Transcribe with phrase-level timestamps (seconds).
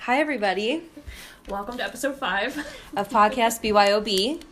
[0.00, 0.82] Hi, everybody,
[1.48, 2.56] Welcome to episode five.
[2.96, 4.42] of Podcast BYOB.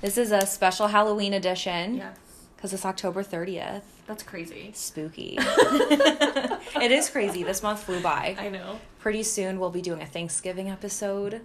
[0.00, 2.16] This is a special Halloween edition Yes.
[2.56, 3.82] because it's October 30th.
[4.06, 4.70] That's crazy.
[4.74, 5.36] Spooky.
[5.40, 7.42] it is crazy.
[7.42, 8.36] This month flew by.
[8.38, 8.78] I know.
[9.00, 11.40] Pretty soon, we'll be doing a Thanksgiving episode.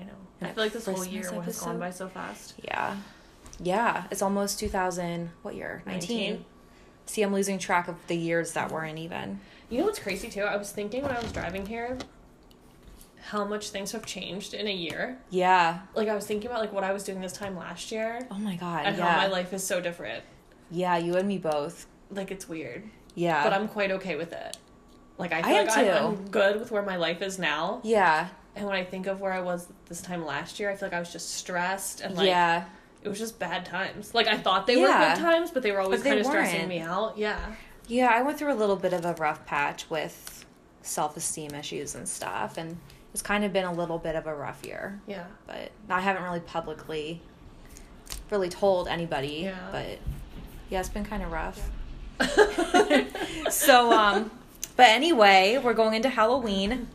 [0.00, 0.10] I know.
[0.40, 2.54] I feel like this whole Christmas year has gone by so fast.
[2.64, 2.96] Yeah.
[3.60, 5.30] Yeah, it's almost 2000.
[5.42, 5.82] What year?
[5.86, 6.18] 19.
[6.30, 6.44] 19.
[7.06, 9.40] See, I'm losing track of the years that we're in, even.
[9.70, 10.42] You know what's crazy too?
[10.42, 11.96] I was thinking when I was driving here
[13.24, 15.16] how much things have changed in a year.
[15.30, 15.80] Yeah.
[15.94, 18.38] Like I was thinking about like what I was doing this time last year Oh
[18.38, 18.84] my God.
[18.84, 19.12] and yeah.
[19.12, 20.24] how my life is so different.
[20.70, 21.86] Yeah, you and me both.
[22.10, 22.82] Like it's weird.
[23.14, 23.44] Yeah.
[23.44, 24.56] But I'm quite okay with it.
[25.18, 26.04] Like I I feel am like I'm.
[26.04, 27.80] I'm good with where my life is now.
[27.84, 28.28] Yeah.
[28.56, 30.96] And when I think of where I was this time last year, I feel like
[30.96, 32.64] I was just stressed and like yeah.
[33.02, 34.14] it was just bad times.
[34.14, 35.10] Like I thought they Yeah.
[35.10, 37.16] were good times, but they were always kind of stressing me out.
[37.16, 37.54] Yeah.
[37.86, 40.44] Yeah, I went through a little bit of a rough patch with
[40.82, 42.78] self esteem issues and stuff, and
[43.12, 45.00] it's kind of been a little bit of a rough year.
[45.06, 45.26] Yeah.
[45.46, 47.20] But I haven't really publicly
[48.30, 49.42] really told anybody.
[49.44, 49.68] Yeah.
[49.70, 49.98] But
[50.70, 51.70] yeah, it's been kind of rough.
[53.50, 54.30] so, um,
[54.76, 56.88] but anyway, we're going into Halloween.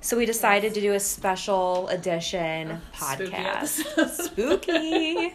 [0.00, 3.80] So we decided to do a special edition Spooky podcast.
[3.96, 4.24] episode.
[4.24, 5.32] Spooky.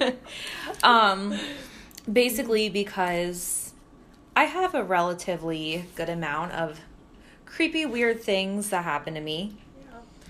[0.82, 1.38] um,
[2.10, 3.74] basically because
[4.34, 6.80] I have a relatively good amount of
[7.44, 9.56] creepy, weird things that happen to me.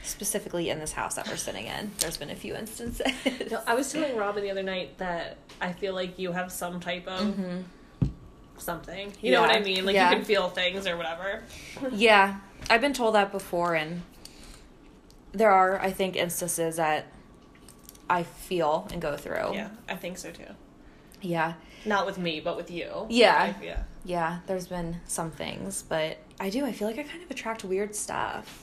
[0.06, 3.10] Specifically in this house that we're sitting in, there's been a few instances.
[3.50, 6.78] No, I was telling Robin the other night that I feel like you have some
[6.80, 7.64] type of Mhm.
[8.56, 9.12] something.
[9.20, 9.84] You know what I mean?
[9.84, 10.10] Like Yeah.
[10.10, 11.42] you can feel things or whatever.
[11.90, 12.38] Yeah,
[12.70, 14.02] I've been told that before, and
[15.32, 17.06] there are, I think, instances that
[18.08, 19.54] I feel and go through.
[19.54, 20.54] Yeah, I think so too.
[21.20, 21.54] Yeah.
[21.84, 23.06] Not with me, but with you.
[23.08, 23.54] Yeah.
[23.60, 23.82] Yeah.
[24.04, 26.64] Yeah, there's been some things, but I do.
[26.64, 28.62] I feel like I kind of attract weird stuff.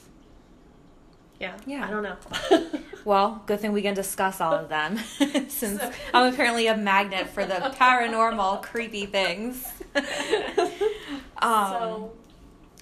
[1.44, 1.58] Yeah.
[1.66, 1.86] Yeah.
[1.88, 2.80] I don't know.
[3.06, 4.98] Well, good thing we can discuss all of them
[5.50, 9.68] since So- I'm apparently a magnet for the paranormal, creepy things.
[11.42, 12.12] um, so,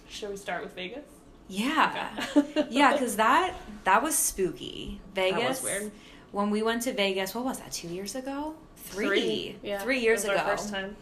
[0.08, 1.06] should we start with Vegas?
[1.48, 2.12] yeah.
[2.38, 2.68] Okay.
[2.70, 5.02] Yeah, because that that was spooky.
[5.16, 5.40] Vegas.
[5.40, 5.92] That was weird.
[6.32, 7.72] When we went to Vegas, what was that?
[7.72, 8.54] Two years ago?
[8.78, 9.08] Three.
[9.08, 9.56] Three.
[9.64, 9.80] Yeah.
[9.80, 10.36] Three years ago.
[10.36, 10.96] Our first time.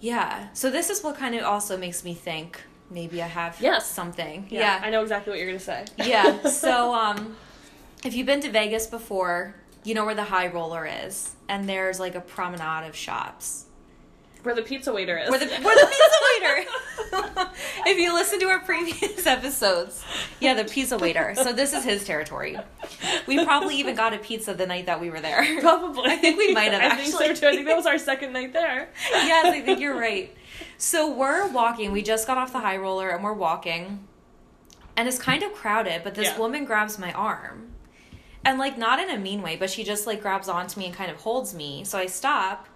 [0.00, 0.48] Yeah.
[0.52, 3.86] So this is what kind of also makes me think maybe I have Yes.
[3.90, 4.46] something.
[4.50, 4.80] Yeah, Yeah.
[4.86, 5.84] I know exactly what you're gonna say.
[5.98, 6.42] yeah.
[6.48, 7.36] So um,
[8.04, 12.00] if you've been to Vegas before, you know where the High Roller is, and there's
[12.00, 13.66] like a promenade of shops.
[14.42, 15.30] Where the pizza waiter is.
[15.30, 17.50] Where the where the pizza waiter.
[17.86, 20.04] if you listen to our previous episodes,
[20.38, 21.34] yeah, the pizza waiter.
[21.34, 22.58] So this is his territory.
[23.26, 25.60] We probably even got a pizza the night that we were there.
[25.60, 26.10] Probably.
[26.10, 27.36] I think we might have I think so actually.
[27.36, 27.46] too.
[27.46, 28.90] I think that was our second night there.
[29.12, 30.34] yes, I think you're right.
[30.78, 31.92] So we're walking.
[31.92, 34.06] We just got off the high roller and we're walking.
[34.96, 36.38] And it's kind of crowded, but this Yeah.
[36.38, 37.74] woman grabs my arm.
[38.44, 40.94] And like not in a mean way, but she just like grabs onto me and
[40.94, 41.84] kind of holds me.
[41.84, 42.68] So I stop.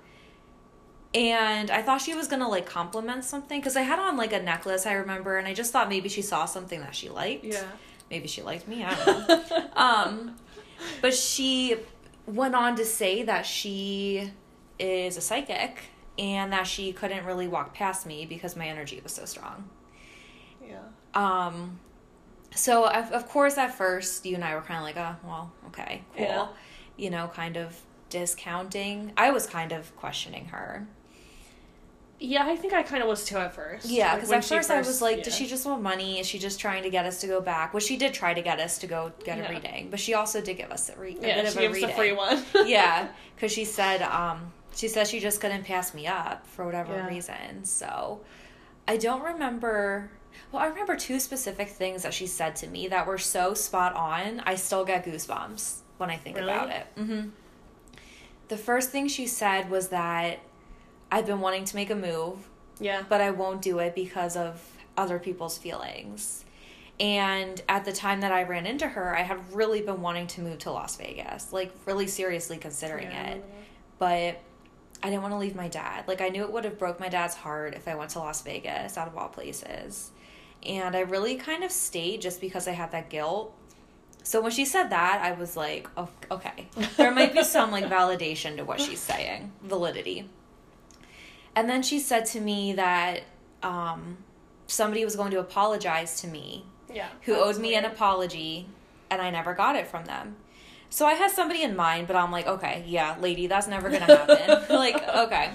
[1.15, 4.33] And I thought she was going to like compliment something cuz I had on like
[4.33, 7.45] a necklace, I remember, and I just thought maybe she saw something that she liked.
[7.45, 7.65] Yeah.
[8.11, 9.69] Maybe she liked me, I don't know.
[9.77, 10.37] um
[11.01, 11.77] but she
[12.27, 14.31] went on to say that she
[14.79, 15.85] is a psychic
[16.19, 19.69] and that she couldn't really walk past me because my energy was so strong.
[20.67, 20.79] Yeah.
[21.15, 21.79] Um,
[22.55, 25.53] so of, of course at first you and I were kind of like, oh, well,
[25.69, 26.25] okay, cool.
[26.27, 26.47] Yeah.
[26.97, 27.81] You know, kind of
[28.11, 29.13] discounting.
[29.17, 30.87] I was kind of questioning her.
[32.21, 33.87] Yeah, I think I kind of was too at first.
[33.89, 35.23] Yeah, because when at she first, I was like, yeah.
[35.23, 36.19] does she just want money?
[36.19, 37.73] Is she just trying to get us to go back?
[37.73, 39.49] Well, she did try to get us to go get Yeah.
[39.49, 41.59] a reading, but she also did give us a, re- a Yeah, bit of she
[41.59, 41.89] a gave us reading.
[41.91, 42.43] the free one.
[42.67, 43.07] yeah,
[43.37, 47.09] because she said um, she said she just couldn't pass me up for whatever Yeah.
[47.09, 47.65] reason.
[47.65, 48.21] So
[48.87, 50.11] I don't remember.
[50.53, 53.95] Well, I remember two specific things that she said to me that were so spot
[53.95, 54.41] on.
[54.47, 56.53] I still get goosebumps when I think Really?
[56.53, 56.87] about it.
[56.97, 57.29] hmm
[58.47, 60.39] The first thing she said was that
[61.11, 63.03] I've been wanting to make a move Yeah.
[63.09, 64.63] but I won't do it because of
[64.97, 66.45] other people's feelings.
[67.01, 70.41] And at the time that I ran into her, I had really been wanting to
[70.41, 73.45] move to Las Vegas, like really seriously considering Yeah, it.
[73.99, 74.41] But
[75.03, 76.07] I didn't want to leave my dad.
[76.09, 78.43] Like I knew it would have broke my dad's heart if I went to Las
[78.43, 80.11] Vegas out of all places.
[80.67, 83.55] And I really kind of stayed just because I had that guilt.
[84.25, 86.69] So when she said that, I was like, oh, okay.
[86.97, 90.29] There might be some like validation to what she's saying, validity.
[91.55, 93.23] And then she said to me that
[93.63, 94.19] um,
[94.67, 97.09] somebody was going to apologize to me Yeah.
[97.23, 98.67] who owed me an apology,
[99.11, 100.37] and I never got it from them.
[100.91, 104.07] So I had somebody in mind, but I'm like, okay, yeah, lady, that's never gonna
[104.07, 104.65] happen.
[104.77, 105.51] like, okay.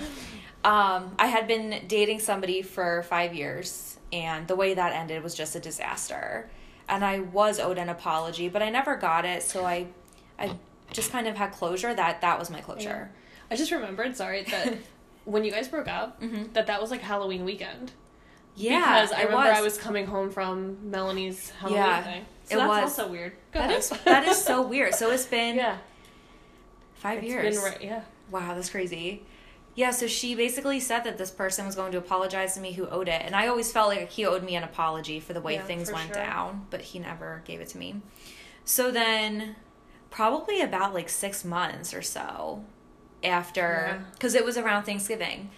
[0.64, 5.34] Um, I had been dating somebody for five years, and the way that ended was
[5.36, 6.50] just a disaster.
[6.88, 9.88] and I was owed an apology, but I never got it, so I
[10.38, 10.58] I
[10.92, 13.10] just kind of had closure that that was my closure.
[13.50, 14.78] I just remembered, sorry, that
[15.26, 16.54] when you guys broke up, Mhm.
[16.54, 17.92] that that was like Halloween weekend.
[18.56, 19.58] Yeah, because I remember was.
[19.58, 22.26] I was coming home from Melanie's Halloween Yeah, thing.
[22.46, 23.00] So it that's was.
[23.00, 23.34] also weird.
[23.52, 24.94] Go That is that is so weird.
[24.96, 25.78] So it's been yeah.
[26.96, 27.56] five It's years.
[27.56, 28.02] been right- yeah.
[28.32, 29.24] Wow, that's crazy.
[29.76, 32.88] Yeah, so she basically said that this person was going to apologize to me who
[32.90, 33.22] owed it.
[33.26, 35.92] And I always felt like he owed me an apology for the way Yeah, things
[35.92, 36.16] went sure.
[36.16, 38.02] down, but he never gave it to me.
[38.66, 39.56] So then,
[40.12, 42.64] probably about like six months or so
[43.24, 43.62] after,
[43.98, 44.04] Yeah.
[44.14, 45.50] because it was around Thanksgiving,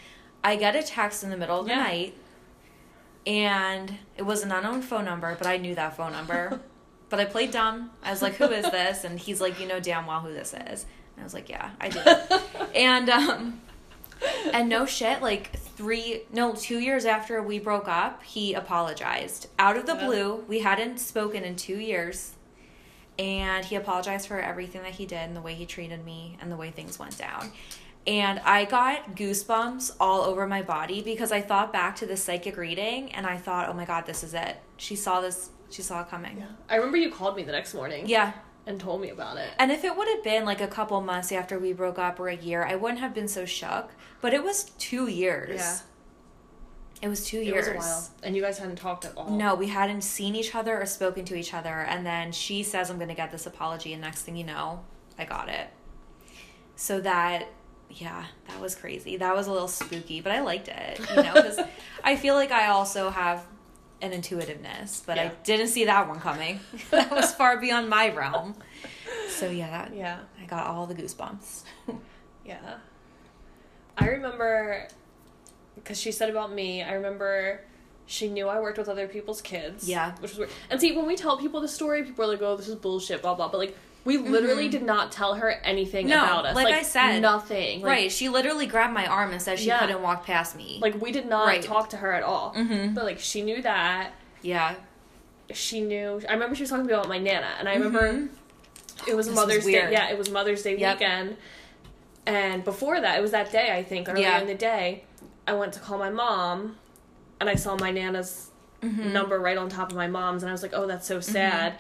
[0.46, 1.84] I get a text in the middle of the Yeah.
[1.84, 2.18] night,
[3.28, 6.62] and it was an unknown phone number, but I knew that phone number.
[7.10, 7.92] but I played dumb.
[8.04, 9.04] I was like, who is this?
[9.04, 10.86] And he's like, you know damn well who this is.
[11.16, 12.00] And I was like, yeah, I do.
[12.76, 13.62] and um
[14.54, 19.76] and no shit like three no two years after we broke up he apologized out
[19.76, 20.06] of the Yeah.
[20.06, 22.32] blue we hadn't spoken in two years
[23.20, 26.50] and he apologized for everything that he did and the way he treated me and
[26.52, 27.52] the way things went down
[28.08, 32.56] and i got goosebumps all over my body because i thought back to the psychic
[32.56, 36.02] reading and i thought oh my god this is it she saw this she saw
[36.02, 36.46] it coming Yeah.
[36.70, 38.34] I remember you called me the next morning yeah
[38.68, 39.50] and told me about it.
[39.60, 42.30] and if it would have been like a couple months after we broke up or
[42.30, 43.92] a year, I wouldn't have been so shook.
[44.22, 45.60] But it was two years.
[45.60, 45.78] Yeah.
[47.04, 47.68] It was two It years.
[47.68, 48.10] was a while.
[48.24, 49.30] And you guys hadn't talked at all.
[49.30, 51.70] No, we hadn't seen each other or spoken to each other.
[51.82, 53.94] And then she says, I'm going to get this apology.
[53.94, 54.84] And next thing you know,
[55.20, 55.68] I got it.
[56.76, 57.48] So that,
[57.92, 59.18] yeah, that was crazy.
[59.18, 61.60] That was a little spooky, but I liked it, you know, because
[62.04, 63.46] I feel like I also have
[64.02, 66.60] an intuitiveness, but I didn't see that one coming.
[66.92, 68.56] that was far beyond my realm.
[69.30, 70.20] So yeah, that, Yeah.
[70.42, 71.64] I got all the goosebumps.
[72.46, 72.76] Yeah.
[73.98, 74.88] I remember
[75.74, 77.62] because she said about me, I remember
[78.06, 79.90] she knew I worked with other people's kids.
[79.90, 80.12] Yeah.
[80.20, 80.50] Which was weird.
[80.70, 83.24] And see, when we tell people the story, people are like, oh, this is bullshit,
[83.24, 83.48] blah, blah.
[83.48, 84.72] But like, we literally Mhm.
[84.72, 86.56] did not tell her anything No, about us.
[86.56, 87.20] like I said.
[87.22, 87.82] Nothing.
[87.82, 88.12] Like, right.
[88.12, 89.80] She literally grabbed my arm and said she Yeah.
[89.80, 90.78] couldn't walk past me.
[90.82, 91.62] Like, we did not Right.
[91.64, 92.54] talk to her at all.
[92.56, 92.94] Mhm.
[92.94, 94.12] But like, she knew that.
[94.42, 94.76] yeah.
[95.54, 96.22] She knew.
[96.30, 97.50] I remember she was talking to me about my Nana.
[97.60, 98.30] And I remember Mhm.
[99.08, 99.92] it was This was Mother's Day.
[99.92, 101.00] Yeah, it was Mother's Day Yep.
[101.00, 101.38] weekend.
[102.28, 104.40] And before that, it was that day, I think, earlier Yeah.
[104.40, 105.04] in the day,
[105.48, 106.78] I went to call my mom
[107.40, 108.50] and I saw my Nana's
[108.82, 109.12] Mhm.
[109.14, 110.42] number right on top of my mom's.
[110.42, 111.76] And I was like, oh, that's so sad.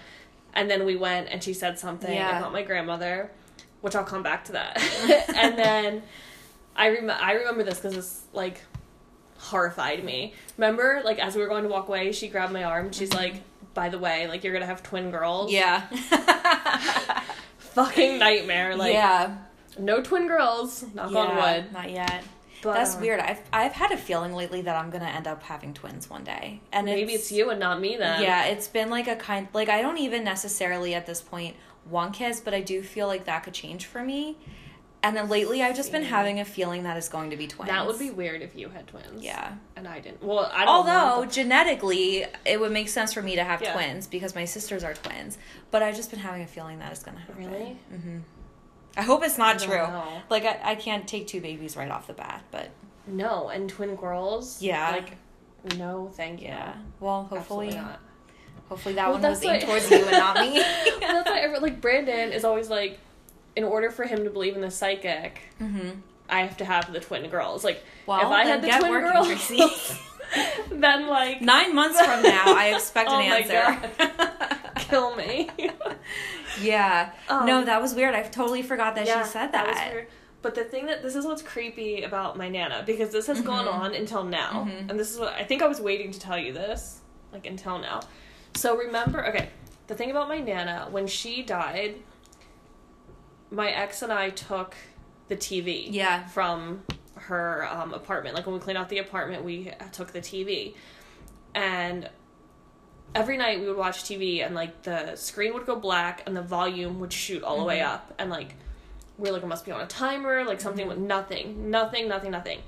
[0.55, 2.37] And then we went and she said something Yeah.
[2.37, 3.31] about my grandmother,
[3.81, 4.81] which I'll come back to that.
[5.35, 6.03] and then
[6.75, 8.61] I, rem- I remember this because it's like
[9.37, 10.33] horrified me.
[10.57, 12.91] Remember, like, as we were going to walk away, she grabbed my arm.
[12.91, 13.19] She's mm-hmm.
[13.19, 13.35] like,
[13.73, 15.51] by the way, like, you're going to have twin girls.
[15.51, 15.81] Yeah.
[17.57, 18.75] Fucking nightmare.
[18.75, 19.37] Like, yeah.
[19.77, 20.85] no twin girls.
[20.93, 21.73] Knock yeah, on wood.
[21.73, 22.23] Not yet.
[22.65, 23.19] But, That's uh, weird.
[23.19, 26.61] I've I've had a feeling lately that I'm gonna end up having twins one day,
[26.73, 28.21] and Maybe it's you and not me then.
[28.21, 31.55] Yeah, it's been like a kind like I don't even necessarily at this point
[31.89, 34.37] want kids, but I do feel like that could change for me.
[35.03, 37.69] And then lately, I've just been having a feeling that it's going to be twins.
[37.69, 39.21] That would be weird if you had twins.
[39.23, 39.53] yeah.
[39.75, 40.23] And I didn't.
[40.23, 43.73] Well, I don't Although genetically, it would make sense for me to have Yeah.
[43.73, 45.37] twins because my sisters are twins.
[45.69, 47.37] But I've just been having a feeling that it's gonna happen.
[47.37, 47.77] Really?
[47.91, 48.17] hmm
[48.97, 49.75] I hope it's not true.
[49.75, 50.21] know.
[50.29, 52.69] Like I, I can't take two babies right off the bat, but
[53.07, 54.61] No, and twin girls?
[54.61, 54.89] Yeah.
[54.91, 55.17] Like,
[55.77, 56.47] no, thank you.
[56.49, 56.73] yeah.
[56.99, 57.99] Well, hopefully, Absolutely not.
[58.69, 60.53] hopefully that Well, one was aimed what- towards you and not me.
[60.59, 62.99] Well, that's why, every, like, Brandon is always like,
[63.55, 65.89] in order for him to believe in the psychic, hmm
[66.27, 67.63] I have to have the twin girls.
[67.63, 69.11] Like, Well, if I had the twin working,
[69.57, 69.99] girls,
[70.71, 74.81] then, like, Nine months from now, I expect Oh an my answer.
[74.89, 75.49] kill me.
[76.61, 77.11] Yeah.
[77.29, 78.13] Um, no, that was weird.
[78.15, 79.67] I totally forgot that yeah, she said that.
[79.67, 80.07] was weird.
[80.41, 83.65] But the thing that this is what's creepy about my nana because this has gone
[83.65, 83.73] Mhm.
[83.73, 84.89] on until now, Mhm.
[84.91, 86.99] and this is what I think I was waiting to tell you this
[87.33, 88.01] like until now.
[88.55, 89.49] So remember, okay,
[89.87, 91.95] the thing about my nana when she died,
[93.51, 94.75] my ex and I took
[95.27, 96.27] the TV Yeah.
[96.27, 96.83] from
[97.15, 98.35] her um, apartment.
[98.35, 100.75] Like when we cleaned out the apartment, we took the TV,
[101.55, 102.09] and
[103.15, 106.41] every night we would watch TV, and like the screen would go black, and the
[106.43, 107.87] volume would shoot all the way Mhm.
[107.87, 108.53] up, and like
[109.17, 112.29] we are like it must be on a timer, like something with nothing, nothing, nothing,
[112.31, 112.59] nothing.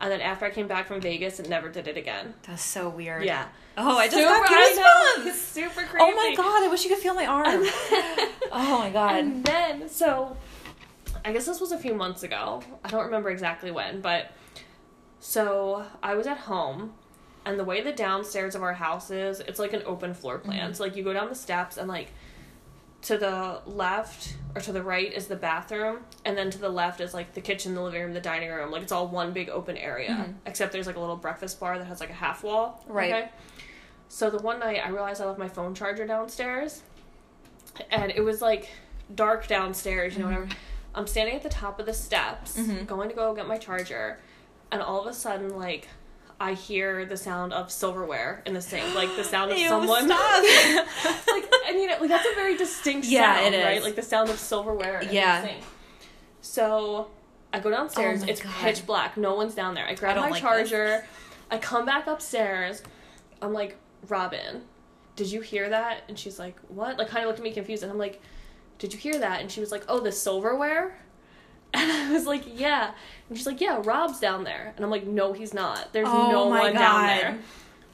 [0.00, 2.34] And then after I came back from Vegas, it never did it again.
[2.46, 3.24] That's so weird.
[3.24, 3.46] Yeah.
[3.78, 5.32] Oh, I just Super- got know, goosebumps.
[5.34, 5.98] Super creepy.
[6.04, 7.46] Oh my god, I wish you could feel my arm.
[8.52, 9.16] oh my god.
[9.16, 10.36] And then, so,
[11.24, 12.62] I guess this was a few months ago.
[12.84, 14.30] I don't remember exactly when, but
[15.18, 16.92] so I was at home,
[17.46, 20.70] and the way the downstairs of our house is, it's like an open floor plan.
[20.72, 20.76] Mhm.
[20.76, 22.08] So, like, you go down the steps, and like
[23.02, 27.00] to the left or to the right is the bathroom, and then to the left
[27.00, 28.70] is like the kitchen, the living room, the dining room.
[28.72, 30.34] Like, it's all one big open area, Mhm.
[30.44, 32.82] except there's like a little breakfast bar that has like a half wall.
[32.88, 33.12] Right.
[33.14, 33.28] Okay?
[34.08, 36.82] So the one night I realized I left my phone charger downstairs,
[37.90, 38.68] and it was like
[39.14, 40.48] dark downstairs, you know, whatever.
[40.94, 42.86] I'm standing at the top of the steps, Mhm.
[42.86, 44.18] going to go get my charger,
[44.72, 45.86] and all of a sudden, like,
[46.38, 50.06] I hear the sound of silverware in the sink, like the sound of Ew, someone.
[50.06, 50.42] stop.
[51.28, 53.82] like, I mean, like that's a very distinct Yeah, sound, right?
[53.82, 55.40] Like the sound of silverware in Yeah.
[55.40, 55.64] the sink.
[56.42, 57.08] So
[57.52, 58.22] I go downstairs.
[58.22, 58.52] Oh it's God.
[58.60, 59.16] pitch black.
[59.16, 59.86] No one's down there.
[59.86, 61.06] I grab don't my like charger.
[61.50, 62.82] I come back upstairs.
[63.40, 63.76] I'm like,
[64.08, 64.62] Robin,
[65.16, 66.02] did you hear that?
[66.08, 66.98] And she's like, what?
[66.98, 67.82] Like, kind of looked at me confused.
[67.82, 68.20] And I'm like,
[68.78, 69.40] did you hear that?
[69.40, 70.98] And she was like, oh, the silverware?
[71.74, 72.92] And I was like, yeah.
[73.28, 74.72] And she's like, yeah, Rob's down there.
[74.76, 75.92] And I'm like, no, he's not.
[75.92, 77.38] There's Oh no one down there.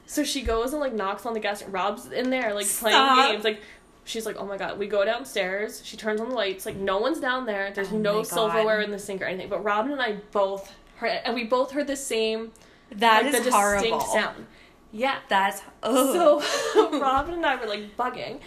[0.05, 1.63] So she goes and like knocks on the gas.
[1.63, 3.43] Rob's in there, like playing games.
[3.43, 3.61] Like
[4.05, 4.77] she's like, oh my god.
[4.79, 5.81] We go downstairs.
[5.83, 6.65] She turns on the lights.
[6.65, 7.71] Like no one's down there.
[7.73, 9.49] There's Oh no silverware in the sink or anything.
[9.49, 12.51] But Robin and I both heard, and we both heard the same
[12.91, 13.97] That like is the horrible.
[13.99, 14.45] distinct sound.
[14.91, 15.17] Yeah.
[15.29, 16.41] That's ugh.
[16.73, 18.39] So Robin and I were like bugging.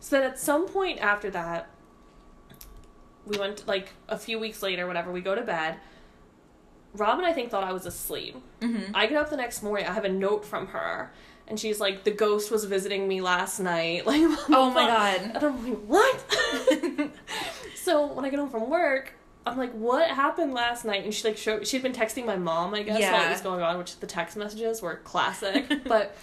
[0.00, 1.68] So then at some point after that,
[3.26, 5.10] we went like a few weeks later, whatever.
[5.12, 5.76] We go to bed.
[6.94, 8.36] Robin, I think, thought I was asleep.
[8.60, 8.90] Mhm.
[8.94, 9.86] I get up the next morning.
[9.86, 11.10] I have a note from her,
[11.48, 15.20] and she's like, "The ghost was visiting me last night." Like, Oh my god.
[15.34, 17.10] and I'm like, "What?"
[17.76, 19.14] so when I get home from work,
[19.46, 21.66] I'm like, "What happened last night?" And she like showed.
[21.66, 24.36] She'd been texting my mom, I guess, while it was going on, which the text
[24.36, 25.70] messages were classic.
[25.86, 26.14] but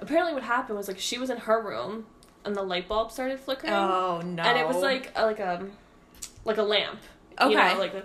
[0.00, 2.04] apparently, what happened was like she was in her room,
[2.44, 4.42] and the light bulb started flickering, Oh no.
[4.42, 5.66] and it was like a, like a
[6.44, 7.00] like a lamp.
[7.40, 7.50] Okay.
[7.50, 8.04] You know, like the,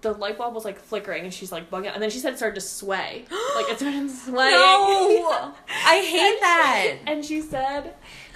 [0.00, 2.36] the light bulb was like flickering, and she's like bugging, and then she said it
[2.36, 3.24] started to sway,
[3.56, 4.52] like it started swaying.
[4.52, 5.54] No.
[5.68, 6.94] I hate And- that.
[7.06, 7.94] And she said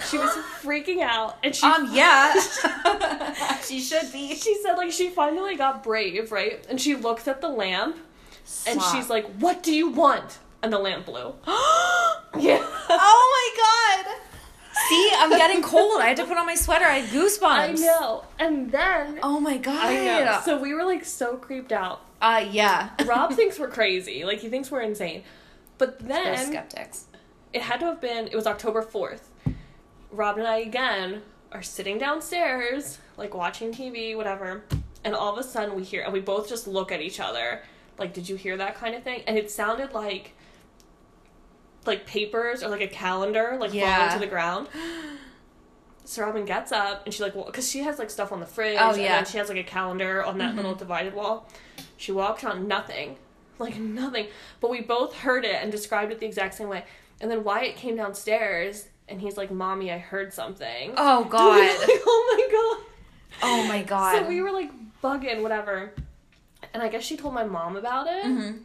[0.08, 0.30] she was
[0.62, 2.34] freaking out, and she Um yeah.
[3.64, 4.34] she should be.
[4.34, 6.66] she said like she finally got brave, right?
[6.68, 7.96] And she looks at the lamp,
[8.66, 11.34] and she's like, "What do you want?" And the lamp blew.
[12.38, 12.64] Yeah.
[12.88, 14.16] oh my god.
[14.88, 16.00] See, I'm getting cold.
[16.02, 16.84] I had to put on my sweater.
[16.84, 17.42] I had goosebumps.
[17.42, 18.24] I know.
[18.38, 19.86] And then Oh my god.
[19.86, 20.40] I know.
[20.44, 22.02] So we were like so creeped out.
[22.20, 22.90] uh yeah.
[23.06, 24.24] Rob thinks we're crazy.
[24.24, 25.22] Like he thinks we're insane.
[25.78, 27.06] But They're then skeptics.
[27.52, 29.22] it had to have been it was October 4th.
[30.10, 31.22] Rob and I again
[31.52, 34.64] are sitting downstairs, like watching TV, whatever,
[35.04, 37.62] and all of a sudden we hear and we both just look at each other,
[37.98, 39.22] like, did you hear that kind of thing?
[39.26, 40.34] And it sounded like
[41.86, 43.96] like papers or like a calendar like Yeah.
[43.96, 44.68] falling to the ground.
[46.04, 48.46] So Robin gets up and she like well because she has like stuff on the
[48.46, 48.76] fridge.
[48.78, 49.16] Oh, and yeah.
[49.16, 50.56] then she has like a calendar on that Mhm.
[50.56, 51.48] little divided wall.
[51.96, 53.16] She walks on nothing,
[53.58, 54.26] like nothing.
[54.60, 56.84] But we both heard it and described it the exact same way.
[57.20, 61.58] And then Wyatt came downstairs and he's like, "Mommy, I heard something." Oh And god.
[61.60, 62.86] like, oh my god.
[63.44, 64.16] Oh my god.
[64.22, 64.70] So we were like
[65.02, 65.92] bugging, whatever.
[66.74, 68.24] And I guess she told my mom about it.
[68.24, 68.64] Mhm.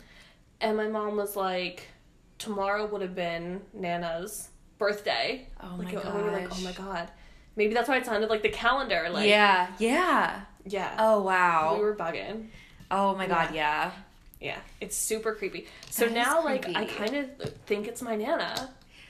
[0.60, 1.88] And my mom was like,
[2.38, 5.48] tomorrow would have been Nana's birthday.
[5.62, 7.12] Oh like, my and we were like, oh my god.
[7.56, 9.08] Maybe that's why it sounded like the calendar.
[9.12, 9.68] Like, yeah.
[9.80, 10.42] Yeah.
[10.66, 10.96] yeah.
[11.00, 11.76] Oh wow.
[11.76, 12.48] We were bugging.
[12.92, 13.92] oh my god, yeah.
[14.40, 15.66] Yeah, it's super creepy.
[15.90, 18.70] So That now, like, I kind of think it's my Nana.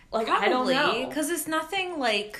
[0.09, 1.05] Like, Probably, I don't know.
[1.09, 2.39] Because it's nothing like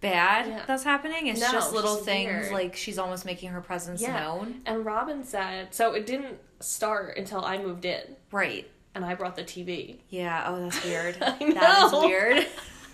[0.00, 0.64] bad Yeah.
[0.66, 1.28] that's happening.
[1.28, 2.52] It's No, just little things weird.
[2.52, 4.18] like she's almost making her presence Yeah.
[4.20, 4.60] known.
[4.66, 8.68] And Robin said, so it didn't start until I moved in Right.
[8.94, 9.96] And I brought the TV.
[10.08, 10.44] Yeah.
[10.46, 11.16] Oh, that's weird.
[11.22, 12.46] I That is weird.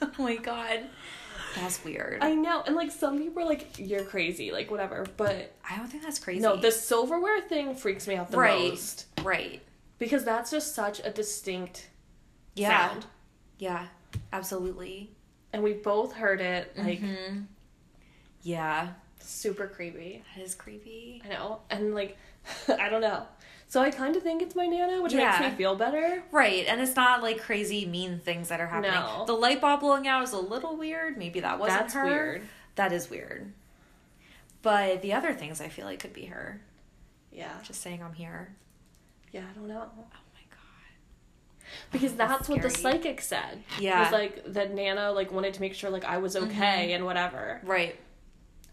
[0.03, 0.81] oh my god.
[1.57, 2.19] That's weird.
[2.23, 2.63] I know.
[2.65, 5.05] And, like, some people are like, you're crazy, like, whatever.
[5.17, 6.41] But I don't think that's crazy.
[6.41, 8.71] no, the silverware thing freaks me out the Right.
[8.71, 9.07] most.
[9.25, 9.61] Right.
[9.99, 11.89] Because that's just such a distinct
[12.55, 12.89] Yeah.
[12.91, 13.07] sound.
[13.59, 13.87] Yeah.
[14.33, 15.11] Absolutely.
[15.53, 17.47] And we both heard it, like, Mhm.
[18.43, 18.91] Yeah.
[19.19, 20.23] super creepy.
[20.37, 21.21] That is creepy.
[21.25, 21.61] I know.
[21.69, 22.17] And, like,
[22.69, 23.27] I don't know.
[23.71, 25.39] So I kind of think it's my Nana, which Yeah.
[25.39, 26.25] makes me feel better.
[26.33, 28.91] Right, and it's not like crazy mean things that are happening.
[28.91, 29.23] No.
[29.27, 31.17] The light bulb blowing out is a little weird.
[31.17, 32.05] Maybe that wasn't That's her.
[32.05, 32.49] weird.
[32.75, 33.53] That is weird.
[34.63, 36.61] But the other things I feel like could be her.
[37.31, 37.53] Yeah.
[37.63, 38.57] Just saying I'm here.
[39.31, 39.89] Yeah, I don't know.
[39.97, 41.69] Oh my god.
[41.93, 43.63] Because That's that's what the psychic said.
[43.79, 44.01] Yeah.
[44.01, 46.51] It Was like that Nana like wanted to make sure like I was mm-hmm.
[46.51, 47.61] okay and whatever.
[47.63, 47.95] Right.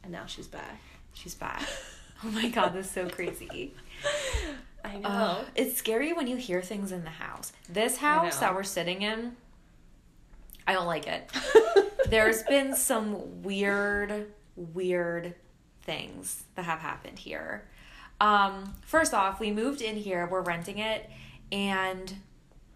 [0.01, 0.81] And now she's back.
[1.13, 1.61] She's back.
[2.25, 3.75] oh my god, that's so crazy.
[4.87, 5.07] I know.
[5.09, 7.51] Uh, it's scary when you hear things in the house.
[7.69, 9.35] This house that we're sitting in,
[10.65, 11.29] I don't like it.
[12.09, 15.35] There's been some weird, weird
[15.83, 17.65] things that have happened here.
[18.19, 20.27] Um, first off, we moved in here.
[20.29, 21.09] We're renting it,
[21.51, 22.15] and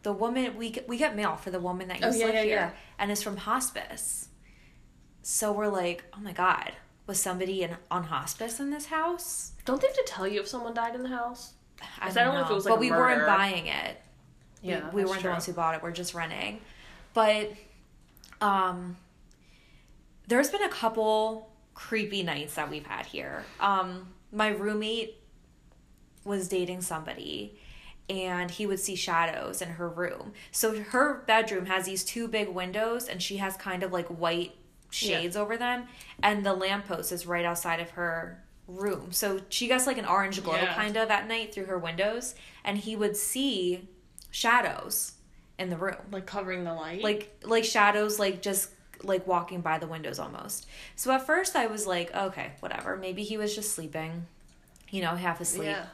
[0.03, 2.31] the woman we get- we get mail for the woman that Oh, used to yeah,
[2.33, 4.27] live yeah, here, and is from hospice.
[5.23, 6.73] So we're like, oh my god,
[7.07, 9.53] was somebody in on hospice in this house?
[9.65, 11.53] don't they have to tell you if someone died in the house?
[11.99, 13.01] I 'Cause don't, I don't know know if it was, like, but a we murder.
[13.01, 14.01] weren't buying it.
[14.61, 15.29] Yeah, we, we weren't true.
[15.29, 15.81] the ones who bought it.
[15.83, 16.59] We're just renting.
[17.13, 17.51] But
[18.39, 18.97] um
[20.27, 23.43] there's been a couple creepy nights that we've had here.
[23.59, 25.17] Um my roommate
[26.23, 27.57] was dating somebody
[28.09, 30.33] and he would see shadows in her room.
[30.51, 34.55] So her bedroom has these two big windows and she has kind of like white
[34.89, 35.87] shades over them
[36.21, 38.43] and the lamppost is right outside of her
[38.75, 39.11] room.
[39.11, 40.73] So she gets like an orange glow Yeah.
[40.73, 43.87] kind of at night through her windows and he would see
[44.31, 45.13] shadows
[45.59, 45.97] in the room.
[46.11, 47.03] Like covering the light.
[47.03, 48.69] Like like shadows like just
[49.03, 50.67] like walking by the windows almost.
[50.95, 52.95] So at first I was like, okay, whatever.
[52.95, 54.25] Maybe he was just sleeping.
[54.89, 55.69] You know, half asleep.
[55.69, 55.85] yeah.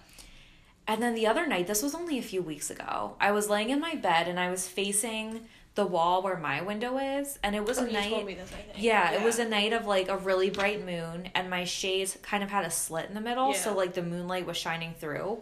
[0.87, 3.69] And then the other night, this was only a few weeks ago, I was laying
[3.71, 5.41] in my bed and I was facing
[5.77, 8.09] the wall where my window is, and it was Oh, a night.
[8.09, 8.83] told me this, I think.
[8.83, 12.41] Yeah, it was a night of like a really bright moon, and my shades kind
[12.43, 15.37] of had a slit in the middle, so like the moonlight was shining through.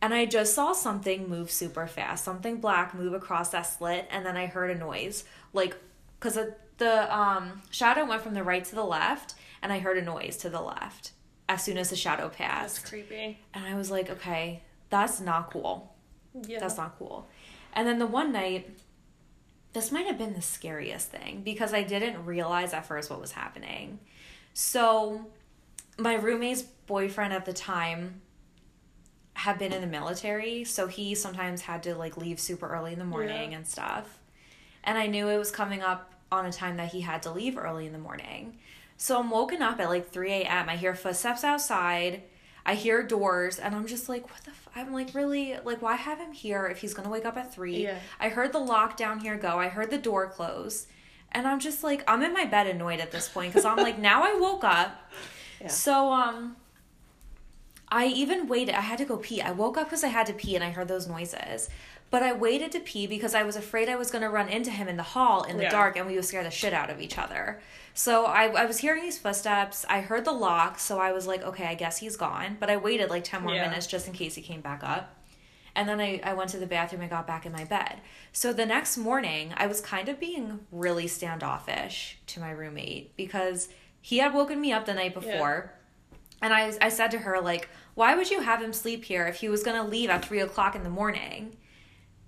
[0.00, 4.24] And I just saw something move super fast, something black move across that slit, and
[4.24, 5.76] then I heard a noise, like,
[6.20, 9.98] because the, the um, shadow went from the right to the left, and I heard
[9.98, 11.10] a noise to the left
[11.48, 12.76] as soon as the shadow passed.
[12.76, 13.40] That's creepy.
[13.52, 15.92] And I was like, okay, that's not cool.
[16.46, 16.60] Yeah.
[16.60, 17.26] That's not cool.
[17.72, 18.70] And then the one night,
[19.72, 23.32] this might have been the scariest thing because I didn't realize at first what was
[23.32, 23.98] happening.
[24.54, 25.26] So,
[25.98, 28.22] my roommate's boyfriend at the time
[29.34, 32.98] had been in the military, so he sometimes had to like leave super early in
[32.98, 33.58] the morning Yeah.
[33.58, 34.18] and stuff.
[34.84, 37.56] And I knew it was coming up on a time that he had to leave
[37.56, 38.58] early in the morning.
[38.96, 40.68] So I'm woken up at like 3 a.m.
[40.68, 42.22] I hear footsteps outside.
[42.68, 44.50] I hear doors, and I'm just like, what the?
[44.50, 44.68] F-?
[44.76, 45.56] I'm like, really?
[45.64, 47.84] Like, why have him here if he's gonna wake up at three?
[47.84, 47.98] Yeah.
[48.20, 49.58] I heard the lock down here go.
[49.58, 50.86] I heard the door close,
[51.32, 53.98] and I'm just like, I'm in my bed annoyed at this point because I'm like,
[54.10, 55.10] now I woke up.
[55.62, 55.68] Yeah.
[55.68, 56.56] So um,
[57.88, 58.74] I even waited.
[58.74, 59.40] I had to go pee.
[59.40, 61.70] I woke up because I had to pee, and I heard those noises.
[62.10, 64.70] But I waited to pee because I was afraid I was going to run into
[64.70, 65.70] him in the hall in the Yeah.
[65.70, 67.60] dark and we would scare the shit out of each other.
[67.98, 69.84] So I, I was hearing these footsteps.
[69.88, 70.78] I heard the lock.
[70.78, 72.56] So I was like, okay, I guess he's gone.
[72.60, 73.68] But I waited like 10 more Yeah.
[73.68, 75.16] minutes just in case he came back up.
[75.74, 78.00] And then I, I went to the bathroom and got back in my bed.
[78.32, 83.68] So the next morning, I was kind of being really standoffish to my roommate because
[84.00, 85.74] he had woken me up the night before.
[86.40, 89.40] And I, I said to her, like, why would you have him sleep here if
[89.40, 91.56] he was going to leave at three o'clock in the morning?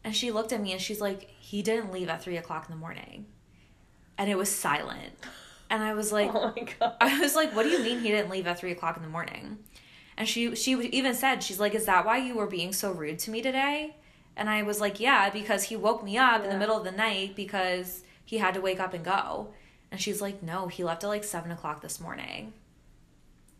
[0.02, 2.74] And she looked at me and she's like, he didn't leave at three o'clock in
[2.74, 3.26] the morning.
[4.18, 5.12] And it was silent.
[5.70, 6.96] And I was oh like, oh my god.
[7.00, 9.08] I was like, what do you mean he didn't leave at three o'clock in the
[9.08, 9.58] morning?
[10.18, 13.18] And she she even said, she's like, is that why you were being so rude
[13.20, 13.96] to me today?
[14.36, 16.92] And I was like, yeah, because he woke me up in the middle of the
[16.92, 19.48] night because he had to wake up and go.
[19.90, 22.52] And she's like, no, he left at like seven o'clock this morning.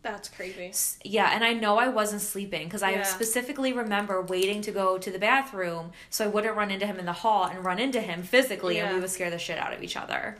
[0.01, 0.71] That's crazy.
[1.03, 3.03] Yeah, and I know I wasn't sleeping because I Yeah.
[3.03, 7.05] specifically remember waiting to go to the bathroom so I wouldn't run into him in
[7.05, 9.83] the hall and run into him physically and we would scare the shit out of
[9.83, 10.37] each other.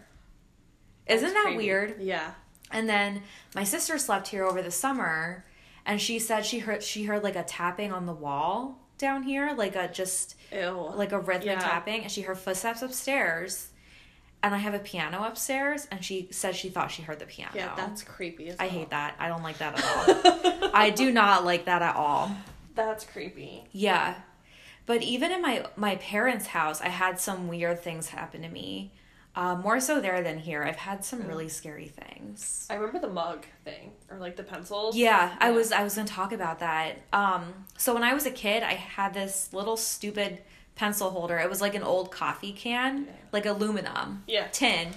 [1.08, 1.58] Isn't That's that creepy.
[1.58, 2.02] weird?
[2.02, 2.32] Yeah.
[2.72, 3.24] And then
[3.56, 5.46] my sister slept here over the summer
[5.86, 9.54] and she said she heard she heard like a tapping on the wall down here,
[9.58, 10.92] like a just Ew.
[10.96, 11.60] like a rhythmic Yeah.
[11.60, 13.68] tapping and she heard footsteps upstairs.
[14.44, 17.52] And I have a piano upstairs and she said she thought she heard the piano.
[17.54, 18.50] yeah, that's creepy.
[18.50, 18.72] As I well.
[18.74, 19.16] hate that.
[19.20, 19.86] I don't like that at
[20.64, 20.70] all.
[20.74, 22.36] I do not like that at all.
[22.74, 23.66] That's creepy.
[23.72, 24.16] Yeah.
[24.86, 28.94] But even in my my parents' house, I had some weird things happen to me.
[29.34, 30.62] Uh, more so there than here.
[30.64, 32.68] I've had some really scary things.
[32.70, 34.96] I remember the mug thing or like the pencils.
[34.96, 36.98] Yeah, I was I was gonna talk about that.
[37.14, 40.40] Um, so when I was a kid, I had this little stupid
[40.76, 41.38] pencil holder.
[41.40, 43.12] It was like an old coffee can, Yeah.
[43.32, 44.48] like aluminum Yeah.
[44.52, 44.90] tin,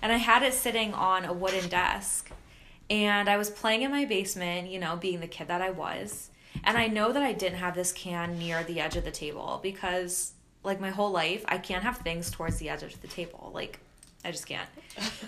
[0.00, 2.30] and I had it sitting on a wooden desk.
[2.90, 6.30] And I was playing in my basement, you know, being the kid that I was.
[6.62, 9.58] And I know that I didn't have this can near the edge of the table
[9.62, 10.32] because,
[10.64, 13.50] like, my whole life, I can't have things towards the edge of the table.
[13.54, 13.80] Like,
[14.24, 14.68] I just can't.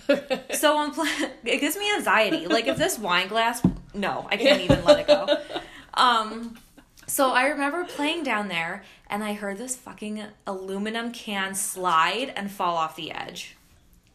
[0.55, 1.05] So I'm pl-
[1.45, 2.47] it gives me anxiety.
[2.47, 3.61] Like if this wine glass,
[3.93, 5.27] no, I can't even let it go.
[5.95, 6.57] Um,
[7.07, 12.51] so I remember playing down there, and I heard this fucking aluminum can slide and
[12.51, 13.57] fall off the edge.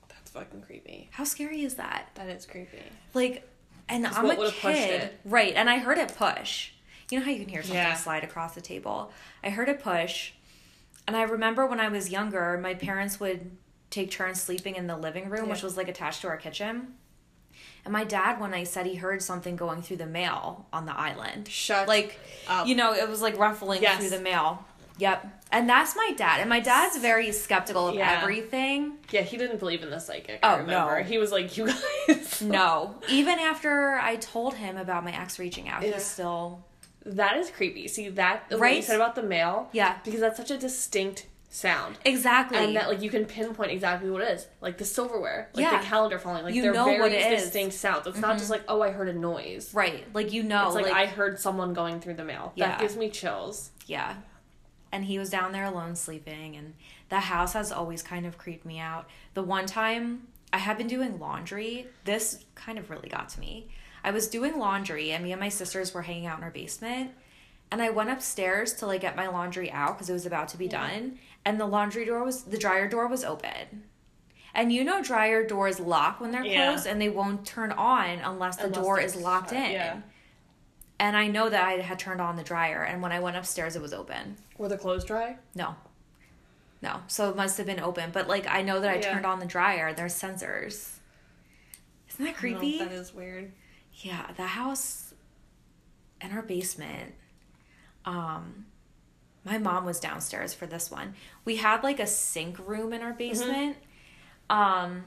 [0.08, 1.10] That's fucking creepy.
[1.12, 2.10] How scary is that?
[2.16, 2.82] That is creepy.
[3.14, 3.48] Like,
[3.90, 5.54] and I'm a kid, right?
[5.56, 6.72] And I heard it push.
[7.12, 7.96] You know how you can hear something Yeah.
[7.96, 9.12] slide across the table.
[9.44, 10.32] I heard it push,
[11.10, 13.50] and I remember when I was younger, my parents would
[13.90, 16.94] take turns sleeping in the living room, which was like attached to our kitchen.
[17.84, 20.96] And my dad one night said he heard something going through the mail on the
[20.96, 21.48] island.
[21.48, 22.68] Shut Like, up.
[22.68, 24.00] you know, it was like ruffling Yes.
[24.00, 24.64] through the mail.
[25.00, 25.26] Yep.
[25.52, 26.42] And that's my dad.
[26.42, 28.20] And my dad's very skeptical of Yeah.
[28.22, 28.98] everything.
[29.10, 30.42] Yeah, he didn't believe in the psychic.
[30.44, 31.00] Oh, I remember.
[31.00, 31.04] no.
[31.04, 31.68] He was like, "You
[32.08, 32.94] guys." No.
[33.10, 35.94] Even after I told him about my ex reaching out, Yeah.
[35.94, 36.64] he's still
[37.06, 37.88] That is creepy.
[37.88, 39.70] See that what you said about the mail.
[39.72, 39.98] Yeah.
[40.04, 41.98] Because that's such a distinct sound.
[42.06, 42.58] Exactly.
[42.58, 45.80] And that like you can pinpoint exactly what it is, like the silverware, like Yeah.
[45.80, 47.44] the calendar falling, like You they're know very what it is.
[47.44, 48.06] distinct sounds.
[48.06, 48.52] It's not just mm-hmm.
[48.54, 49.74] like oh I heard a noise.
[49.74, 50.06] right.
[50.14, 52.54] Like you know, It's like, like, I heard someone going through the mail.
[52.56, 52.68] Yeah.
[52.70, 53.72] That gives me chills.
[53.88, 54.16] yeah.
[54.92, 56.74] And he was down there alone sleeping, and
[57.10, 59.08] the house has always kind of creeped me out.
[59.36, 63.70] The one time I had been doing laundry, this kind of really got to me.
[64.10, 67.12] I was doing laundry, and me and my sisters were hanging out in our basement.
[67.70, 70.58] And I went upstairs to like get my laundry out because it was about to
[70.58, 73.84] be done, and the laundry door was the dryer door was open.
[74.56, 76.72] And you know dryer doors lock when they're Yeah.
[76.72, 79.72] closed and they won't turn on unless the Unless door is locked shut, in.
[79.74, 80.02] yeah.
[81.00, 83.76] And I know that I had turned on the dryer and when I went upstairs
[83.76, 84.38] it was open.
[84.58, 85.38] Were the clothes dry?
[85.54, 85.76] No.
[86.82, 87.02] No.
[87.06, 88.10] So it must have been open.
[88.12, 89.14] But like I know that I Yeah.
[89.14, 89.94] turned on the dryer.
[89.94, 90.94] There's sensors.
[92.10, 92.80] Isn't that creepy?
[92.80, 93.52] that is weird.
[94.00, 95.14] Yeah, the house
[96.22, 97.14] in our basement.
[98.06, 98.66] Um
[99.46, 101.16] my mom was downstairs for this one.
[101.46, 103.78] We had like a sink room in our basement.
[104.50, 105.06] Um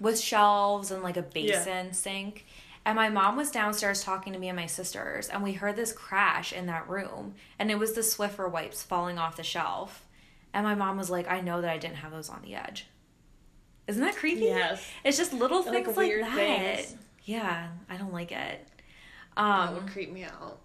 [0.00, 2.44] with shelves and like a basin sink.
[2.84, 5.92] And my mom was downstairs talking to me and my sisters, and we heard this
[5.92, 7.34] crash in that room.
[7.60, 10.04] And it was the Swiffer wipes falling off the shelf.
[10.52, 12.86] And my mom was like, I know that I didn't have those on the edge.
[13.86, 14.46] Isn't that creepy?
[14.46, 14.84] Yes.
[15.04, 16.34] It's just little Like things like, weird that.
[16.34, 16.96] things.
[17.24, 18.66] Yeah, I don't like it.
[19.36, 20.60] that Um, would creep me out.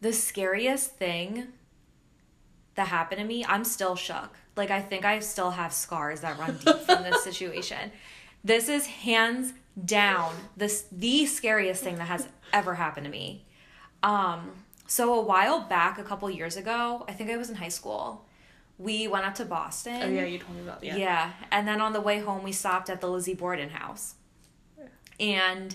[0.00, 1.48] the scariest thing
[2.74, 4.30] that happened to me, I'm still shook.
[4.56, 7.92] Like I think I still have scars that run deep from this situation.
[8.44, 9.52] This is hands
[9.84, 13.44] down this the scariest thing that has ever happened to me.
[14.02, 14.52] Um,
[14.86, 18.24] so a while back, a couple years ago, I think I was in high school.
[18.78, 20.00] We went up to Boston.
[20.02, 20.96] Oh yeah, you told me about yeah.
[20.96, 21.32] Yeah.
[21.50, 24.14] And then on the way home, we stopped at the Lizzie Borden house.
[25.20, 25.74] And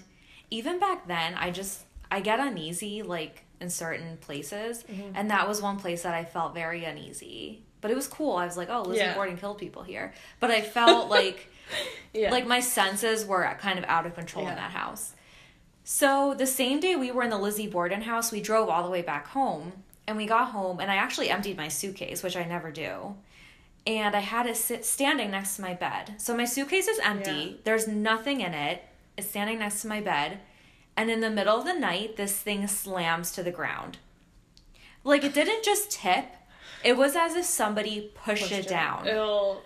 [0.50, 4.84] even back then, I just, I get uneasy like in certain places.
[4.84, 5.12] Mm-hmm.
[5.16, 7.64] And that was one place that I felt very uneasy.
[7.80, 8.36] But it was cool.
[8.36, 9.16] I was like, oh, Lizzie Yeah.
[9.16, 10.14] Borden killed people here.
[10.40, 11.48] But I felt like,
[12.14, 12.32] Yeah.
[12.32, 15.14] like my senses were kind of out of control in that house.
[15.84, 18.90] So the same day we were in the Lizzie Borden house, we drove all the
[18.90, 19.74] way back home.
[20.08, 23.16] And we got home, and I actually emptied my suitcase, which I never do.
[23.88, 26.16] And I had it sit standing next to my bed.
[26.18, 27.32] So my suitcase is empty.
[27.32, 27.58] Yeah.
[27.64, 28.84] There's nothing in it.
[29.18, 30.40] It's standing next to my bed.
[30.98, 33.98] And in the middle of the night, this thing slams to the ground.
[35.04, 36.26] Like it didn't just tip,
[36.84, 39.06] it was as if somebody pushed, it down.
[39.06, 39.58] Ew.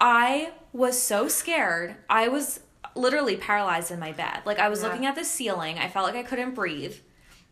[0.00, 1.96] I was so scared.
[2.08, 2.60] I was
[2.94, 4.40] literally paralyzed in my bed.
[4.44, 4.88] Like I was Yeah.
[4.88, 5.78] looking at the ceiling.
[5.78, 6.96] I felt like I couldn't breathe.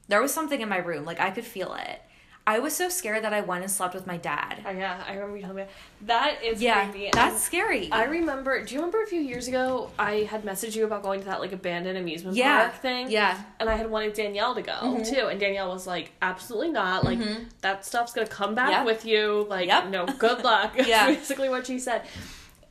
[0.09, 1.05] There was something in my room.
[1.05, 2.03] Like I could feel it.
[2.49, 4.63] I was so scared that I went and slept with my dad.
[4.67, 5.65] Oh, yeah, I remember you telling me
[6.07, 7.11] that is Yeah, creepy.
[7.13, 7.93] that's And scary.
[7.93, 8.65] I remember.
[8.65, 11.41] Do you remember a few years ago I had messaged you about going to that
[11.41, 13.11] like abandoned amusement yeah, park thing?
[13.11, 15.03] Yeah, And I had wanted Danielle to go Mm-hmm.
[15.15, 17.05] too, and Danielle was like, "Absolutely not!
[17.05, 17.19] Like
[17.61, 18.87] that stuff's gonna come back Yep.
[18.87, 19.47] with you.
[19.51, 19.89] Like, Yep.
[19.91, 21.07] no, good luck." That's Yeah.
[21.07, 22.03] basically what she said.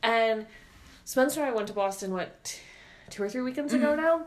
[0.01, 0.47] And
[1.05, 2.59] Spencer and I went to Boston what
[3.11, 4.01] two or three weekends ago Mm-hmm.
[4.01, 4.21] now,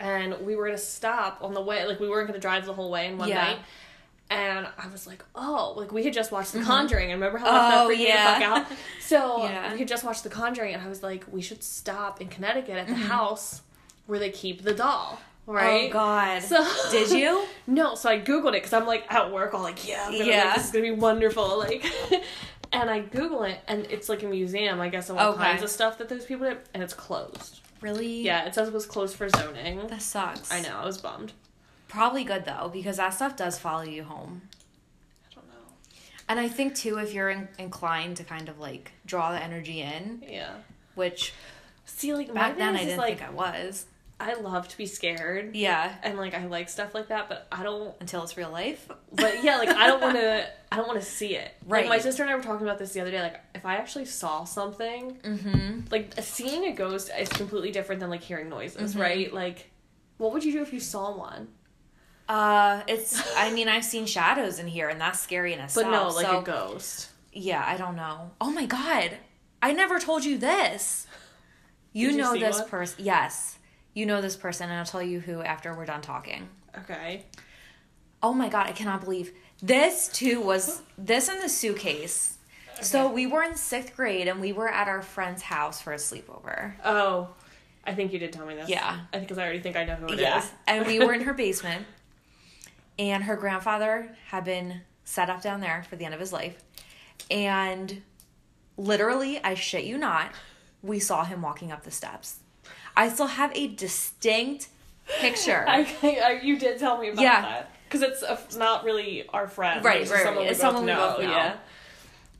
[0.00, 1.84] and we were gonna stop on the way.
[1.86, 3.36] Like we weren't gonna drive the whole way in one Yeah.
[3.44, 3.58] night.
[4.30, 7.46] And I was like, oh, like we had just watched The Conjuring, and remember how
[7.50, 8.38] much Oh, that freaked yeah.
[8.38, 8.78] me the fuck out?
[9.00, 9.72] So Yeah.
[9.72, 12.76] we had just watched The Conjuring, and I was like, we should stop in Connecticut
[12.76, 13.02] at the Mm-hmm.
[13.04, 13.62] house
[14.06, 15.88] where they keep the doll, right?
[15.88, 16.42] Oh God.
[16.42, 17.44] So Did you?
[17.66, 20.44] No, so I googled it because I'm like at work, all like, yeah, gonna, Yeah.
[20.44, 21.84] like, this is gonna be wonderful, like.
[22.72, 25.42] and I Google it, and it's like a museum, I guess, of all Okay.
[25.42, 27.60] kinds of stuff that those people did, and it's closed.
[27.80, 28.20] Really?
[28.22, 29.86] Yeah, it says it was closed for zoning.
[29.86, 30.52] That sucks.
[30.52, 31.32] I know, I was bummed.
[31.88, 34.42] Probably good though, because that stuff does follow you home.
[35.30, 35.54] I don't know.
[36.28, 39.80] And I think too, if you're in- inclined to kind of like draw the energy
[39.80, 40.54] in, Yeah.
[40.94, 41.32] which
[41.86, 43.86] See, like back then I didn't like think I was.
[44.20, 45.94] I love to be scared, Yeah.
[46.02, 47.94] and like I like stuff like that, but I don't.
[48.00, 48.86] Until it's real life.
[49.12, 50.46] But yeah, like I don't want to.
[50.70, 51.50] I don't want to see it.
[51.66, 53.22] Like my sister and I were talking about this the other day.
[53.22, 55.80] Like if I actually saw something, Mm-hmm.
[55.90, 59.00] like seeing a ghost is completely different than like hearing noises, Mhm.
[59.00, 59.32] right?
[59.32, 59.70] Like,
[60.18, 61.48] what would you do if you saw one?
[62.28, 63.36] Uh, it's.
[63.36, 65.86] I mean, I've seen shadows in here, and that's scary in itself.
[65.86, 67.08] But no, like so, a ghost.
[67.32, 68.30] yeah, I don't know.
[68.40, 69.16] Oh my god,
[69.62, 71.06] I never told you this.
[71.92, 73.04] You know this person.
[73.04, 73.58] Yes,
[73.94, 76.48] you know this person, and I'll tell you who after we're done talking.
[76.76, 77.24] Okay.
[78.22, 82.36] Oh my god, I cannot believe this too was this in the suitcase.
[82.80, 85.96] So we were in sixth grade, and we were at our friend's house for a
[85.96, 86.74] sleepover.
[86.84, 87.28] Oh,
[87.84, 88.68] I think you did tell me this.
[88.68, 89.00] Yeah.
[89.12, 90.20] I think because I already think I know who it is.
[90.20, 90.44] Yeah.
[90.66, 91.86] and we were in her basement,
[92.98, 96.56] and her grandfather had been set up down there for the end of his life.
[97.30, 98.02] And
[98.76, 100.32] literally, I shit you not,
[100.82, 102.40] we saw him walking up the steps.
[102.96, 104.68] I still have a distinct
[105.20, 105.64] picture.
[105.68, 107.40] I, I, you did tell me about Yeah.
[107.42, 110.44] that because it's, not really our friend, Right, It's right, someone right.
[110.46, 110.96] we It's someone we know.
[111.16, 111.30] both know.
[111.30, 111.56] Yeah.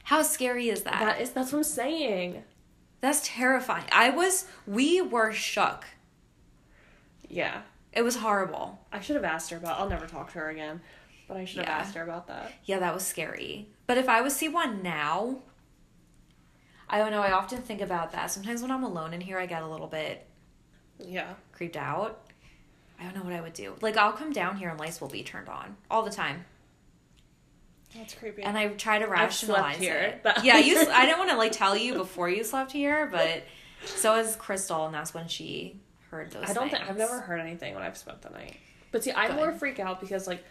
[0.04, 1.00] How scary is that?
[1.00, 2.42] That is that's what I'm saying.
[3.00, 3.84] That's terrifying.
[3.92, 5.84] I was, we were shook.
[7.28, 7.62] Yeah.
[7.98, 8.78] It was horrible.
[8.92, 10.80] I should have asked her about I'll never talk to her again.
[11.26, 11.78] But I should have Yeah.
[11.78, 12.52] asked her about that.
[12.64, 13.68] Yeah, that was scary.
[13.88, 15.40] But if I was see one now,
[16.88, 17.20] I don't know.
[17.20, 18.30] I often think about that.
[18.30, 20.24] Sometimes when I'm alone in here, I get a little bit
[20.98, 21.34] Yeah.
[21.52, 22.20] creeped out.
[23.00, 23.74] I don't know what I would do.
[23.80, 26.44] Like, I'll come down here and lights will be turned on all the time.
[27.96, 28.42] That's creepy.
[28.44, 30.24] And I try to rationalize it.
[30.44, 30.78] Yeah, you.
[30.92, 33.42] I didn't want to like tell you before you slept here, but
[33.86, 35.80] so is Crystal, and that's when she
[36.10, 36.48] heard those.
[36.48, 36.88] I don't think.
[36.88, 38.56] I've never heard anything when I've spent the night.
[38.92, 40.42] But see, I more freak out because like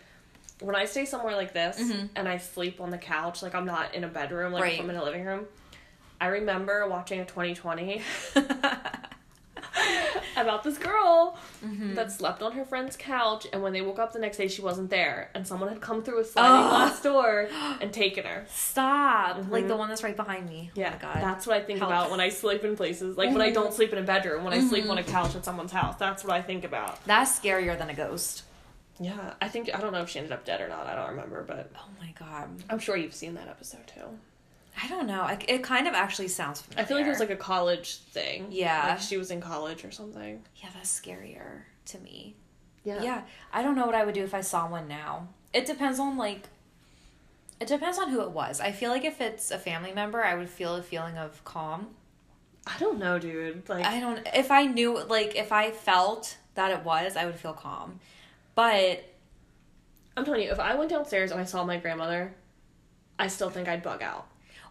[0.60, 2.10] when I stay somewhere like this Mhm.
[2.16, 4.80] and I sleep on the couch, like I'm not in a bedroom, like Right.
[4.80, 5.46] I'm in a living room.
[6.20, 8.02] I remember watching a 2020
[10.38, 11.96] about this girl Mm-hmm.
[11.96, 14.62] that slept on her friend's couch, and when they woke up the next day, she
[14.62, 16.70] wasn't there, and someone had come through a sliding Ugh.
[16.70, 17.50] glass door
[17.82, 18.46] and taken her.
[18.48, 19.38] Stop!
[19.50, 19.68] Like Mhm.
[19.70, 20.70] the one that's right behind me.
[20.76, 21.24] Yeah, Oh my god.
[21.24, 21.90] that's what I think Help.
[21.92, 23.18] about when I sleep in places.
[23.18, 25.44] Like when I don't sleep in a bedroom, when I sleep on a couch at
[25.44, 25.96] someone's house.
[25.98, 27.04] That's what I think about.
[27.06, 28.44] That's scarier than a ghost.
[29.00, 30.86] Yeah, I think I don't know if she ended up dead or not.
[30.88, 32.50] I don't remember, but Oh my god.
[32.70, 34.20] I'm sure you've seen that episode too.
[34.82, 35.22] I don't know.
[35.22, 36.84] I, it kind of actually sounds familiar.
[36.84, 38.48] I feel like it was like a college thing.
[38.52, 38.90] Yeah.
[38.90, 40.44] like she was in college or something.
[40.58, 42.36] Yeah, that's scarier to me.
[42.84, 43.22] Yeah, Yeah.
[43.52, 45.30] I don't know what I would do if I saw one now.
[45.54, 46.44] It depends on like
[47.60, 48.62] it depends on who it was.
[48.62, 51.88] I feel like if it's a family member, I would feel a feeling of calm.
[52.68, 53.68] I don't know, dude.
[53.68, 57.36] Like I don't if I knew like if I felt that it was, I would
[57.36, 58.00] feel calm.
[58.54, 59.04] But
[60.16, 62.36] I'm telling you, if I went downstairs and I saw my grandmother,
[63.18, 64.28] I still think I'd bug out.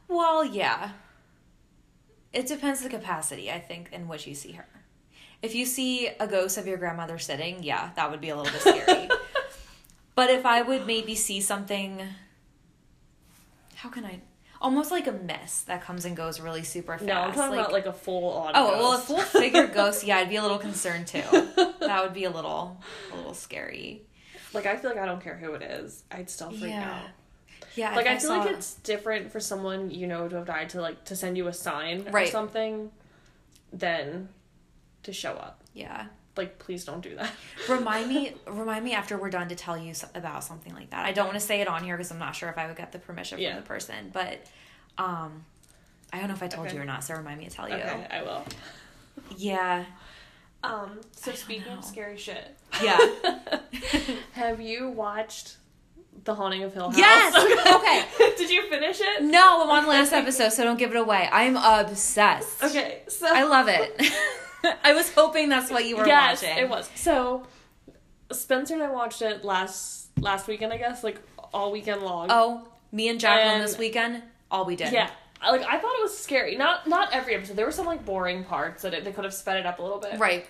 [0.09, 0.91] Well, yeah.
[2.33, 4.67] It depends the capacity, I think, in which you see her.
[5.43, 8.53] If you see a ghost of your grandmother sitting, yeah, that would be a little
[8.53, 9.09] bit scary.
[10.15, 12.01] But if I would maybe see something,
[13.75, 14.21] how can I?
[14.63, 17.05] Almost like a mist that comes and goes really super fast.
[17.05, 18.53] No, I'm talking about like a full on.
[18.55, 20.05] oh well, a full figure ghost.
[20.05, 21.21] Yeah, I'd be a little concerned too.
[21.81, 22.81] That would be a little,
[23.13, 24.07] a little scary.
[24.55, 26.91] like I feel like I don't care who it is, I'd still freak Yeah.
[26.95, 27.11] out.
[27.77, 30.71] Yeah, Like if I feel like it's different for someone you know to have died
[30.71, 32.91] to like to send you a sign or something,
[33.73, 34.29] than
[35.05, 35.61] to show up.
[35.75, 36.07] yeah.
[36.37, 37.31] Like, please don't do that.
[37.69, 41.07] Remind me, remind me after we're done to tell you about something like that.
[41.07, 42.77] I don't want to say it on here because I'm not sure if I would
[42.77, 44.45] get the permission from the person, but
[44.99, 45.47] um,
[46.13, 46.77] I don't know if I told Okay.
[46.77, 47.05] you or not.
[47.05, 47.77] So remind me to tell you.
[47.77, 48.45] Okay, I will.
[49.35, 49.87] Yeah,
[50.63, 51.79] Um, so I speaking know.
[51.79, 52.99] of scary shit, yeah.
[54.33, 55.57] have you watched
[56.27, 56.99] The Haunting of Hill House?
[56.99, 57.35] Yes!
[57.77, 58.35] Okay.
[58.37, 59.23] Did you finish it?
[59.23, 61.29] no, I'm on the last episode, so don't give it away.
[61.31, 62.63] I'm obsessed.
[62.63, 64.01] Okay, so I love it.
[64.85, 66.59] I was hoping that's what you were yes, watching.
[66.59, 66.91] it was.
[66.95, 67.45] So
[68.33, 71.21] Spencer and I watched it last last weekend, I guess, like
[71.55, 72.29] all weekend long.
[72.31, 74.93] Oh, me and Jacqueline And- this weekend, all we did.
[74.93, 75.11] Yeah.
[75.43, 76.57] Like I thought it was scary.
[76.57, 77.57] Not not every episode.
[77.57, 79.83] There were some like boring parts that it, they could have sped it up a
[79.83, 80.19] little bit.
[80.19, 80.47] Right.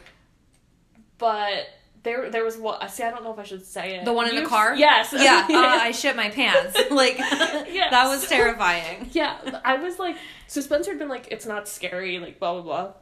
[1.18, 1.66] But
[2.07, 4.05] there there was what see I don't know if I should say it.
[4.07, 4.75] The one in the You've- car?
[4.75, 5.12] Yes.
[5.12, 6.79] Yeah, uh, I shit my pants.
[6.90, 7.90] Like, Yes.
[7.90, 9.11] that was terrifying.
[9.12, 10.16] yeah, I was like,
[10.47, 12.92] so Spencer had been like, it's not scary, like blah blah blah,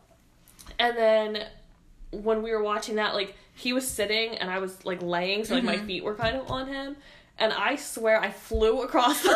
[0.78, 1.44] and then
[2.10, 5.54] when we were watching that, like he was sitting and I was like laying, so
[5.54, 5.86] like my Mhm.
[5.86, 6.96] feet were kind of on him,
[7.38, 9.30] and I swear I flew across the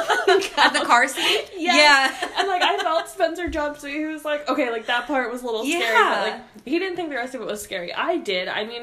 [0.56, 1.50] At the car seat?
[1.56, 1.76] Yes.
[1.76, 2.28] Yeah.
[2.38, 5.42] and like I felt Spencer jump, so he was like, okay, like that part was
[5.42, 7.92] a little scary, but like he didn't think the rest of it was scary.
[7.92, 8.48] I did.
[8.48, 8.82] I mean,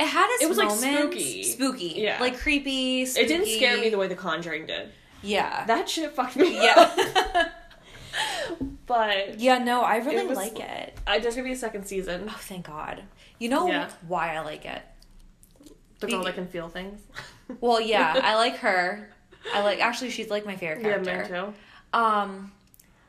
[0.00, 1.42] It had its It was, like, spooky.
[1.42, 1.94] Spooky.
[1.96, 2.18] Yeah.
[2.20, 3.24] Like creepy, spooky.
[3.24, 4.90] it didn't scare me the way The Conjuring did.
[5.22, 5.64] Yeah.
[5.66, 6.92] That shit fucked me up.
[6.96, 7.48] yeah.
[8.86, 10.96] but yeah, no, I really It was- like it.
[11.06, 12.26] I, there's gonna be a second season.
[12.28, 13.02] Oh, thank God.
[13.38, 13.88] You know Yeah.
[14.06, 14.82] why I like it?
[16.00, 17.00] The girl Be- that can feel things.
[17.60, 19.08] Well, yeah, I like her.
[19.54, 21.10] I like actually she's like my favorite character.
[21.10, 21.54] Yeah, me too.
[21.98, 22.52] Um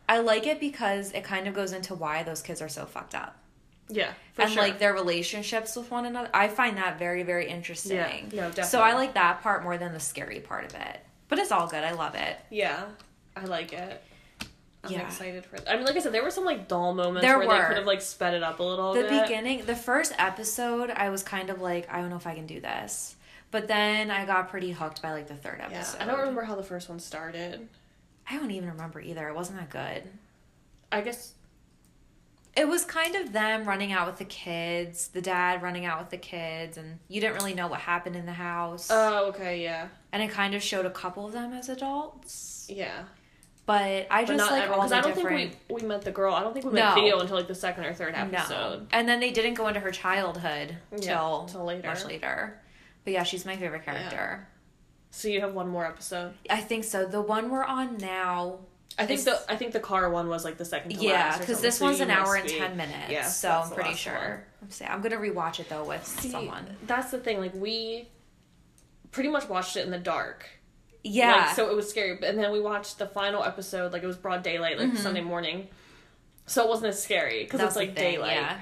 [0.08, 3.13] I like it because it kind of goes into why those kids are so fucked
[3.15, 3.38] up.
[3.89, 4.62] Yeah, for and sure.
[4.62, 6.30] like their relationships with one another.
[6.34, 8.30] I find that very, very interesting.
[8.32, 10.99] Yeah, no, So I like that part more than the scary part of it.
[11.28, 11.84] But it's all good.
[11.84, 12.38] I love it.
[12.49, 12.86] yeah,
[13.36, 14.04] I like it.
[14.84, 15.02] I'm Yeah.
[15.08, 15.58] excited for.
[15.69, 17.54] I mean, like I said, there were some like dull moments There where were.
[17.62, 19.23] they could have like sped it up a little The bit.
[19.23, 22.45] beginning, the first episode, I was kind of like, I don't know if I can
[22.47, 23.15] do this.
[23.52, 25.71] But then I got pretty hooked by like the third episode.
[25.73, 26.02] Yeah, episode.
[26.02, 27.67] I don't remember how the first one started.
[28.30, 29.28] I don't even remember either.
[29.28, 30.10] It wasn't that good.
[30.91, 31.34] I guess
[32.59, 36.09] It was kind of them running out with the kids, the dad running out with
[36.09, 38.89] the kids, and you didn't really know what happened in the house.
[38.91, 42.67] Oh, okay, yeah, and it kind of showed a couple of them as adults.
[42.69, 43.03] yeah.
[43.65, 45.51] But I But just not like everyone, all because the I don't different.
[45.51, 46.33] think we we met the girl.
[46.33, 47.01] I don't think we met No.
[47.03, 48.79] Theo until like the second or third episode.
[48.81, 48.87] No.
[48.91, 51.87] And then they didn't go into her childhood Yeah, till, till later.
[51.87, 52.59] much later.
[53.03, 54.15] But yeah, she's my favorite character.
[54.49, 54.55] Yeah.
[55.11, 56.33] So you have one more episode.
[56.49, 57.05] I think so.
[57.05, 58.61] The one we're on now,
[58.97, 60.91] I think the I think the car one was like the second.
[60.93, 63.10] Yeah, because this so one's an hour and be- ten minutes.
[63.12, 64.13] Yeah, so I'm pretty sure.
[64.13, 64.39] one.
[64.63, 66.65] I'm saying I'm gonna rewatch it though with See, someone.
[66.86, 67.39] That's the thing.
[67.39, 68.10] Like we
[69.12, 70.45] pretty much watched it in the dark.
[71.04, 71.45] Yeah.
[71.47, 72.12] Like, so it was scary.
[72.21, 73.93] And then we watched the final episode.
[73.93, 75.69] Like it was broad daylight, like Sunday morning.
[76.45, 77.67] So it wasn't as scary because Mm-hmm.
[77.67, 78.34] it's like thing, daylight.
[78.34, 78.58] Yeah.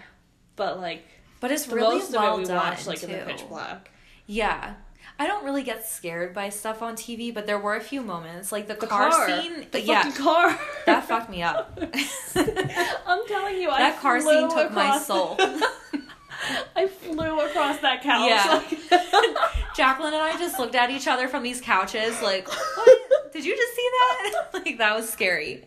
[0.56, 1.04] But like
[1.40, 3.08] But it's the really most well of it we done watched like too.
[3.08, 3.90] in the pitch black.
[4.28, 4.76] Yeah.
[5.20, 8.52] I don't really get scared by stuff on TV, but there were a few moments,
[8.52, 9.66] like the, The car, car, scene.
[9.72, 10.60] the yeah, fucking car.
[10.86, 11.78] that fucked me up.
[12.36, 15.36] I'm telling you, I that car flew scene took my soul.
[16.76, 18.30] I flew across that couch.
[18.30, 18.64] Yeah.
[18.92, 19.36] like-
[19.76, 23.34] Jacqueline and I just looked at each other from these couches, like, what?
[23.34, 24.50] Did you just see that?
[24.54, 25.66] like that was scary.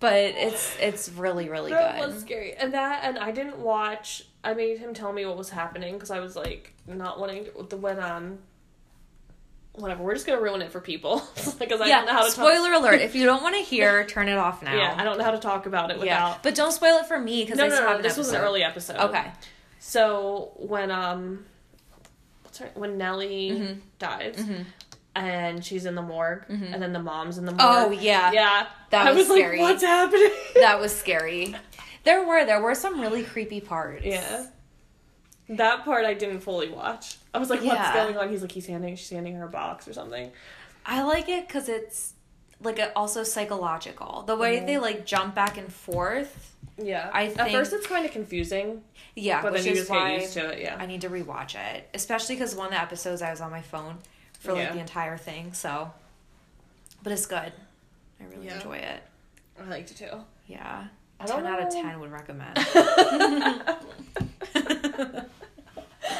[0.00, 2.06] But it's it's really really that good.
[2.12, 2.54] was scary.
[2.54, 4.24] And that, and I didn't watch.
[4.42, 7.66] I made him tell me what was happening because I was like not wanting to,
[7.68, 8.38] the when um.
[9.74, 11.22] Whatever, we're just gonna ruin it for people
[11.58, 11.96] because I yeah.
[11.98, 12.46] don't know how to talk.
[12.46, 13.00] spoiler alert!
[13.00, 14.76] If you don't want to hear, turn it off now.
[14.76, 16.06] Yeah, I don't know how to talk about it without.
[16.06, 17.96] Yeah, but don't spoil it for me because No, I no, no.
[17.96, 18.96] an This was an early episode.
[18.98, 19.30] Okay.
[19.78, 21.46] So when um,
[22.42, 23.80] what's her when Nellie Mhm.
[23.98, 24.64] dies, Mhm.
[25.14, 26.74] and she's in the morgue, Mhm.
[26.74, 27.60] and then the mom's in the morgue.
[27.62, 28.66] Oh yeah, yeah.
[28.90, 29.58] that I was was scary.
[29.60, 30.30] like, what's happening?
[30.56, 31.54] that was scary.
[32.04, 34.04] There were there were some really creepy parts.
[34.04, 34.46] yeah.
[35.56, 37.16] That part I didn't fully watch.
[37.34, 37.94] I was like, what's Yeah.
[37.94, 38.28] going on?
[38.28, 40.30] He's like, he's handing, she's handing her a box or something.
[40.86, 42.14] I like it because it's
[42.60, 44.22] like a, also psychological.
[44.26, 44.66] The way Mhm.
[44.66, 46.54] they like jump back and forth.
[46.78, 47.10] Yeah.
[47.12, 48.82] I At first, it's kind of confusing,
[49.14, 50.60] Yeah, but then you just get used to it.
[50.62, 50.76] Yeah.
[50.78, 53.60] I need to rewatch it, especially because one of the episodes I was on my
[53.62, 53.98] phone
[54.40, 54.72] for like Yeah.
[54.72, 55.52] the entire thing.
[55.52, 55.90] So,
[57.02, 57.52] but it's good.
[58.20, 58.54] I really Yeah.
[58.56, 59.02] enjoy it.
[59.60, 60.24] I liked it too.
[60.46, 60.84] Yeah,
[61.20, 62.56] I don't ten out of ten would recommend.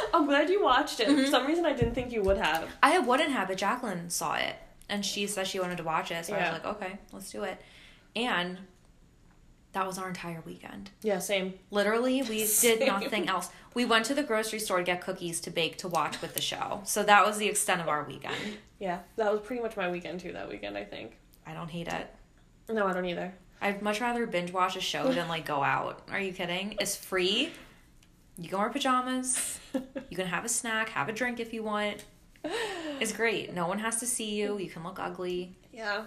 [0.15, 1.07] I'm glad you watched it.
[1.07, 1.31] For Mhm.
[1.31, 2.69] some reason, I didn't think you would have.
[2.83, 4.57] I wouldn't have, but Jacqueline saw it
[4.89, 7.43] and she said she wanted to watch it, so I was like, okay, let's do
[7.45, 7.61] it.
[8.15, 8.59] And
[9.73, 10.91] that was our entire weekend.
[11.03, 11.55] Yeah, same.
[11.71, 12.79] Literally, we Same.
[12.79, 13.49] did nothing else.
[13.75, 16.43] We went to the grocery store to get cookies to bake to watch with the
[16.43, 16.83] show.
[16.85, 18.37] So that was the extent of our weekend.
[18.79, 20.33] Yeah, that was pretty much my weekend too.
[20.33, 21.17] That weekend, I think.
[21.47, 22.07] I don't hate it.
[22.69, 23.33] No, I don't either.
[23.63, 26.03] I'd much rather binge watch a show than like go out.
[26.11, 26.77] Are you kidding?
[26.81, 27.53] It's free.
[28.39, 29.61] You can wear pajamas.
[30.11, 32.05] You can have a snack, have a drink if you want.
[33.01, 33.55] It's great.
[33.55, 34.59] No one has to see you.
[34.59, 35.55] You can look ugly.
[35.73, 36.05] Yeah,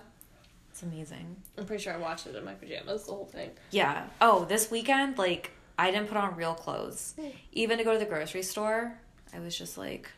[0.71, 1.35] It's amazing.
[1.57, 3.05] I'm pretty sure I watched it in my pajamas.
[3.05, 3.51] The whole thing.
[3.71, 4.05] Yeah.
[4.21, 7.15] Oh, this weekend, like, I didn't put on real clothes.
[7.53, 8.97] Even to go to the grocery store,
[9.33, 10.09] I was just like,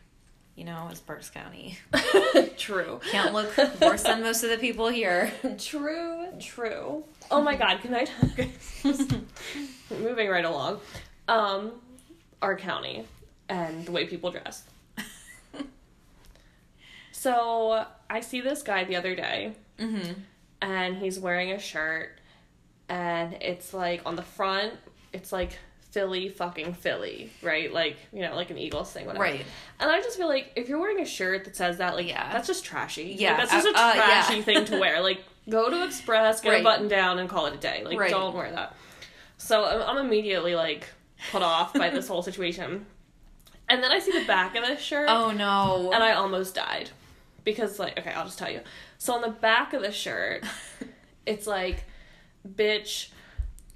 [0.56, 1.78] you know, it's Berks County.
[2.58, 3.00] true.
[3.12, 5.32] Can't look worse than most of the people here.
[5.60, 6.30] True.
[6.40, 7.04] True.
[7.30, 7.80] Oh my God!
[7.82, 8.06] Can I?
[8.06, 9.12] Talk?
[9.92, 10.80] Moving right along.
[11.28, 11.74] Um,
[12.42, 13.06] our county
[13.50, 14.64] and the way people dress.
[17.12, 20.12] So I see this guy the other day, Mm-hmm.
[20.62, 22.20] and he's wearing a shirt,
[22.90, 24.74] and it's like on the front,
[25.14, 25.58] it's like
[25.92, 27.72] Philly fucking Philly, right?
[27.74, 29.24] Like you know, like an Eagles thing, whatever.
[29.24, 29.46] Right.
[29.80, 32.32] And I just feel like if you're wearing a shirt that says that, like, Yeah.
[32.34, 33.12] that's just trashy.
[33.12, 34.04] Like, Yeah, that's just a uh, uh, yeah.
[34.06, 35.02] trashy thing to wear.
[35.02, 36.62] Like, go to Express, get Right.
[36.62, 37.84] a button down, and call it a day.
[37.84, 38.10] Like, Right.
[38.12, 38.76] don't wear that.
[39.38, 40.88] So I'm, I'm immediately like
[41.32, 42.86] put off by this whole situation.
[43.70, 45.92] And then I see the back of this shirt, Oh no.
[45.94, 46.90] and I almost died
[47.44, 48.62] because, like, okay, I'll just tell you.
[48.98, 50.44] So on the back of the shirt,
[51.26, 51.84] it's like,
[52.48, 53.10] bitch,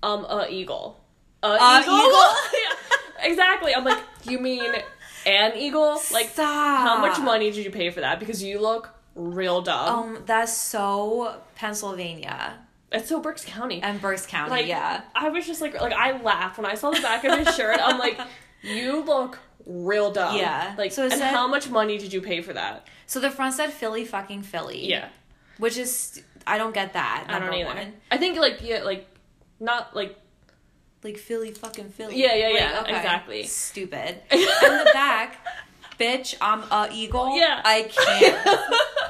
[0.02, 1.04] um, a eagle.
[1.44, 1.98] A A eagle?
[1.98, 2.36] eagle?
[2.54, 3.76] Yeah, exactly.
[3.76, 4.64] I'm like, you mean
[5.26, 6.00] an eagle?
[6.14, 6.88] Like, Stop.
[6.88, 8.20] how much money did you pay for that?
[8.20, 10.16] Because you look real dumb.
[10.16, 12.60] Um, that's so Pennsylvania
[12.92, 13.82] it's so Berks County.
[13.82, 14.52] and Berks County.
[14.52, 15.02] Like, yeah.
[15.16, 17.80] I was just like, like I laughed when I saw the back of his shirt.
[17.82, 18.20] I'm like,
[18.62, 20.36] you look real dumb.
[20.38, 20.76] Yeah.
[20.78, 22.88] Like, So and said- how much money did you pay for that?
[23.06, 24.88] So the front said Philly fucking Philly.
[24.90, 25.10] Yeah.
[25.58, 27.26] Which is I don't get that.
[27.30, 27.66] I don't either.
[27.66, 27.94] one.
[28.10, 29.08] I think like yeah, like
[29.60, 30.18] not like
[31.04, 32.20] Like Philly fucking Philly.
[32.22, 32.56] Yeah, yeah, Like,
[32.90, 33.44] yeah, exactly.
[33.44, 34.22] Stupid.
[34.32, 35.46] and the back,
[36.00, 37.38] bitch, I'm a eagle.
[37.38, 37.62] Yeah.
[37.64, 38.48] I can't.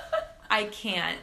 [0.52, 1.18] I can't.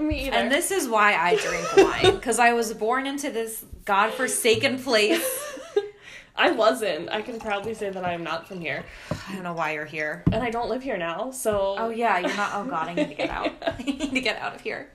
[0.00, 0.36] me either.
[0.36, 5.56] And this is why I drink wine because I was born into this godforsaken place.
[6.36, 7.10] I wasn't.
[7.10, 8.84] I can proudly say that I am not from here,
[9.28, 10.22] I don't know why you're here.
[10.32, 11.32] and I don't live here now.
[11.32, 12.52] So Oh yeah, you're not.
[12.54, 13.52] Oh god, I need to get out.
[13.66, 14.88] I need to get out of here.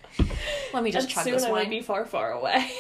[0.74, 1.70] Let me just and chug soon this I wine.
[1.70, 2.72] be far, far away.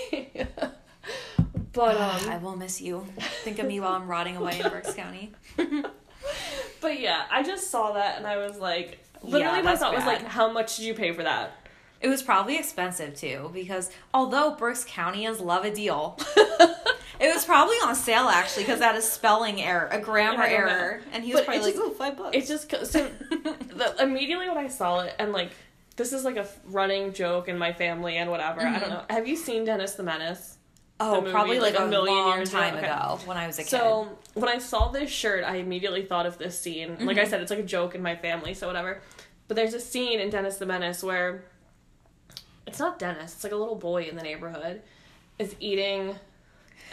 [1.73, 3.05] but um, I will miss you.
[3.43, 5.33] Think of me while I'm rotting away in Berks County.
[6.81, 8.99] but yeah, I just saw that and I was like,
[9.31, 11.55] literally, my that's thought was like, how much did you pay for that?
[12.01, 17.77] It was probably expensive too because although Berks is love a deal, it was probably
[17.77, 20.67] on sale actually because that is spelling error, a grammar don't know.
[20.67, 23.95] error, and he was But probably like, just- "Ooh, five bucks." It's just so the,
[23.99, 25.51] immediately when I saw it and like
[25.95, 28.59] this is like a running joke in my family and whatever.
[28.61, 28.89] I don't Mhm.
[28.89, 29.03] know.
[29.09, 30.54] Have you seen Dennis the Menace?
[30.99, 32.59] Oh, probably like, like, a million long years ago?
[32.59, 32.85] time Okay.
[32.85, 33.69] ago when I was a kid.
[33.69, 36.97] So when I saw this shirt, I immediately thought of this scene.
[37.05, 37.29] Like I Mhm.
[37.29, 39.01] said, it's like a joke in my family, so whatever.
[39.47, 41.43] But there's a scene in Dennis the Menace where
[42.65, 44.81] it's not Dennis, it's like a little boy in the neighborhood
[45.37, 46.15] is eating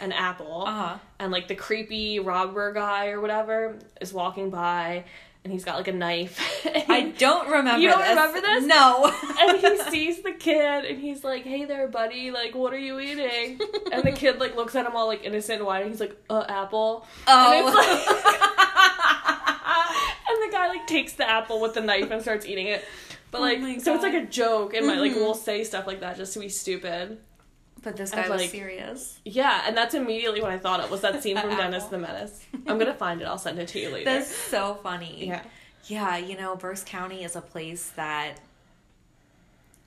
[0.01, 0.97] an apple uh huh.
[1.19, 5.03] and like the creepy robber guy or whatever is walking by
[5.43, 6.39] and he's got like a knife.
[6.89, 7.81] I don't remember.
[7.81, 8.09] You don't this.
[8.09, 8.65] remember this?
[8.65, 9.11] No.
[9.41, 12.31] and he sees the kid and he's like, "Hey there, buddy!
[12.31, 13.59] Like, what are you eating?"
[13.91, 16.15] And the kid like looks at him all like innocent and white, and he's like,
[16.29, 17.67] "Uh, apple." oh.
[20.29, 22.83] and the guy like takes the apple with the knife and starts eating it.
[23.31, 25.15] But Oh like, my so it's like a joke, and my like Mhm.
[25.17, 27.17] we'll say stuff like that just to be stupid.
[27.83, 29.19] But this guy was was like- serious.
[29.25, 31.49] Yeah, and that's immediately what I thought of was that scene from.
[31.57, 32.43] Dennis the Menace.
[32.67, 33.25] I'm gonna find it.
[33.25, 34.05] I'll send it to you later.
[34.05, 35.27] That's so funny.
[35.27, 35.43] yeah.
[35.85, 38.39] Yeah, you know, Berks County is a place that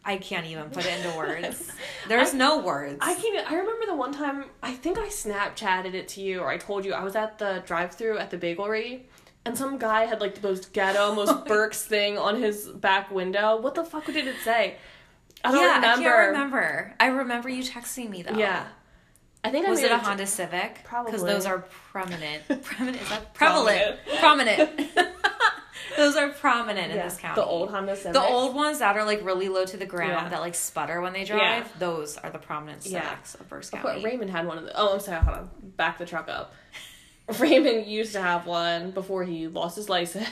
[0.05, 1.73] I can't even put it into words.
[2.09, 2.99] There's I- no words.
[3.01, 3.51] I can't.
[3.51, 4.45] I remember the one time.
[4.63, 7.63] I think I Snapchatted it to you, or I told you I was at the
[7.67, 9.01] drive-through at the bagelry,
[9.45, 13.57] and some guy had like the most ghetto, most Berks thing on his back window.
[13.61, 14.77] What the fuck did it say?
[15.45, 15.87] I don't yeah, remember.
[15.87, 16.95] I can't remember.
[17.01, 18.37] I remember you texting me though.
[18.37, 18.67] Yeah,
[19.45, 20.83] I think I Was made it a t- Honda Civic?
[20.85, 21.61] Probably Because those are
[21.93, 22.43] prominent.
[22.65, 23.99] Prominent is that prevalent?
[24.19, 24.81] Prominent.
[25.97, 27.41] those are prominent in this county.
[27.41, 28.15] The old Honda Civic.
[28.15, 30.29] The old ones that are like really low to the ground Yeah.
[30.31, 31.41] that like sputter when they drive.
[31.41, 31.69] Yeah.
[31.79, 33.09] Those are the prominent Yeah.
[33.09, 34.03] Civics of Berks But County.
[34.05, 34.73] Raymond had one of the.
[34.75, 35.23] Oh, I'm sorry.
[35.23, 35.51] Hold on.
[35.77, 36.53] Back the truck up.
[37.39, 40.29] Raymond used to have one before he lost his license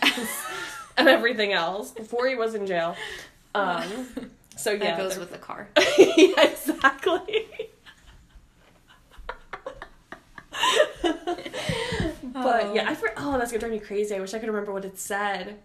[0.97, 1.91] and everything else.
[1.93, 2.97] Before he was in jail.
[3.55, 4.07] Um.
[4.57, 5.69] So yeah, that goes with the car.
[5.99, 7.47] yeah, exactly.
[12.33, 14.15] but yeah, I um, for, oh that's gonna drive me crazy.
[14.15, 15.59] I wish I could remember what it said.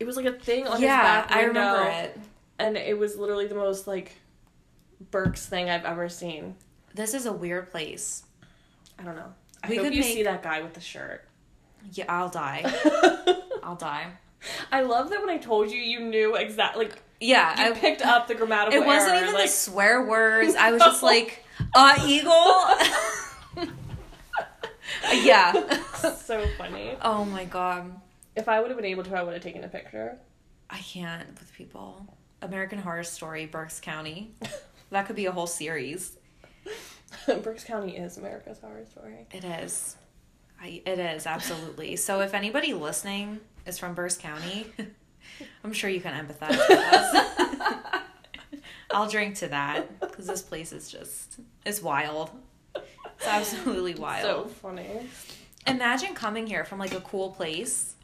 [0.00, 2.18] It was like a thing on yeah, his back I remember it.
[2.58, 4.12] and it was literally the most like
[5.10, 6.54] Berks thing I've ever seen.
[6.94, 8.22] This is a weird place.
[8.98, 9.32] I don't know.
[9.62, 11.24] I We hope could you make- see that guy with the shirt.
[11.92, 12.64] Yeah, I'll die.
[13.62, 14.08] I'll die.
[14.72, 16.86] I love that when I told you, you knew exactly.
[16.86, 20.04] Like Yeah, you I picked up the grammatical It wasn't error, even like, the swear
[20.04, 20.54] words.
[20.54, 21.44] I was just like,
[21.74, 22.64] uh, eagle.
[25.12, 25.82] yeah.
[26.16, 26.96] so funny.
[27.02, 28.00] Oh my god.
[28.36, 30.18] If I would have been able to, I would have taken a picture.
[30.70, 32.06] I can't with people.
[32.40, 34.32] American Horror Story, Berks County.
[34.90, 36.16] That could be a whole series.
[37.42, 39.26] Berks County is America's horror story.
[39.32, 39.96] It is.
[40.60, 41.96] I, it is, absolutely.
[41.96, 44.66] So if anybody listening is from Berks County,
[45.64, 48.02] I'm sure you can empathize with us.
[48.90, 52.30] I'll drink to that because this place is just, it's wild.
[52.74, 54.22] It's absolutely wild.
[54.24, 54.86] So funny.
[55.66, 57.94] Imagine coming here from like a cool place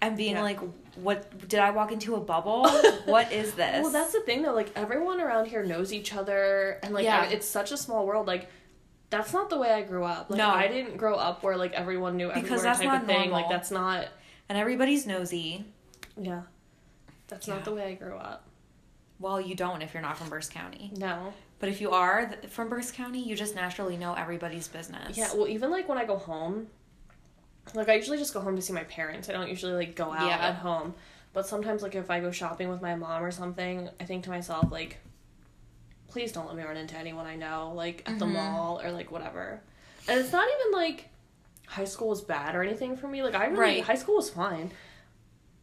[0.00, 0.42] and being Yeah.
[0.42, 0.60] like,
[0.94, 2.66] what, did I walk into a bubble?
[3.04, 3.82] what is this?
[3.82, 4.54] Well, that's the thing though.
[4.54, 7.24] Like everyone around here knows each other, and like Yeah.
[7.28, 8.26] it's such a small world.
[8.26, 8.48] Like
[9.10, 10.30] that's not the way I grew up.
[10.30, 10.48] Like No.
[10.48, 13.16] I didn't grow up where like everyone knew everywhere Because that's type not of thing.
[13.30, 13.32] normal.
[13.42, 14.08] Like that's not.
[14.48, 15.66] and everybody's nosy.
[16.16, 16.42] Yeah.
[17.28, 17.54] That's Yeah.
[17.54, 18.44] not the way I grew up.
[19.18, 20.90] Well, you don't if you're not from Berks County.
[20.96, 21.32] No.
[21.58, 25.16] But if you are th- from Berks County, you just naturally know everybody's business.
[25.16, 25.32] Yeah.
[25.34, 26.68] Well, even like when I go home,
[27.74, 29.28] like I usually just go home to see my parents.
[29.28, 30.38] I don't usually like go out Yeah.
[30.48, 30.94] at home.
[31.32, 34.30] But sometimes, like if I go shopping with my mom or something, I think to
[34.30, 34.98] myself like,
[36.08, 38.32] please don't let me run into anyone I know, like at the Mhm.
[38.32, 39.60] mall or like whatever.
[40.08, 41.08] And it's not even like
[41.66, 43.22] high school was bad or anything for me.
[43.22, 43.84] Like I really Right.
[43.84, 44.72] high school was fine.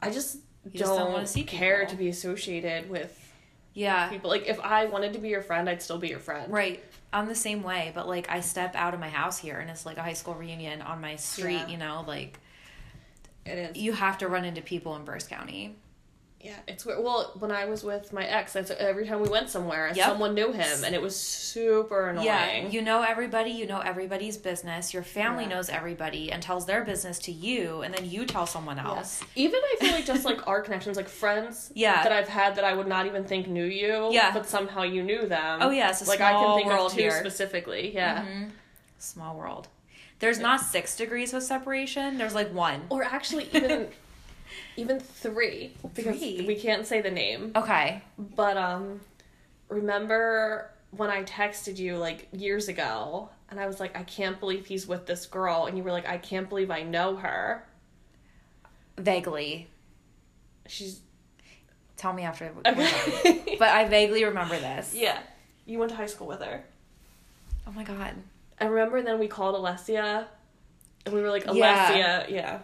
[0.01, 0.37] I just
[0.71, 1.91] You don't, don't wanna see care people.
[1.91, 3.17] to be associated with
[3.73, 4.09] Yeah.
[4.09, 4.29] people.
[4.29, 6.51] Like if I wanted to be your friend, I'd still be your friend.
[6.51, 6.83] Right.
[7.13, 9.85] I'm the same way, but like I step out of my house here and it's
[9.85, 11.67] like a high school reunion on my street, Yeah.
[11.67, 12.39] you know, like
[13.45, 13.77] It is.
[13.77, 15.75] you have to run into people in Berks County.
[16.47, 17.03] Yeah, it's weird.
[17.03, 20.05] Well, when I was with my ex, that's every time we went somewhere, Yep.
[20.07, 22.25] someone knew him, and it was super annoying.
[22.25, 24.93] Yeah, you know everybody, you know everybody's business.
[24.93, 25.49] Your family Yeah.
[25.49, 29.21] knows everybody and tells their business to you, and then you tell someone else.
[29.35, 32.01] Even I feel like just like our connections, like friends Yeah.
[32.03, 34.31] that I've had that I would not even think knew you, Yeah.
[34.33, 35.59] but somehow you knew them.
[35.61, 37.11] Oh yeah, it's like I can think of two here.
[37.11, 37.93] specifically.
[37.93, 38.51] Yeah, Mhm.
[38.99, 39.67] Small world.
[40.19, 42.17] There's not six degrees of separation.
[42.17, 42.87] There's like one.
[42.89, 43.89] or actually even
[44.77, 46.45] even three because Three?
[46.47, 47.51] we can't say the name.
[47.55, 48.01] Okay.
[48.17, 49.01] But um,
[49.69, 54.65] remember when I texted you like years ago, and I was like, I can't believe
[54.65, 57.65] he's with this girl, and you were like, I can't believe I know her.
[58.97, 59.67] Vaguely.
[60.67, 61.01] She's
[61.97, 62.51] Tell me after.
[62.65, 63.55] okay.
[63.59, 64.93] but I vaguely remember this.
[64.95, 65.17] yeah,
[65.65, 66.63] you went to high school with her.
[67.67, 68.13] Oh my god.
[68.61, 70.25] I remember then we called Alessia,
[71.05, 72.25] and we were like, Alessia, Yeah.
[72.29, 72.59] yeah,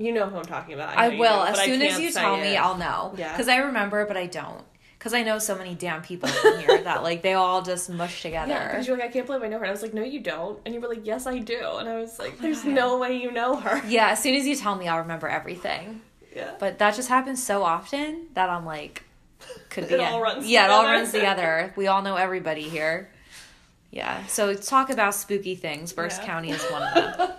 [0.00, 0.96] You know who I'm talking about.
[0.96, 1.42] I, you will.
[1.42, 2.56] as soon as you tell me.
[2.56, 3.12] I'll know.
[3.16, 3.32] Yeah.
[3.32, 4.64] Because I remember, but I don't.
[4.98, 8.22] Because I know so many damn people in here that like they all just mush
[8.22, 8.50] together.
[8.52, 9.64] Yeah, because you're like, I can't believe I know her.
[9.64, 10.58] And I was like, no, you don't.
[10.64, 11.58] And you were like, yes, I do.
[11.78, 12.72] And I was like, there's God.
[12.72, 13.82] no way you know her.
[13.86, 16.00] yeah, as soon as you tell me, I'll remember everything.
[16.34, 16.52] Yeah.
[16.58, 19.04] But that just happens so often that I'm like,
[19.70, 21.72] could be It all runs Yeah, it all runs together.
[21.76, 23.10] We all know everybody here.
[23.90, 24.24] Yeah.
[24.26, 25.92] So talk about spooky things.
[25.92, 26.26] Berks Yeah.
[26.26, 27.30] County is one of them.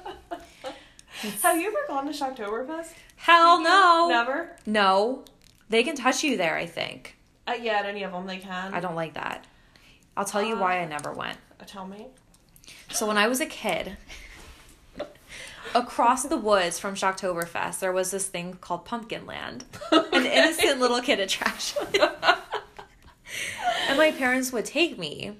[1.44, 2.94] Have you ever gone to Shocktoberfest?
[3.16, 4.08] Hell no.
[4.10, 4.56] Never?
[4.66, 5.24] No.
[5.70, 7.16] They can touch you there, I think.
[7.48, 8.74] Uh, yeah, at any of them they can.
[8.74, 9.46] I don't like that.
[10.18, 11.38] I'll tell you why I never went.
[11.60, 12.08] Uh, Tell me.
[12.92, 13.98] So when I was a kid,
[15.74, 21.02] across the woods from Shocktoberfest, there was this thing called Pumpkin Land, an innocent little
[21.02, 21.88] kid attraction.
[23.88, 25.32] and my parents would take me.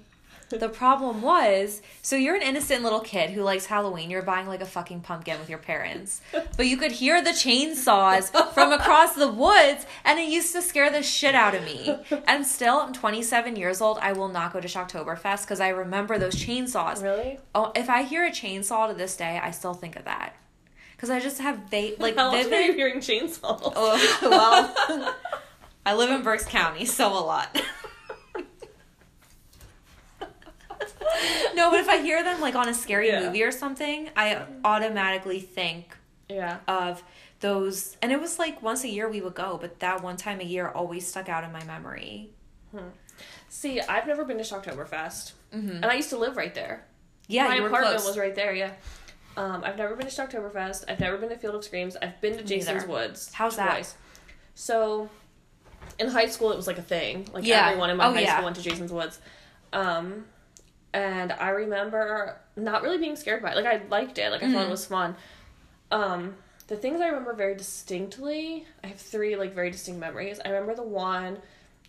[0.58, 4.10] The problem was, so you're an innocent little kid who likes Halloween.
[4.10, 6.20] You're buying like a fucking pumpkin with your parents.
[6.56, 10.90] But you could hear the chainsaws from across the woods, and it used to scare
[10.90, 11.96] the shit out of me.
[12.26, 13.98] And still, I'm 27 years old.
[13.98, 17.02] I will not go to Shocktoberfest because I remember those chainsaws.
[17.02, 17.38] Really?
[17.54, 20.34] Oh, if I hear a chainsaw to this day, I still think of that.
[20.96, 23.60] Because I just have va- like How often are you hearing chainsaws?
[23.64, 25.14] Oh, well,
[25.84, 27.60] I live in Berks County, so a lot.
[31.54, 33.20] no, but if I hear them like on a scary Yeah.
[33.20, 35.96] movie or something, I automatically think
[36.28, 36.58] Yeah.
[36.68, 37.02] of
[37.40, 37.96] those.
[38.02, 40.44] And it was like once a year we would go, but that one time a
[40.44, 42.30] year always stuck out in my memory.
[43.48, 45.32] See, I've never been to Shocktoberfest.
[45.52, 46.86] And I used to live right there.
[47.28, 48.08] Yeah, My you were apartment close.
[48.08, 48.72] was right there, yeah.
[49.36, 50.84] Um, I've never been to Shocktoberfest.
[50.88, 51.94] I've never been to Field of Screams.
[51.96, 52.86] I've been to Jason's.
[52.86, 53.30] Woods.
[53.34, 53.68] How's that?
[53.68, 53.94] twice.
[54.54, 55.10] So,
[55.98, 57.28] in high school, it was like a thing.
[57.32, 57.66] Like Yeah.
[57.68, 58.32] everyone in my Oh, high yeah.
[58.34, 59.20] school went to Jason's Woods.
[59.74, 60.26] Um,
[60.94, 63.56] and I remember not really being scared by it.
[63.56, 64.30] Like I liked it.
[64.30, 64.54] Like I Mm-hmm.
[64.54, 65.16] thought it was fun.
[65.90, 66.34] Um,
[66.68, 70.40] the things I remember very distinctly, I have three like very distinct memories.
[70.44, 71.38] I remember the one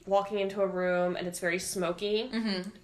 [0.05, 2.29] walking into a room and it's very smoky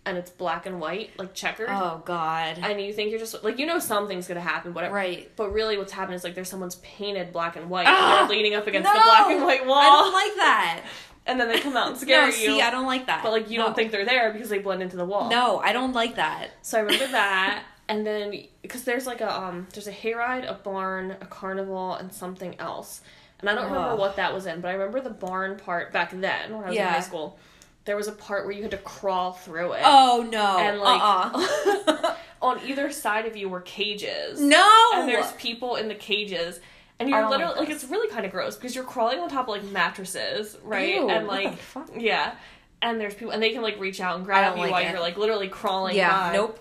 [0.05, 1.81] and it's black and white, like checkered Mm-hmm.
[1.83, 2.57] Oh God.
[2.61, 4.95] and you think you're just like you know something's gonna happen, whatever.
[4.95, 5.29] Right.
[5.35, 8.21] But really, what's happening is like there's someone's painted black and white, Ah!
[8.21, 10.83] and they're leaning up against no, the black and white wall, I don't like that.
[11.29, 12.31] and then they come out and scare no, you.
[12.33, 13.23] see, I don't like that.
[13.23, 13.65] but like you No.
[13.65, 15.29] don't think they're there because they blend into the wall.
[15.29, 16.49] No, I don't like that.
[16.61, 20.53] So I remember that, and then because there's like a um there's a hayride, a
[20.55, 23.01] barn, a carnival, and something else,
[23.39, 26.11] and I don't remember what that was in, but I remember the barn part back
[26.11, 27.37] then when I was in high school.
[27.85, 29.81] There was a part where you had to crawl through it.
[29.83, 30.57] Oh no.
[30.59, 32.15] And like uh-uh.
[32.41, 34.39] on either side of you were cages.
[34.39, 34.69] no.
[34.95, 36.59] and there's people in the cages
[36.99, 39.47] and you're literally like like, it's really kind of gross because you're crawling on top
[39.47, 41.57] of like mattresses right Ew, and like
[41.97, 42.35] yeah
[42.81, 44.89] and there's people and they can like reach out and grab you like while it.
[44.91, 46.29] you're like literally crawling yeah.
[46.29, 46.33] by.
[46.35, 46.59] Nope.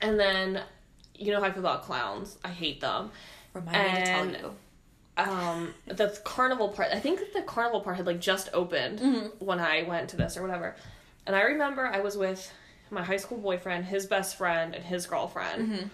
[0.00, 0.62] and then
[1.14, 3.10] you know how I feel about clowns I hate them
[3.52, 4.54] Remind me to tell you.
[5.16, 9.44] um the carnival part I think the carnival part had like just opened Mm-hmm.
[9.44, 10.76] when I went to this or whatever
[11.26, 12.50] and I remember I was with
[12.90, 15.86] my high school boyfriend his best friend and his girlfriend Mm-hmm.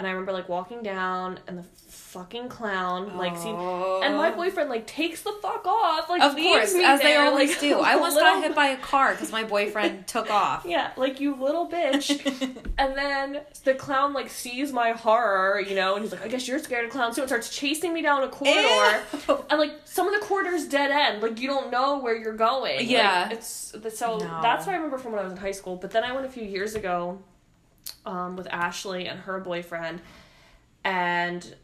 [0.00, 4.00] And I remember like walking down and the fucking clown like see Oh.
[4.02, 4.36] and my oh.
[4.36, 7.60] boyfriend like takes the fuck off like Of leaves course, as they there, always like,
[7.68, 7.78] do.
[7.78, 10.64] I once little- got hit by a car because my boyfriend took off.
[10.66, 12.08] yeah like you little bitch
[12.78, 16.48] and then the clown like sees my horror you know and he's like I guess
[16.48, 19.44] you're scared of clowns too and starts chasing me down a corridor Ew.
[19.50, 22.78] and like some of the corridors dead end like you don't know where you're going
[22.78, 23.28] Like, Yeah.
[23.30, 24.38] it's so No.
[24.42, 26.24] that's what i remember from when i was in high school but then i went
[26.26, 27.18] a few years ago
[28.06, 30.00] um, with ashley and her boyfriend
[30.84, 31.54] and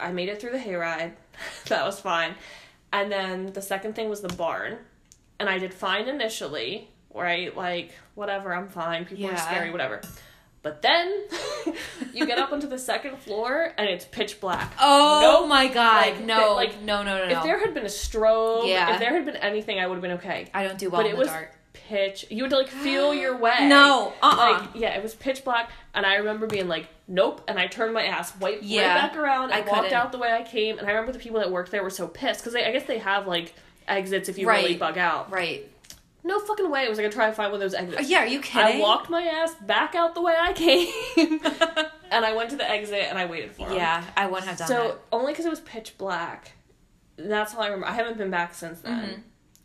[0.00, 1.12] i made it through the hayride
[1.68, 2.34] that was fine
[2.92, 4.76] and then the second thing was the barn
[5.38, 10.00] and i did fine initially right like whatever i'm fine people are scary whatever
[10.62, 11.22] but then
[12.12, 15.48] you get up onto the second floor and it's pitch black Oh Nope.
[15.48, 16.06] my god.
[16.08, 16.54] Like, no.
[16.56, 17.36] like, no, no, no, no.
[17.38, 18.92] if there had been a strobe, Yeah.
[18.94, 20.50] if there had been anything, I would have been okay.
[20.52, 21.52] I don't do well but in it the was dark.
[21.88, 22.26] Pitch.
[22.30, 23.66] You had to like feel your way.
[23.68, 24.12] No.
[24.22, 24.36] Uh-uh.
[24.36, 27.94] Like yeah, it was pitch black, and I remember being like, "Nope," and I turned
[27.94, 28.88] my ass right, Yeah.
[28.94, 29.94] right back around I and walked couldn't.
[29.98, 30.78] out the way I came.
[30.78, 32.98] And I remember the people that worked there were so pissed because I guess they
[32.98, 33.54] have like
[33.88, 35.30] exits if you really bug out.
[35.30, 35.70] right.
[36.24, 36.84] No fucking way.
[36.84, 38.08] I was like, gonna try to find one of those exits.
[38.10, 38.78] Yeah, are you kidding?
[38.78, 40.88] I walked my ass back out the way I came,
[42.10, 43.76] and I went to the exit and I waited for him.
[43.76, 44.90] yeah, I wouldn't have done So that.
[44.90, 46.50] So only because it was pitch black.
[47.16, 47.86] That's all I remember.
[47.86, 49.02] I haven't been back since then.
[49.08, 49.20] Mhm.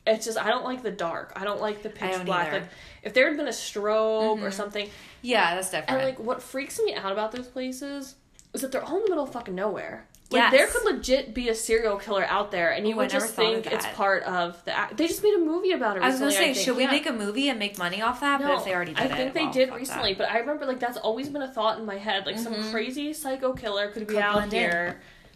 [0.07, 1.33] It's just I don't like the dark.
[1.35, 2.47] I don't like the pitch black.
[2.47, 2.59] either.
[2.61, 2.69] Like
[3.03, 4.53] if there had been a strobe or Mhm.
[4.53, 4.89] something.
[5.21, 5.89] Yeah, that's different.
[5.89, 8.15] And like what freaks me out about those places
[8.53, 10.07] is that they're all in the middle of fucking nowhere.
[10.31, 10.51] Like Yes.
[10.53, 13.35] there could legit be a serial killer out there, and you Ooh, would never just
[13.35, 14.75] think it's part of the.
[14.75, 14.95] Act.
[14.95, 16.03] They just made a movie about it.
[16.03, 16.91] I was gonna say, should we Yeah.
[16.91, 18.41] make a movie and make money off that?
[18.41, 20.17] but if they already did I it, think they well, did recently, that.
[20.19, 22.25] but I remember like that's always been a thought in my head.
[22.25, 22.71] Like some Mhm.
[22.71, 24.95] crazy psycho killer could be out blend in.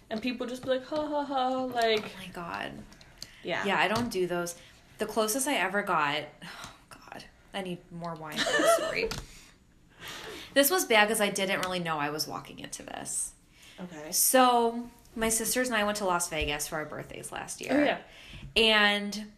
[0.09, 2.71] and people just be like, ha ha ha, like Oh my god.
[3.45, 4.55] Yeah, Yeah, I don't do those.
[4.97, 7.23] The closest I ever got, oh god,
[7.53, 9.09] I need more wine for the story.
[10.53, 13.33] this was bad because I didn't really know I was walking into this.
[13.79, 14.11] Okay.
[14.11, 17.73] So my sisters and I went to Las Vegas for our birthdays last year.
[17.73, 17.97] Oh yeah.
[18.55, 19.31] And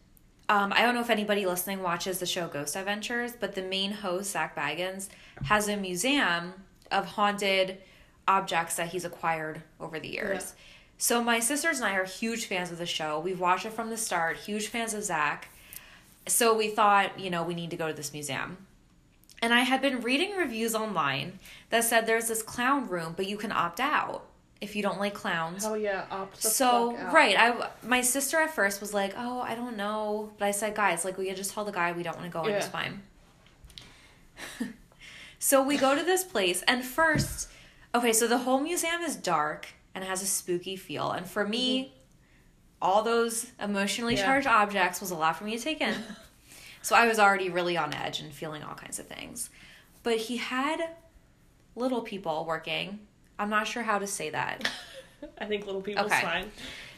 [0.49, 3.91] um, I don't know if anybody listening watches the show Ghost Adventures, but the main
[3.91, 5.09] host, Zak Bagans,
[5.43, 6.53] has a museum
[6.91, 7.79] of haunted
[8.27, 10.53] objects that he's acquired over the years.
[10.55, 10.63] Yeah.
[10.97, 13.19] So my sisters and I are huge fans of the show.
[13.19, 15.49] We've watched it from the start, huge fans of Zak.
[16.27, 18.57] So we thought, you know, we need to go to this museum.
[19.41, 21.37] And I had been reading reviews online
[21.69, 24.25] that said there's this clown room, but you can opt out
[24.59, 26.05] if you don't like clowns Oh yeah.
[26.09, 27.13] Opt the so fuck out.
[27.13, 30.73] right i my sister at first was like oh i don't know but i said
[30.73, 32.71] guys like we just tell the guy we don't want to go and it's Yeah.
[32.71, 33.01] fine
[35.37, 37.49] so we go to this place and first
[37.93, 39.67] okay so the whole museum is dark
[39.97, 41.91] and has a spooky feel and for me
[42.79, 44.19] all those emotionally Mm-hmm.
[44.19, 44.25] Yeah.
[44.25, 45.95] charged objects was a lot for me to take in
[46.83, 49.49] so i was already really on edge and feeling all kinds of things
[50.03, 50.89] but he had
[51.75, 52.99] little people working
[53.39, 54.69] i'm not sure how to say that
[55.41, 56.21] I think little people's Okay.
[56.21, 56.51] fine.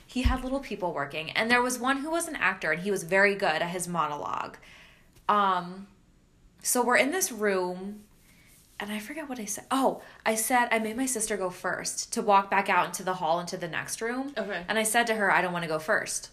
[0.05, 2.91] he had little people working and there was one who was an actor and he
[2.91, 4.57] was very good at his monologue
[5.29, 5.87] um
[6.61, 8.01] so we're in this room
[8.79, 12.11] and i forget what i said oh i said i made my sister go first
[12.13, 14.63] to walk back out into the hall into the next room Okay.
[14.67, 16.29] and i said to her i don't want to go first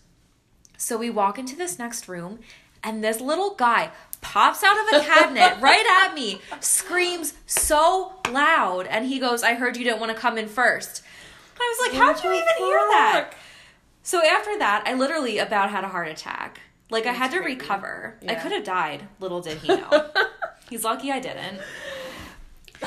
[0.76, 2.38] so we walk into this next room
[2.84, 3.90] and this little guy
[4.20, 9.54] pops out of a cabinet right at me screams so loud and he goes i
[9.54, 11.02] heard you didn't want to come in first
[11.58, 13.30] i was like how'd you even hear that
[14.02, 16.60] so after that, I literally about had a heart attack.
[16.90, 17.58] Like I had to creepy.
[17.60, 18.14] recover.
[18.28, 19.08] I could have died.
[19.18, 20.10] Little did he know.
[20.70, 21.58] He's lucky I didn't.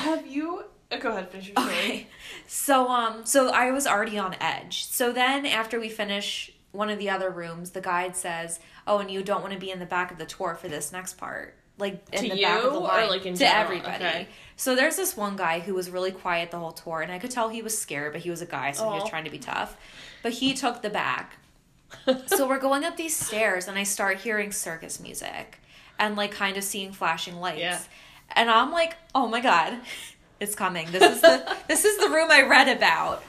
[0.00, 0.64] Have you?
[0.92, 1.74] uh, Go ahead, finish your story.
[1.76, 2.06] Okay.
[2.46, 4.84] So um so I was already on edge.
[4.86, 9.10] So then after we finish one of the other rooms, the guide says, "Oh, and
[9.10, 11.54] you don't want to be in the back of the tour for this next part."
[11.78, 13.62] Like in To the back of the you, or, line like, in to general?
[13.64, 14.04] everybody.
[14.04, 14.28] Okay.
[14.56, 17.30] So there's this one guy who was really quiet the whole tour, and I could
[17.30, 19.38] tell he was scared, but he was a guy, so he was trying to be
[19.38, 19.76] tough.
[20.22, 21.38] But he took the back.
[22.26, 25.58] so we're going up these stairs and I start hearing circus music
[25.98, 27.58] and like kind of seeing flashing lights.
[27.60, 27.80] Yeah.
[28.36, 29.78] And I'm like, "Oh my god,
[30.38, 30.90] it's coming.
[30.90, 33.22] This is the this is the room I read about."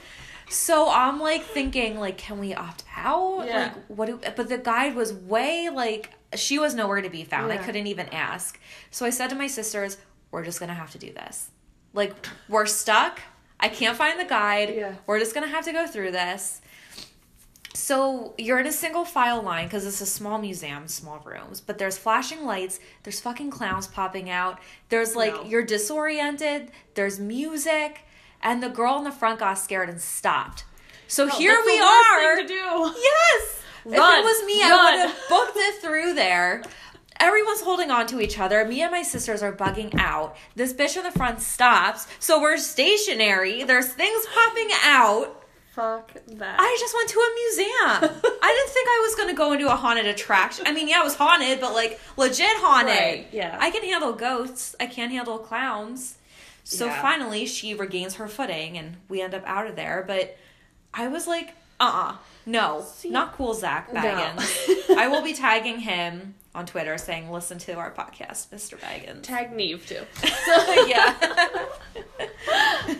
[0.49, 3.63] So I'm like thinking like, "Can we opt out?" Yeah.
[3.63, 7.51] Like what do but the guide was way like she was nowhere to be found.
[7.51, 8.59] I couldn't even ask.
[8.89, 9.97] So I said to my sisters,
[10.31, 11.49] "We're just going to have to do this."
[11.93, 12.13] Like
[12.47, 13.19] we're stuck.
[13.59, 14.73] I can't find the guide.
[14.75, 14.95] Yeah.
[15.05, 16.61] We're just going to have to go through this.
[17.73, 21.77] So you're in a single file line because it's a small museum, small rooms, but
[21.77, 24.59] there's flashing lights, there's fucking clowns popping out,
[24.89, 25.43] there's like No.
[25.43, 28.01] you're disoriented, there's music,
[28.43, 30.65] and the girl in the front got scared and stopped.
[31.07, 32.35] So No, here we are.
[32.37, 32.93] to do.
[33.01, 33.61] Yes.
[33.85, 36.63] if Run, it was me, I would have booked it through there.
[37.19, 38.65] Everyone's holding on to each other.
[38.65, 40.35] Me and my sisters are bugging out.
[40.55, 43.63] This bitch in the front stops, so we're stationary.
[43.63, 45.40] There's things popping out.
[45.75, 46.59] Fuck that.
[46.59, 48.21] I just went to a museum.
[48.43, 50.67] I didn't think I was gonna go into a haunted attraction.
[50.67, 52.93] I mean, yeah, it was haunted, but like legit haunted.
[52.95, 53.57] Right, yeah.
[53.59, 54.75] I can handle ghosts.
[54.81, 56.17] I can't handle clowns.
[56.65, 57.01] So Yeah.
[57.01, 60.03] finally, she regains her footing, and we end up out of there.
[60.05, 60.37] But
[60.93, 62.15] I was like, uh, uh
[62.45, 64.01] no, See- not cool, Zak No.
[64.01, 64.89] Bagans.
[64.97, 68.77] I will be tagging him on Twitter saying, "Listen to our podcast, Mr.
[68.77, 70.01] Bagans." Tag Neve too.
[70.45, 71.15] So, yeah.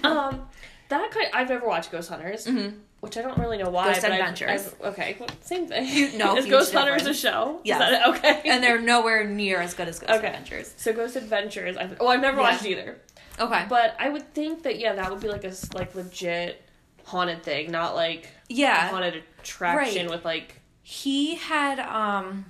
[0.04, 0.48] um,
[0.92, 2.78] that kind I've never watched Ghost Hunters, Mhm.
[3.02, 3.88] which I don't really know why.
[3.88, 4.68] Ghost but I've- Adventures.
[4.68, 5.86] I've- okay, well, same thing.
[5.88, 7.60] You- no, is Ghost Hunters is a show?
[7.64, 7.76] Yes.
[7.76, 8.10] Is that it?
[8.16, 8.42] Okay.
[8.50, 10.28] and they're nowhere near as good as Ghost Okay.
[10.28, 10.74] Adventures.
[10.78, 11.76] so Ghost Adventures.
[11.78, 12.52] I've, oh, I've never Yeah.
[12.52, 12.98] watched either.
[13.40, 13.66] Okay.
[13.68, 16.62] But I would think that yeah, that would be like a like legit
[17.06, 18.90] haunted thing, not like a yeah.
[18.90, 20.16] haunted attraction Right.
[20.16, 22.46] with like he had um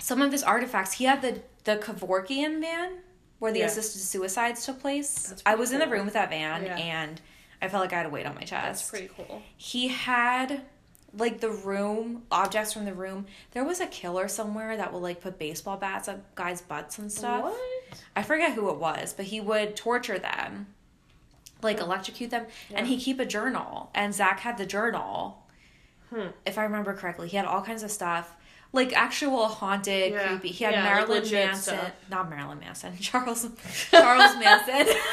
[0.00, 0.92] some of his artifacts.
[0.94, 2.98] He had the the Kevorkian van
[3.38, 3.66] where the Yeah.
[3.66, 5.32] assisted suicides took place.
[5.46, 6.76] I was in the room with that van Yeah.
[6.76, 7.20] and
[7.62, 8.50] I felt like I had a weight on my chest.
[8.52, 9.40] that's pretty cool.
[9.56, 10.62] He had
[11.16, 13.26] like the room objects from the room.
[13.52, 17.10] There was a killer somewhere that would like put baseball bats up guys' butts and
[17.12, 17.44] stuff.
[17.44, 17.60] What?
[18.16, 20.66] I forget who it was, but he would torture them,
[21.62, 23.90] like electrocute them, and he'd keep a journal.
[23.94, 25.38] And Zak had the journal,
[26.10, 26.28] Hmm.
[26.46, 27.28] if I remember correctly.
[27.28, 28.34] He had all kinds of stuff,
[28.72, 30.28] like actual haunted, Yeah.
[30.28, 30.48] creepy.
[30.48, 31.90] He had Yeah, Marilyn legit Manson, stuff.
[32.10, 33.46] not Marilyn Manson, Charles
[33.90, 34.94] Charles Manson.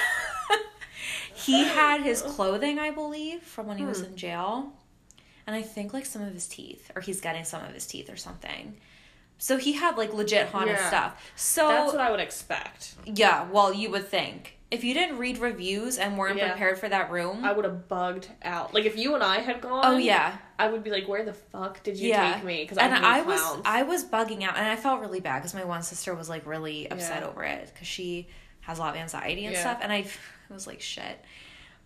[1.40, 4.06] he had his clothing, I believe, from when he was Hmm.
[4.06, 4.74] in jail,
[5.48, 8.10] and I think like some of his teeth, or he's getting some of his teeth
[8.10, 8.78] or something.
[9.42, 10.88] So he had like legit haunted Yeah.
[10.88, 11.32] stuff.
[11.36, 12.96] So That's what I would expect.
[13.06, 14.56] yeah, well, you would think.
[14.72, 16.50] if you didn't read reviews and weren't Yeah.
[16.50, 18.72] prepared for that room, I would have bugged out.
[18.72, 21.34] Like if you and I had gone, oh yeah, I would be like, "Where the
[21.34, 22.36] fuck did you yeah.
[22.36, 23.62] take me?" Because and I, I was clowns.
[23.66, 26.46] I was bugging out, and I felt really bad because my one sister was like
[26.46, 27.30] really upset Yeah.
[27.30, 28.28] over it because she
[28.62, 29.62] has a lot of anxiety and Yeah.
[29.62, 30.06] stuff, and I
[30.54, 31.20] was like shit.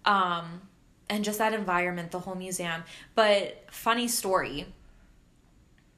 [0.06, 0.62] Um,
[1.10, 2.84] and just that environment, the whole museum.
[3.16, 4.68] But funny story.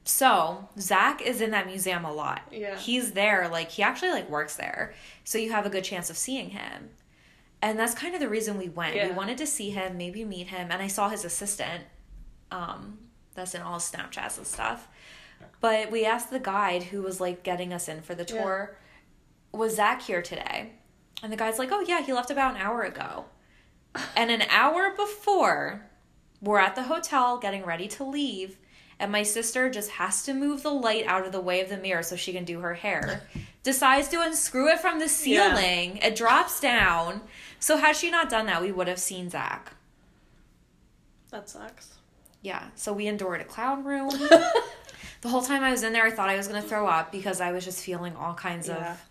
[0.03, 2.41] So Zak is in that museum a lot.
[2.51, 2.77] Yeah.
[2.77, 3.47] he's there.
[3.49, 4.93] Like he actually like works there,
[5.23, 6.89] so you have a good chance of seeing him.
[7.61, 8.95] And that's kind of the reason we went.
[8.95, 9.07] Yeah.
[9.07, 11.85] We wanted to see him, maybe meet him, and I saw his assistant.
[12.51, 12.99] Um,
[13.33, 14.87] that's in all Snapchats and stuff.
[15.59, 18.41] But we asked the guide who was like getting us in for the Yeah.
[18.43, 18.77] tour,
[19.51, 20.73] was Zach here today?
[21.25, 23.25] And the guy's like, oh yeah, he left about an hour ago.
[24.15, 25.81] And an hour before,
[26.39, 28.59] we're at the hotel getting ready to leave,
[28.99, 31.77] and my sister just has to move the light out of the way of the
[31.77, 33.23] mirror so she can do her hair.
[33.63, 35.97] Decides to unscrew it from the ceiling.
[35.97, 37.21] It drops down.
[37.59, 39.71] So had she not done that, we would have seen Zak.
[41.31, 41.95] that sucks.
[42.43, 42.65] Yeah.
[42.75, 44.09] So we endured a clown room.
[45.21, 47.41] the whole time I was in there, I thought I was gonna throw up because
[47.41, 48.91] I was just feeling all kinds Yeah.
[48.91, 49.01] of.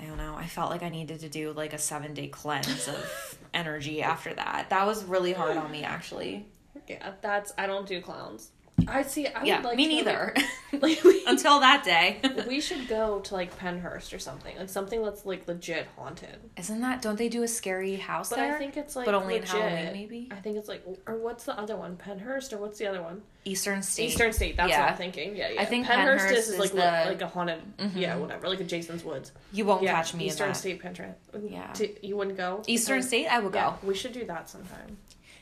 [0.00, 0.34] I don't know.
[0.36, 4.32] I felt like I needed to do like a seven day cleanse of energy after
[4.34, 4.70] that.
[4.70, 6.46] That was really hard on me, actually.
[6.86, 8.50] Yeah, that's I don't do clowns.
[8.86, 9.26] I see.
[9.26, 10.32] I yeah, would like me neither.
[10.36, 10.44] Like,
[10.82, 12.20] like we, Until that day.
[12.46, 16.38] we should go to like Pennhurst or something, like something that's like legit haunted.
[16.56, 17.02] Isn't that?
[17.02, 18.54] Don't they do a scary house But there?
[18.54, 19.42] I think it's like But only in.
[19.42, 20.28] Halloween, maybe?
[20.30, 21.96] I think it's like, or what's the other one?
[21.96, 23.22] Pennhurst or what's the other one?
[23.44, 24.10] Eastern State.
[24.10, 24.56] Eastern State.
[24.56, 24.82] That's Yeah.
[24.82, 25.34] what I'm thinking.
[25.36, 25.62] Yeah, yeah.
[25.62, 27.60] I think Pennhurst, Pennhurst is, is like the- like a haunted.
[27.78, 27.92] Mhm.
[27.96, 29.32] Yeah, whatever, like a Jason's Woods.
[29.52, 30.54] You won't yeah, catch me Eastern.
[30.54, 31.14] State Pennhurst.
[31.48, 31.72] Yeah.
[32.02, 32.62] You wouldn't go.
[32.66, 33.02] Eastern.
[33.02, 33.58] State, I would go.
[33.58, 34.98] Yeah, we should do that sometime.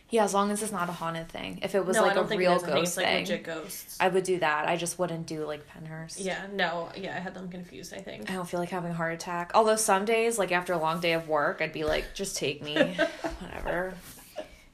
[0.08, 1.58] Yeah, as long as it's not a haunted thing.
[1.62, 2.58] If it was no, like a real.
[2.60, 3.96] Ghost it's like thing, legit ghosts.
[3.98, 4.68] I would do that.
[4.68, 6.16] I just wouldn't do like Pennhurst.
[6.24, 7.92] yeah, no, yeah, I had them confused.
[7.92, 8.30] I think.
[8.30, 9.50] I don't feel like having a heart attack.
[9.54, 12.62] Although some days, like after a long day of work, I'd be like, just take
[12.62, 12.74] me.
[13.40, 13.94] Whatever.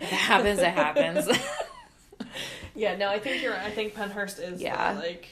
[0.01, 1.29] If it happens, it happens.
[2.75, 3.53] Yeah, no, I think you're.
[3.53, 3.63] right.
[3.67, 4.61] I think Pennhurst is.
[4.61, 4.93] Yeah.
[4.95, 4.99] Yeah.
[4.99, 5.29] Like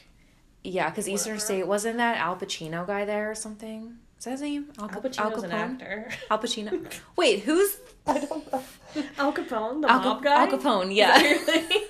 [0.62, 3.96] yeah, because Eastern State, wasn't that Al Pacino guy there or something?
[4.18, 4.66] Is that his name?
[4.78, 5.54] Al, Al Pacino's an Capone?
[5.54, 6.10] actor.
[6.30, 6.92] Al Pacino.
[7.16, 8.62] Wait, who's I don't know.
[9.18, 10.42] Al Capone, the Al, mob Cap- guy.
[10.44, 10.90] Al Capone?
[10.90, 11.18] Is Yeah.
[11.18, 11.82] that your thing?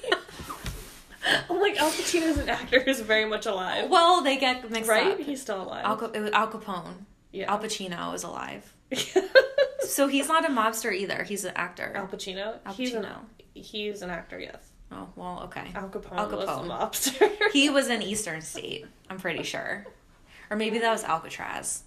[1.49, 3.89] I'm like Al Pacino's an actor who's very much alive.
[3.91, 5.13] well, they get mixed right?
[5.13, 5.19] up.
[5.21, 5.85] He's still alive.
[5.85, 6.95] Al, Ca- it was Al Capone.
[7.33, 7.51] yeah.
[7.51, 8.73] Al Pacino is alive.
[9.83, 11.25] So he's not a mobster either.
[11.25, 11.93] He's an actor.
[11.97, 12.59] Al Pacino.
[12.65, 13.17] Al He's an Pacino.
[13.55, 14.39] he's an actor.
[14.39, 14.57] Yes.
[14.93, 15.73] Oh well, okay.
[15.75, 16.63] Al Capone, Al was Capone.
[16.63, 16.69] the
[17.27, 17.51] mobster.
[17.53, 18.87] He was in Eastern State.
[19.09, 19.85] I'm pretty sure,
[20.51, 21.83] or maybe that was Alcatraz.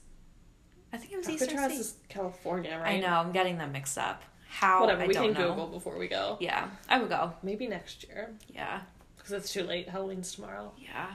[0.94, 1.80] I think it was Eastern Alcatraz State.
[1.80, 3.08] is California, I know.
[3.08, 4.22] I'm getting them mixed up.
[4.50, 4.82] How?
[4.82, 5.02] Whatever.
[5.04, 5.50] I we can know.
[5.50, 6.38] Google before we go.
[6.40, 7.34] Yeah, I would go.
[7.42, 8.82] Maybe next year Yeah,
[9.18, 9.90] because it's too late.
[9.90, 10.72] Halloween's tomorrow.
[10.78, 11.08] yeah,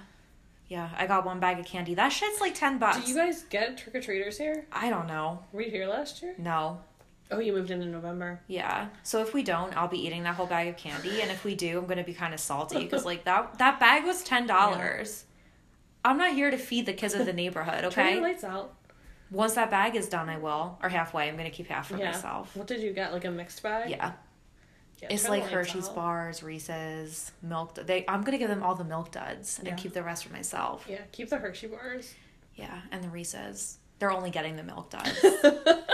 [0.68, 0.90] yeah.
[0.98, 1.94] I got one bag of candy.
[1.94, 3.04] That shit's like ten bucks.
[3.04, 4.66] Do you guys get trick or treaters here?
[4.72, 5.44] I don't know.
[5.52, 6.34] Were you here last year?
[6.38, 6.80] No.
[7.30, 8.40] Oh, you moved in in November.
[8.48, 8.88] Yeah.
[9.02, 11.54] So if we don't, I'll be eating that whole bag of candy, and if we
[11.54, 15.24] do, I'm gonna be kind of salty because like that that bag was ten dollars.
[16.04, 17.90] I'm not here to feed the kids of the neighborhood.
[17.92, 18.20] Turn your Okay.
[18.20, 18.74] lights out.
[19.30, 20.78] Once that bag is done, I will.
[20.82, 21.28] Or halfway.
[21.28, 22.12] I'm gonna keep half for yeah.
[22.12, 22.56] myself.
[22.56, 23.12] What did you get?
[23.12, 23.90] Like a mixed bag?
[23.90, 24.12] Yeah.
[25.02, 25.94] Yeah, It's like Hershey's out.
[25.94, 27.74] bars, Reese's, milk.
[27.74, 28.04] They.
[28.08, 29.74] I'm gonna give them all the milk duds and Yeah.
[29.76, 30.86] keep the rest for myself.
[30.88, 32.14] Yeah, keep the Hershey bars.
[32.56, 33.78] Yeah, and the Reese's.
[34.00, 35.24] They're only getting the milk duds.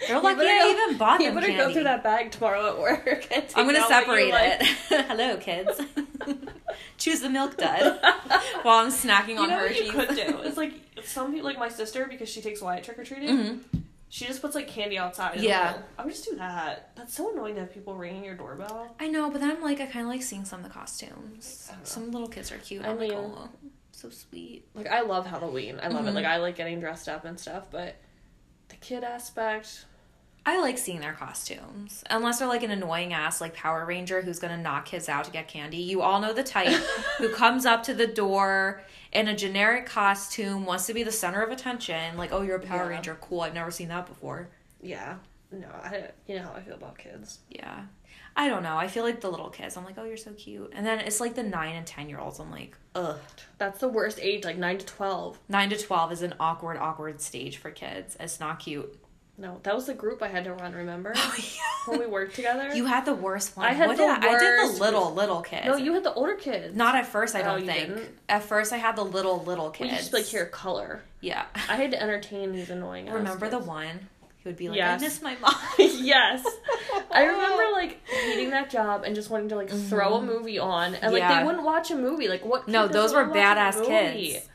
[0.00, 1.64] you They're like, better go- I even bought You them better candy.
[1.64, 3.26] go through that bag tomorrow at work.
[3.56, 4.60] I'm gonna separate you like.
[4.60, 4.66] it.
[5.06, 5.80] Hello, kids.
[6.98, 8.00] Choose the milk dud
[8.62, 10.38] while I'm snacking You on know what you could do?
[10.42, 10.74] It's like
[11.04, 13.28] some people, like my sister, because she takes Wyatt trick or treating.
[13.28, 13.60] Mhm.
[14.08, 15.40] She just puts like candy outside.
[15.40, 15.78] Yeah.
[15.98, 16.90] I would just do that.
[16.94, 18.94] That's so annoying to have people ringing your doorbell.
[19.00, 21.66] I know, but then I'm like, I kind of like seeing some of the costumes.
[21.68, 21.84] I don't know.
[21.84, 22.84] Some little kids are cute.
[22.84, 23.48] I I'm like, oh,
[23.90, 24.66] so sweet.
[24.74, 25.80] Like I love Halloween.
[25.82, 26.08] I love Mhm.
[26.10, 26.14] it.
[26.14, 27.96] Like I like getting dressed up and stuff, but
[28.84, 29.86] kid aspect.
[30.46, 32.04] I like seeing their costumes.
[32.10, 35.30] Unless they're like an annoying ass like Power Ranger who's gonna knock kids out to
[35.30, 35.78] get candy.
[35.78, 36.68] You all know the type
[37.18, 41.40] who comes up to the door in a generic costume, wants to be the center
[41.42, 42.18] of attention.
[42.18, 42.88] Like, oh, you're a Power Yeah.
[42.88, 43.16] Ranger.
[43.22, 43.40] Cool.
[43.40, 44.48] I've never seen that before.
[44.82, 45.14] Yeah.
[45.50, 47.38] No, I you know how I feel about kids.
[47.48, 47.84] Yeah.
[48.36, 48.76] I don't know.
[48.76, 49.76] I feel like the little kids.
[49.76, 50.72] I'm like, oh, you're so cute.
[50.74, 52.40] And then it's like the nine and ten year olds.
[52.40, 53.18] I'm like, ugh.
[53.58, 55.38] That's the worst age, like nine to twelve.
[55.48, 58.16] Nine to twelve is an awkward, awkward stage for kids.
[58.18, 58.98] It's not cute.
[59.36, 60.72] No, that was the group I had to run.
[60.74, 61.90] Remember Oh yeah.
[61.90, 62.72] when we worked together?
[62.74, 63.66] You had the worst one.
[63.66, 65.66] I had what the did I, I did the little little kids.
[65.66, 66.76] no, you had the older kids.
[66.76, 67.34] Not at first.
[67.34, 67.88] I Oh, don't you think.
[67.88, 68.08] didn't?
[68.28, 69.92] At first, I had the little little We kids.
[69.92, 71.02] used to like hear color.
[71.20, 71.46] Yeah.
[71.68, 73.10] I had to entertain these annoying.
[73.10, 74.08] Remember the one
[74.44, 75.00] who would be like, Yes.
[75.00, 76.46] "I miss my mom." yes.
[77.10, 80.94] I remember like hating that job and just wanting to like throw a movie on
[80.94, 81.30] and like Mm-hmm.
[81.32, 81.40] Yeah.
[81.40, 82.28] they wouldn't watch a movie.
[82.28, 82.68] Like what?
[82.68, 83.38] No, those were wanna watch
[83.74, 84.48] a badass kids.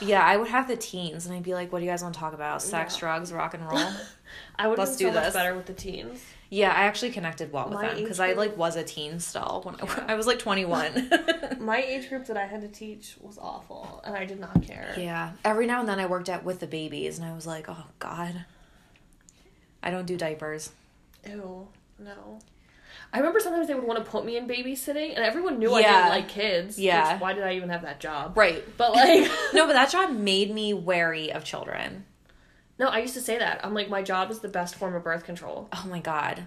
[0.00, 2.14] Yeah, I would have the teens, and I'd be like, "What do you guys want
[2.14, 2.60] to talk about?
[2.60, 3.00] Sex, Yeah.
[3.00, 3.80] drugs, rock and roll."
[4.58, 5.32] I would Let's do so this.
[5.32, 6.22] better with the teens.
[6.50, 9.60] yeah, I actually connected well with My them because I like was a teen still
[9.64, 10.04] when Yeah.
[10.06, 11.10] I, I was like twenty one.
[11.60, 14.94] My age group that I had to teach was awful, and I did not care.
[14.98, 17.66] yeah, every now and then I worked at with the babies, and I was like,
[17.70, 18.44] "Oh God,
[19.86, 20.70] I don't do diapers."
[21.26, 21.68] Ew,
[21.98, 22.38] no.
[23.12, 25.80] I remember sometimes they would want to put me in babysitting, and everyone knew I
[25.80, 25.92] Yeah.
[26.02, 26.78] didn't like kids.
[26.78, 27.12] Yeah.
[27.14, 28.36] which- why did I even have that job?
[28.36, 28.64] Right.
[28.76, 32.04] But like, No, but that job made me wary of children.
[32.78, 33.60] no, I used to say that.
[33.64, 35.68] I'm like, my job is the best form of birth control.
[35.72, 36.44] Oh my god.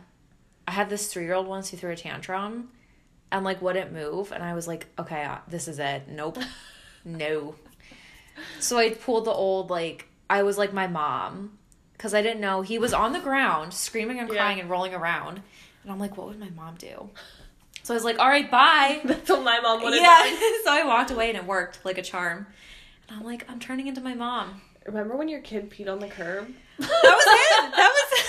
[0.68, 2.70] I had this three year old once who threw a tantrum
[3.32, 4.32] and like wouldn't move.
[4.32, 6.08] And I was like, okay, uh, this is it.
[6.08, 6.38] Nope.
[7.06, 7.56] no.
[8.60, 11.58] So I pulled the old, like, I was like my mom
[12.00, 12.62] because I didn't know.
[12.62, 14.36] He was on the ground screaming and Yeah.
[14.36, 15.42] crying and rolling around.
[15.84, 17.10] And I'm like, what would my mom do?
[17.84, 19.02] So I was like, all right, bye.
[19.06, 20.38] That's what my mom would have yeah.
[20.64, 22.48] so I walked away and it worked like a charm.
[23.10, 24.62] And I'm like, I'm turning into my mom.
[24.86, 26.48] Remember when your kid peed on the curb?
[26.78, 27.72] That was it.
[27.76, 28.24] That was.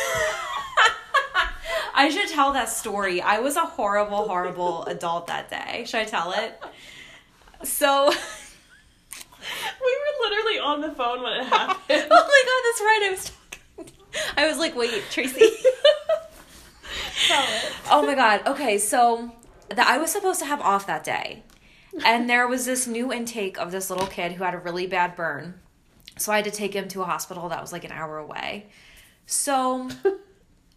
[1.94, 3.20] I should tell that story.
[3.22, 5.84] I was a horrible, horrible adult that day.
[5.86, 6.60] Should I tell it?
[7.62, 8.16] So, We
[9.98, 11.76] were literally on the phone when it happened.
[11.88, 13.02] oh my god, that's right.
[13.04, 13.39] I was talking.
[14.36, 15.48] I was like, wait, Tracy.
[17.92, 18.46] Oh my god.
[18.46, 19.32] Okay, so
[19.68, 21.42] that I was supposed to have off that day,
[22.04, 25.16] and there was this new intake of this little kid who had a really bad
[25.16, 25.60] burn.
[26.16, 28.66] So I had to take him to a hospital that was like an hour away.
[29.26, 29.88] So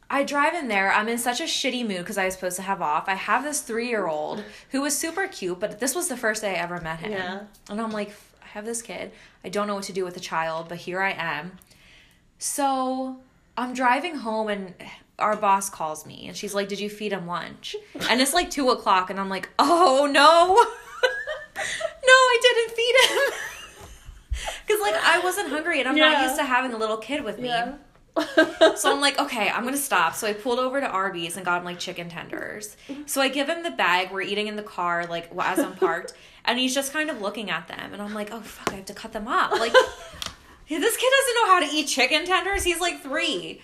[0.10, 0.92] I drive in there.
[0.92, 3.06] I'm in such a shitty mood because I was supposed to have off.
[3.08, 6.42] I have this three year old who was super cute, but this was the first
[6.42, 7.12] day I ever met him.
[7.12, 7.42] Yeah.
[7.70, 8.10] And I'm like,
[8.44, 9.12] I have this kid.
[9.44, 11.58] I don't know what to do with the child, but here I am.
[12.44, 13.20] So
[13.56, 14.74] I'm driving home and
[15.18, 17.74] our boss calls me and she's like, Did you feed him lunch?
[18.10, 20.48] And it's like two o'clock and I'm like, Oh no.
[21.56, 23.40] no, I didn't feed him.
[24.68, 27.40] Because like I wasn't hungry and I'm not used to having a little kid with
[27.40, 27.48] me.
[27.48, 27.76] Yeah.
[28.76, 30.14] So I'm like, okay, I'm gonna stop.
[30.14, 32.76] So I pulled over to Arby's and got him like chicken tenders.
[33.06, 34.12] So I give him the bag.
[34.12, 36.14] We're eating in the car, like as I'm parked,
[36.44, 37.94] and he's just kind of looking at them.
[37.94, 39.52] And I'm like, oh fuck, I have to cut them up.
[39.52, 39.74] Like,
[40.80, 42.64] this kid doesn't know how to eat chicken tenders.
[42.64, 43.62] He's like three.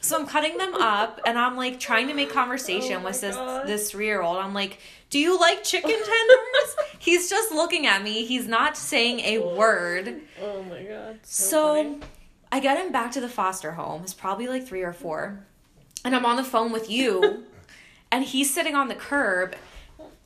[0.00, 3.34] So I'm cutting them up, and I'm like trying to make conversation Oh with this
[3.34, 3.66] God.
[3.66, 4.36] this three year old.
[4.36, 4.78] I'm like,
[5.10, 8.24] "Do you like chicken tenders?" He's just looking at me.
[8.24, 10.20] He's not saying a word.
[10.42, 11.18] oh my god.
[11.22, 12.00] So, So.
[12.52, 14.02] I get him back to the foster home.
[14.02, 15.44] It's probably like three or four.
[16.04, 17.44] And I'm on the phone with you.
[18.12, 19.56] and he's sitting on the curb.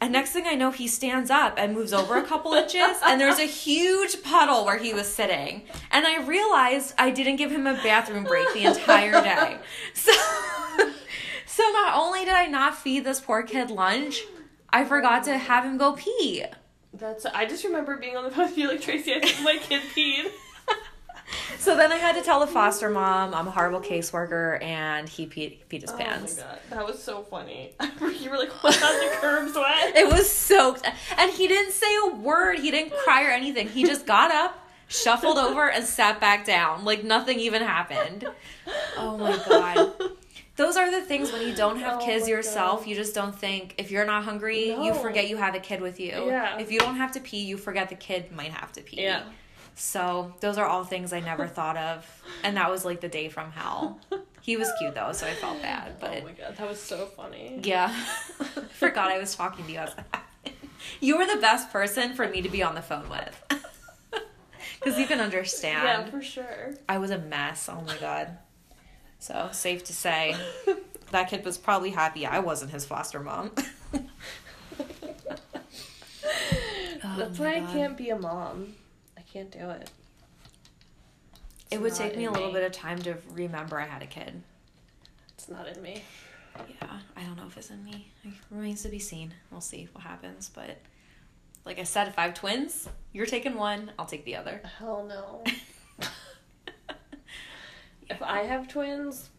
[0.01, 2.99] And next thing I know, he stands up and moves over a couple inches.
[3.05, 5.63] And there's a huge puddle where he was sitting.
[5.91, 9.59] And I realized I didn't give him a bathroom break the entire day.
[9.93, 10.13] So,
[11.47, 14.23] so not only did I not feed this poor kid lunch,
[14.71, 16.45] I forgot to have him go pee.
[16.95, 17.27] That's.
[17.27, 19.15] I just remember being on the phone with you, like Tracy.
[19.15, 20.31] I think my kid peed.
[21.59, 25.27] So then I had to tell the foster mom I'm a horrible caseworker and he
[25.27, 26.39] peed, peed his Oh pants.
[26.39, 27.73] my god, that was so funny.
[28.19, 28.73] you were like, "What?
[28.75, 30.87] the curbs wet?" It was soaked.
[31.19, 32.59] And he didn't say a word.
[32.61, 33.69] He didn't cry or anything.
[33.69, 36.85] He just got up, shuffled over, and sat back down.
[36.87, 38.27] Like nothing even happened.
[38.97, 39.93] Oh my god.
[40.57, 42.89] Those are the things when you don't have Oh kids yourself, God.
[42.89, 46.01] you just don't think if you're not hungry, you forget you have a kid with
[46.01, 46.11] you.
[46.27, 46.59] Yeah.
[46.59, 49.03] If you don't have to pee, you forget the kid might have to pee.
[49.03, 49.23] Yeah.
[49.83, 52.07] So those are all things I never thought of.
[52.45, 53.99] And that was like the day from hell.
[54.43, 55.93] He was cute though, so I felt bad.
[55.93, 57.61] Oh but oh my god, that was so funny.
[57.63, 57.89] yeah.
[58.75, 60.71] Forgot I was talking to you as that happened.
[61.01, 63.45] You were the best person for me to be on the phone with.
[64.79, 65.85] Because you can understand.
[65.85, 66.75] Yeah, for sure.
[66.89, 67.69] I was a mess.
[67.69, 68.39] Oh my god.
[69.19, 70.35] So safe to say,
[71.11, 73.51] that kid was probably happy I wasn't his foster mom.
[77.03, 78.75] That's Oh why my I can't be a mom.
[79.33, 79.91] Can't do it.
[81.71, 82.53] It would take me a little me.
[82.55, 84.43] bit of time to remember I had a kid.
[85.35, 86.03] It's not in me.
[86.83, 88.11] Yeah, I don't know if it's in me.
[88.25, 89.33] It remains to be seen.
[89.53, 90.51] We'll see what happens.
[90.53, 90.79] But
[91.65, 94.61] like I said, if I have twins, you're taking one, I'll take the other.
[94.79, 95.45] Hell no.
[98.11, 99.31] if I have twins,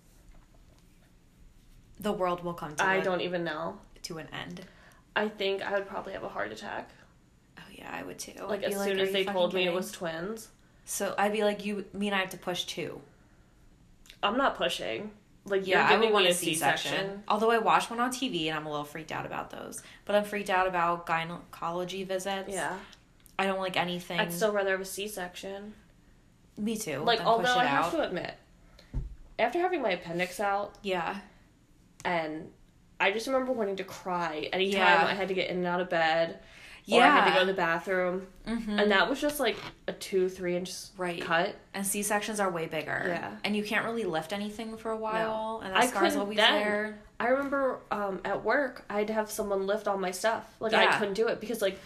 [1.99, 3.77] The world will come to I a- don't even know.
[4.03, 4.61] to an end.
[5.15, 6.89] I think I would probably have a heart attack.
[7.81, 8.33] Yeah, I would too.
[8.47, 10.49] Like I'd as soon "Are as they told me it was twins.
[10.85, 13.01] So I'd be like, you mean I have to push two?
[14.21, 15.11] I'm not pushing.
[15.45, 17.23] Like Yeah, you're I would want a C-section.
[17.27, 19.81] Although I watched one on TV and I'm a little freaked out about those.
[20.05, 22.49] But I'm freaked out about gynecology visits.
[22.49, 22.77] Yeah,
[23.39, 24.19] I don't like anything.
[24.19, 25.73] I'd still rather have a C-section.
[26.57, 26.99] Me too.
[26.99, 27.91] Like although I have out.
[27.93, 28.35] to admit,
[29.39, 31.15] after having my appendix out, Yeah.
[32.05, 32.51] and
[32.99, 35.05] I just remember wanting to cry anytime Yeah.
[35.07, 36.39] I had to get in and out of bed.
[36.91, 38.81] Or I had to go to the bathroom, Mhm.
[38.81, 39.55] and that was just like
[39.87, 41.21] a two, three inch Right.
[41.21, 41.55] cut.
[41.73, 43.03] And C sections are way bigger.
[43.07, 43.31] Yeah.
[43.43, 45.61] And you can't really lift anything for a while.
[45.63, 46.53] And that I scar's always then.
[46.53, 46.99] there.
[47.19, 50.55] I remember um, at work, I had to have someone lift all my stuff.
[50.59, 50.89] Like Yeah.
[50.89, 51.79] I couldn't do it because like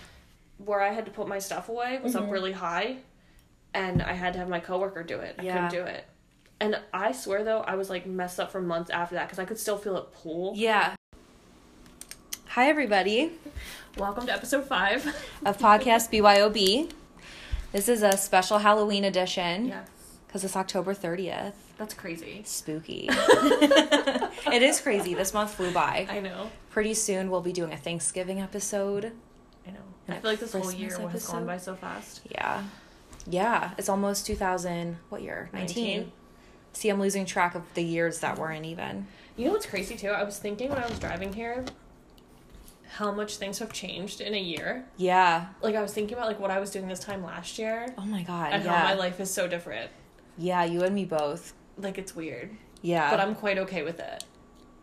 [0.57, 2.23] where I had to put my stuff away was Mhm.
[2.23, 2.97] up really high,
[3.73, 5.35] and I had to have my coworker do it.
[5.37, 5.53] I Yeah.
[5.67, 6.05] couldn't do it.
[6.61, 9.45] And I swear though, I was like messed up for months after that because I
[9.45, 10.53] could still feel it pull.
[10.55, 10.95] Yeah.
[12.55, 13.33] Hi, everybody,
[13.97, 15.05] Welcome to episode five.
[15.45, 16.89] of Podcast BYOB.
[17.73, 19.89] This is a special Halloween edition yes,
[20.25, 21.51] because it's October 30th.
[21.77, 22.43] that's crazy.
[22.45, 23.09] Spooky.
[23.11, 25.13] it is crazy.
[25.13, 26.07] This month flew by.
[26.09, 26.49] I know.
[26.69, 29.11] Pretty soon, we'll be doing a Thanksgiving episode.
[29.67, 29.79] I know.
[30.07, 32.21] I feel like this whole Christmas year has gone by so fast.
[32.31, 32.63] Yeah.
[33.27, 33.71] Yeah.
[33.77, 34.95] It's almost 2000.
[35.09, 35.49] What year?
[35.51, 35.85] 19.
[35.97, 36.11] 19.
[36.71, 39.07] See, I'm losing track of the years that we're in, even.
[39.35, 40.11] You know what's crazy too?
[40.11, 41.65] I was thinking when I was driving here,
[42.89, 44.85] how much things have changed in a year.
[44.97, 45.47] Yeah.
[45.61, 47.93] Like I was thinking about like what I was doing this time last year.
[47.97, 48.53] Oh my God.
[48.53, 48.77] and yeah.
[48.77, 49.89] how my life is so different.
[50.37, 51.53] Yeah, you and me both.
[51.77, 53.09] Like it's weird, Yeah.
[53.09, 54.23] but I'm quite okay with it.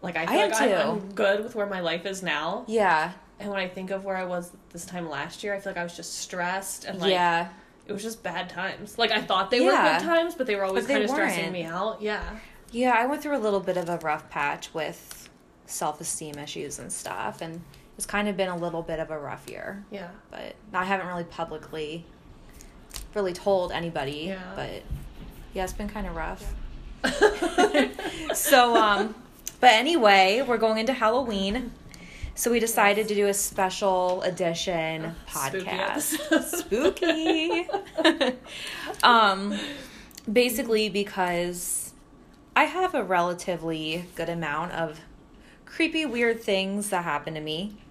[0.03, 0.75] Like I I feel am like I'm, too.
[0.75, 2.65] I'm good with where my life is now.
[2.67, 3.13] Yeah.
[3.41, 5.81] And when I think of where I was this time last year, I feel like
[5.81, 7.49] I was just stressed and like yeah.
[7.87, 8.99] it was just bad times.
[8.99, 11.65] Like I thought they were good times, but they were always kind of stressing me
[11.65, 12.03] out.
[12.03, 12.23] Yeah.
[12.73, 15.29] Yeah, I went through a little bit of a rough patch with
[15.67, 17.63] self esteem issues and stuff, and
[17.97, 19.85] it's kind of been a little bit of a rough year.
[19.91, 20.09] Yeah.
[20.31, 22.05] But I haven't really publicly
[23.15, 24.25] really told anybody.
[24.29, 24.43] Yeah.
[24.57, 24.83] But
[25.55, 26.55] yeah, it's been kind of rough.
[28.35, 29.15] So, um,
[29.61, 31.73] but anyway, we're going into Halloween.
[32.35, 36.33] So we decided to do a special edition Spooky podcast.
[36.33, 36.59] episode.
[36.59, 37.69] Spooky.
[39.03, 39.59] um,
[40.31, 41.93] basically because
[42.57, 45.01] I have a relatively good amount of
[45.67, 47.82] creepy, weird things that happen to me, Yeah.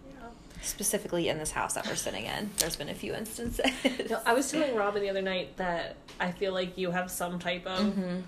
[0.61, 2.49] Specifically in this house that we're sitting in.
[2.57, 3.65] There's been a few instances.
[4.09, 7.39] No, I was telling Robin the other night that I feel like you have some
[7.39, 8.23] type of Mhm.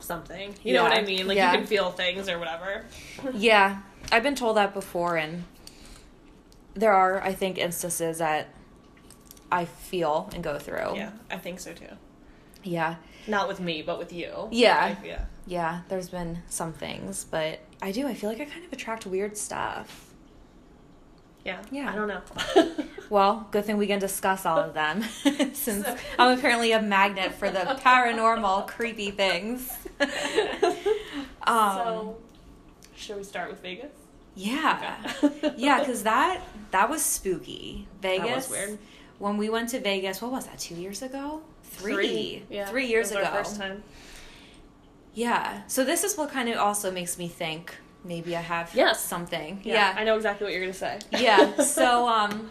[0.00, 0.54] something.
[0.62, 1.26] You know what I mean?
[1.28, 1.52] Like Yeah.
[1.52, 2.84] you can feel things or whatever.
[3.34, 3.80] Yeah,
[4.12, 5.44] I've been told that before, and
[6.74, 8.48] there are, I think, instances that
[9.52, 10.96] I feel and go through.
[10.96, 11.86] Yeah, I think so too.
[12.62, 12.96] Yeah.
[13.26, 14.48] Not with me, but with you.
[14.50, 14.96] Yeah.
[15.02, 15.24] I- yeah.
[15.46, 18.06] Yeah, there's been some things, but I do.
[18.08, 20.06] I feel like I kind of attract weird stuff.
[21.44, 21.60] Yeah.
[21.70, 21.90] Yeah.
[21.90, 22.84] I don't know.
[23.10, 25.02] Well, good thing we can discuss all of them
[25.52, 29.70] since So- I'm apparently a magnet for the paranormal, creepy things.
[30.00, 32.16] um, so,
[32.96, 33.92] should we start with Vegas?
[34.34, 34.98] yeah.
[35.22, 35.52] Okay.
[35.58, 36.40] yeah, because that
[36.70, 37.86] that was spooky.
[38.00, 38.26] Vegas.
[38.26, 38.78] That was weird.
[39.18, 40.58] When we went to Vegas, what was that?
[40.58, 41.42] Two years ago?
[41.62, 42.42] Three.
[42.50, 42.66] Yeah.
[42.66, 43.20] Three years ago.
[43.22, 43.82] Our first time.
[45.12, 45.62] Yeah.
[45.68, 49.00] So this is what kind of also makes me think maybe I have Yes.
[49.04, 49.60] something.
[49.64, 49.94] Yeah, Yeah.
[50.00, 50.98] I know exactly what you're gonna say.
[51.12, 51.56] yeah.
[51.62, 52.50] So um,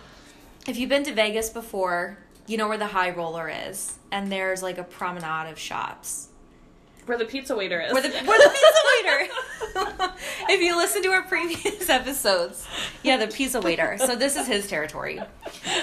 [0.67, 4.61] if you've been to Vegas before, you know where the High Roller is, and there's
[4.63, 6.27] like a promenade of shops.
[7.05, 7.91] Where the pizza waiter is.
[7.91, 8.81] Where the where the pizza
[9.99, 10.13] waiter.
[10.49, 12.65] if you listen to our previous episodes,
[13.03, 13.97] yeah, the pizza waiter.
[13.97, 15.19] So this is his territory.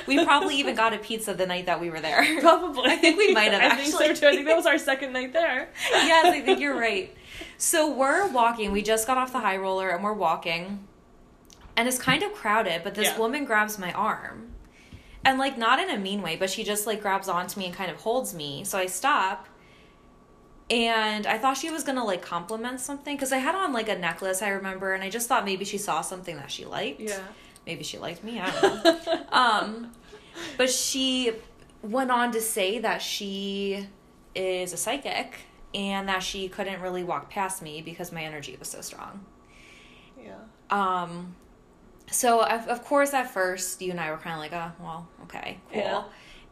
[0.06, 2.40] We probably even got a pizza the night that we were there.
[2.40, 2.84] Probably.
[2.90, 4.14] I think we might have I think so actually.
[4.16, 4.26] too.
[4.28, 5.68] I think that was our second night there.
[5.92, 7.14] yes, I think you're right.
[7.58, 8.72] So we're walking.
[8.72, 10.86] We just got off the high roller and we're walking.
[11.76, 13.18] And it's kind of crowded, but this Yeah.
[13.18, 14.52] woman grabs my arm.
[15.24, 17.74] And like not in a mean way, but she just like grabs onto me and
[17.74, 18.64] kind of holds me.
[18.64, 19.46] So I stop.
[20.70, 23.88] And I thought she was going to like compliment something cuz I had on like
[23.88, 27.00] a necklace, I remember, and I just thought maybe she saw something that she liked.
[27.00, 27.18] Yeah.
[27.66, 29.24] Maybe she liked me, I don't know.
[29.32, 29.92] um
[30.56, 31.32] but she
[31.82, 33.86] went on to say that she
[34.34, 35.38] is a psychic
[35.74, 39.24] and that she couldn't really walk past me because my energy was so strong.
[40.22, 40.34] yeah.
[40.70, 41.34] Um,
[42.10, 45.08] so of, of course at first you and I were kind of like, oh, well,
[45.24, 45.80] okay, cool.
[45.80, 46.02] Yeah.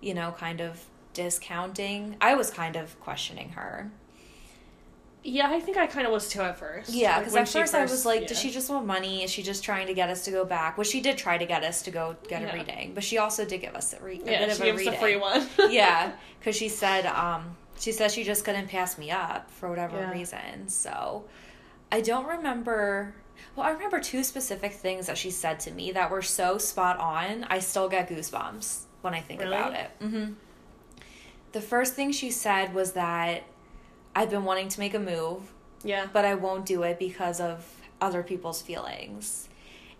[0.00, 2.16] You know, kind of discounting.
[2.20, 3.90] I was kind of questioning her.
[5.24, 6.90] Yeah, I think I kind of was too at first.
[6.90, 9.24] Yeah, because when at she first, I was like, does she just want money?
[9.24, 10.78] Is she just trying to get us to go back?
[10.78, 12.52] Well, she did try to get us to go get Yeah.
[12.52, 14.60] a reading, but she also did give us a, re- a Yeah, bit she of
[14.60, 14.92] a gave us reading.
[14.92, 15.48] the free one.
[15.72, 19.98] yeah, because she said um, she said she just couldn't pass me up for whatever
[19.98, 20.10] Yeah.
[20.12, 20.68] reason.
[20.68, 21.24] So
[21.92, 23.14] I don't remember.
[23.54, 26.98] Well, I remember two specific things that she said to me that were so spot
[26.98, 27.44] on.
[27.44, 29.54] I still get goosebumps when I think Really?
[29.56, 29.90] about it.
[30.00, 30.32] hmm
[31.52, 33.44] The first thing she said was that
[34.14, 35.52] I've been wanting to make a move
[35.84, 36.08] Yeah.
[36.12, 37.64] but I won't do it because of
[38.00, 39.48] other people's feelings.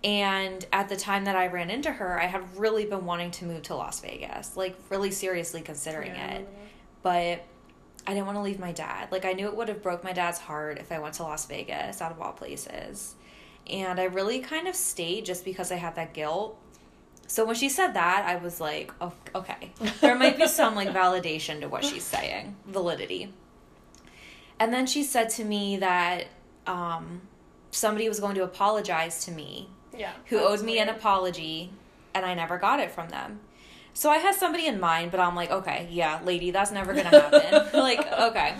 [0.04, 3.44] And at the time that I ran into her, I had really been wanting to
[3.44, 6.48] move to Las Vegas, like really seriously considering Yeah, it.
[7.02, 7.44] But
[8.06, 9.10] I didn't want to leave my dad.
[9.12, 11.46] Like I knew it would have broke my dad's heart if I went to Las
[11.46, 13.14] Vegas out of all places.
[13.68, 16.58] And I really kind of stayed just because I had that guilt.
[17.26, 19.72] So when she said that, I was like, oh, okay.
[20.00, 23.32] There might be some like validation to what she's saying, validity.
[24.58, 26.28] And then she said to me that
[26.66, 27.20] um,
[27.70, 30.12] somebody was going to apologize to me Yeah.
[30.26, 31.70] who owed me an apology
[32.14, 33.40] and I never got it from them.
[33.98, 37.08] So I had somebody in mind, but I'm like, okay, yeah, lady, that's never gonna
[37.10, 37.68] happen.
[37.80, 38.54] like, okay.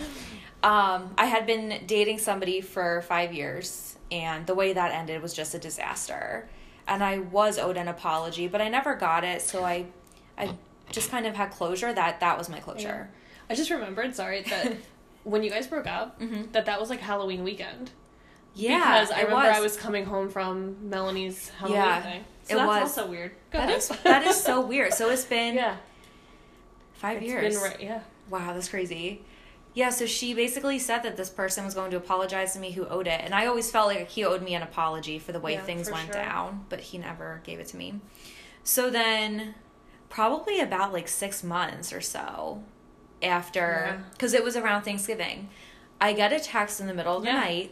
[0.65, 5.33] Um, I had been dating somebody for five years, and the way that ended was
[5.33, 6.49] just a disaster.
[6.89, 9.87] And I was owed an apology, but I never got it, so I,
[10.37, 10.57] I
[10.91, 11.93] just kind of had closure.
[11.93, 13.09] That that was my closure.
[13.49, 14.73] I just remembered, sorry, that
[15.23, 16.51] when you guys broke up, Mhm.
[16.51, 17.93] that that was like Halloween weekend.
[18.59, 19.57] Yeah, because I remember was.
[19.57, 22.25] I was coming home from Melanie's Halloween Yeah, thing.
[22.45, 22.99] So it that's was.
[22.99, 23.31] also weird.
[23.53, 23.79] Go That ahead.
[23.79, 24.93] is that is so weird.
[24.95, 25.77] So it's been yeah.
[26.95, 27.55] five It's years.
[27.55, 28.01] been right- yeah.
[28.31, 29.23] Wow, that's crazy.
[29.75, 32.87] Yeah, so she basically said that this person was going to apologize to me who
[32.89, 33.21] owed it.
[33.23, 35.91] And I always felt like he owed me an apology for the way Yeah, things
[35.91, 36.15] went sure.
[36.15, 38.01] down, but he never gave it to me.
[38.65, 39.55] So then,
[40.09, 42.63] probably about like six months or so
[43.23, 43.97] after, Yeah.
[44.13, 45.49] because it was around Thanksgiving,
[46.01, 47.35] I get a text in the middle of the Yeah.
[47.41, 47.71] night,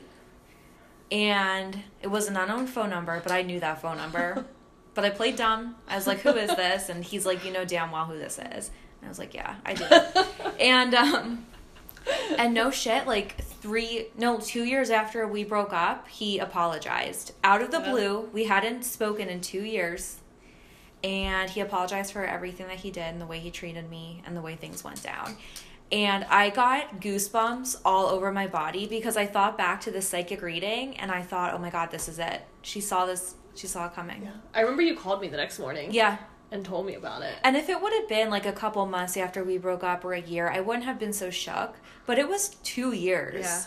[1.10, 4.44] and it was an unknown phone number, but I knew that phone number.
[4.94, 5.76] but I played dumb.
[5.86, 6.88] I was like, who is this?
[6.88, 8.70] And he's like, you know damn well who this is.
[9.00, 9.84] And I was like, yeah, I do.
[10.60, 11.46] and um
[12.38, 17.60] and no shit like three no two years after we broke up he apologized out
[17.62, 17.90] of the Yeah.
[17.90, 20.18] blue we hadn't spoken in two years
[21.02, 24.36] and he apologized for everything that he did and the way he treated me and
[24.36, 25.36] the way things went down
[25.92, 30.42] and i got goosebumps all over my body because i thought back to the psychic
[30.42, 33.86] reading and i thought oh my god this is it she saw this she saw
[33.86, 34.30] it coming yeah.
[34.52, 36.18] I remember you called me the next morning yeah
[36.50, 37.34] and told me about it.
[37.42, 40.14] and if it would have been like a couple months after we broke up or
[40.14, 41.74] a year, I wouldn't have been so shook.
[42.06, 43.44] But it was two years.
[43.44, 43.64] Yeah.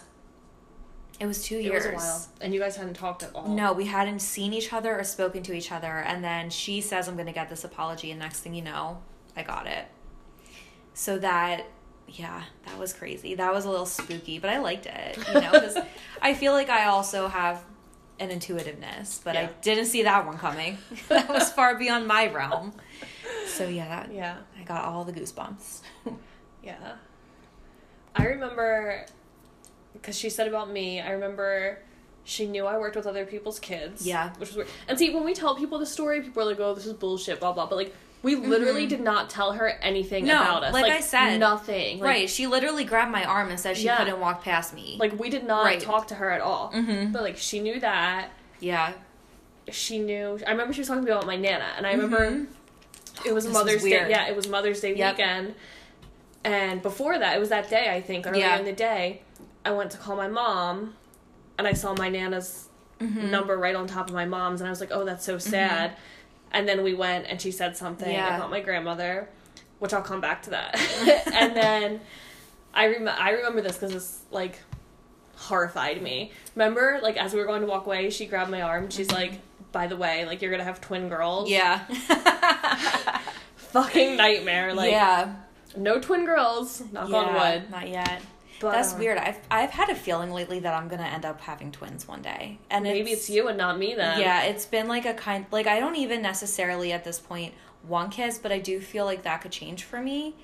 [1.20, 1.86] It was two years.
[1.86, 2.28] It was a while.
[2.40, 3.50] And you guys hadn't talked at all.
[3.50, 5.98] No, we hadn't seen each other or spoken to each other.
[5.98, 8.12] And then she says, I'm going to get this apology.
[8.12, 9.02] And next thing you know,
[9.36, 9.86] I got it.
[10.94, 11.66] So that,
[12.14, 13.36] yeah, that was crazy.
[13.36, 15.78] That was a little spooky, but I liked it, you know, because
[16.22, 17.64] I feel like I also have
[18.20, 20.78] an intuitiveness, but I didn't see that one coming.
[21.10, 22.74] that was far beyond my realm.
[23.48, 24.38] So yeah, that, Yeah.
[24.60, 25.82] I got all the goosebumps.
[26.64, 26.96] Yeah.
[28.16, 29.06] I remember
[29.94, 31.80] because she said about me, I remember
[32.24, 34.06] she knew I worked with other people's kids.
[34.06, 34.30] Yeah.
[34.38, 34.68] Which was weird.
[34.88, 37.40] And see, when we tell people the story, people are like, oh, this is bullshit,
[37.40, 37.66] blah, blah.
[37.66, 38.90] But like, we literally Mhm.
[38.90, 40.74] did not tell her anything No, about us.
[40.74, 41.38] like I said.
[41.40, 42.00] Nothing.
[42.00, 42.30] Like, right.
[42.30, 43.98] She literally grabbed my arm and said she Yeah.
[43.98, 44.98] couldn't walk past me.
[45.00, 45.80] Like, we did not Right.
[45.80, 46.72] talk to her at all.
[46.74, 47.12] mm-hmm.
[47.12, 48.30] But like, she knew that.
[48.60, 48.92] Yeah.
[49.72, 50.40] She knew.
[50.46, 51.68] I remember she was talking to me about my Nana.
[51.78, 52.48] And I remember Mhm.
[53.26, 54.10] it was This was Mother's Day.
[54.10, 55.18] Yeah, it was Mother's Day Yep.
[55.18, 55.56] weekend.
[56.44, 58.58] And before that, it was that day, I think, earlier Yeah.
[58.60, 59.22] in the day,
[59.66, 60.96] I went to call my mom
[61.58, 62.68] and I saw my Nana's
[63.00, 63.30] Mhm.
[63.30, 65.94] number right on top of my mom's and I was like, "Oh, that's so sad."
[66.52, 68.36] And then we went and she said something Yeah.
[68.36, 69.30] about my grandmother,
[69.80, 70.80] which I'll come back to that.
[71.34, 72.02] and then
[72.74, 74.60] I rem- I remember this cuz it's like
[75.36, 76.32] horrified me.
[76.56, 78.90] Remember like as we were going to walk away, she grabbed my arm.
[78.90, 79.16] She's mm-hmm.
[79.16, 79.32] like,
[79.72, 81.86] "By the way, like you're going to have twin girls." Yeah.
[83.56, 84.74] Fucking nightmare.
[84.74, 85.36] Like yeah.
[85.78, 87.70] no twin girls, knock on wood.
[87.70, 88.22] Not yet.
[88.60, 89.18] But That's uh, weird.
[89.18, 92.60] I've I've had a feeling lately that I'm gonna end up having twins one day,
[92.70, 94.20] and Maybe it's you and not me then.
[94.20, 97.54] Yeah, it's been like a kind like I don't even necessarily at this point
[97.88, 100.36] want kids, but I do feel like that could change for me.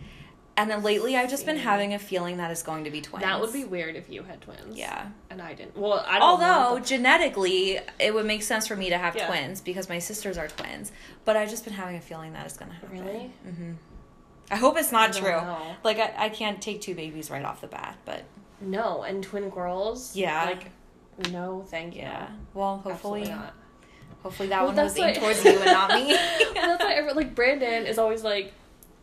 [0.58, 3.26] And then lately, I've just been having a feeling that it's going to be twins.
[3.26, 4.78] That would be weird if you had twins.
[4.78, 5.08] yeah.
[5.30, 5.76] And I didn't.
[5.76, 9.28] Well, I don't Although genetically, it would make sense for me to have Yeah.
[9.28, 10.94] twins because my sisters are twins.
[11.26, 12.90] But I've just been having a feeling that it's gonna happen.
[12.98, 13.34] Really?
[13.44, 13.72] hmm
[14.52, 15.32] I hope it's not true.
[15.32, 15.76] know.
[15.84, 18.24] Like I, I can't take two babies right off the bat, but
[18.62, 20.16] No, and twin girls.
[20.16, 20.46] Yeah.
[20.46, 20.72] Like,
[21.32, 22.02] no, thank you.
[22.02, 22.28] yeah.
[22.54, 23.34] Well, hopefully,
[24.22, 26.08] hopefully that Well, one was aimed towards you and not me.
[26.56, 28.54] well, that's why every, like Brandon is always like,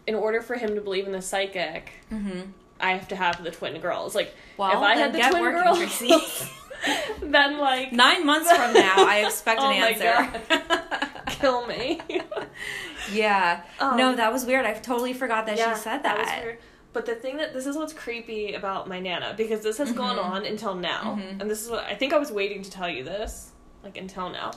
[0.07, 2.41] in order for him to believe in the psychic, hmm
[2.81, 4.15] I have to have the twin girls.
[4.15, 5.63] Like, Well, if I had the twin working,
[6.09, 6.51] girls,
[7.23, 10.41] then like Nine months from now, I expect Oh an my answer.
[11.27, 12.01] kill me.
[13.13, 13.63] yeah.
[13.81, 14.65] Um, no, that was weird.
[14.67, 16.19] I totally forgot that Yeah, she said that.
[16.19, 16.59] was weird.
[16.93, 20.17] But the thing that this is what's creepy about my nana because this has gone
[20.19, 20.25] Mhm.
[20.25, 21.41] on until now, Mhm.
[21.41, 23.51] and this is what I think I was waiting to tell you this,
[23.83, 24.51] like until now.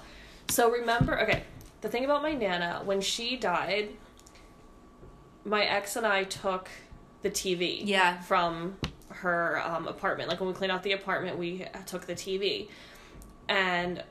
[0.50, 1.44] So remember, okay,
[1.82, 3.90] the thing about my nana when she died,
[5.46, 6.70] my ex and I took
[7.22, 8.22] the TV Yeah.
[8.22, 8.78] from
[9.10, 10.30] her um, apartment.
[10.30, 12.68] Like when we cleaned out the apartment, we took the TV,
[13.48, 14.04] and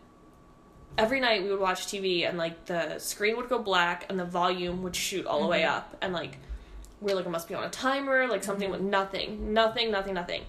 [0.98, 4.24] every night we would watch TV, and like the screen would go black, and the
[4.24, 5.70] volume would shoot all the way Mhm.
[5.70, 6.38] up, and like
[7.00, 10.14] we are like it must be on a timer, like something with nothing, nothing, nothing,
[10.14, 10.42] nothing.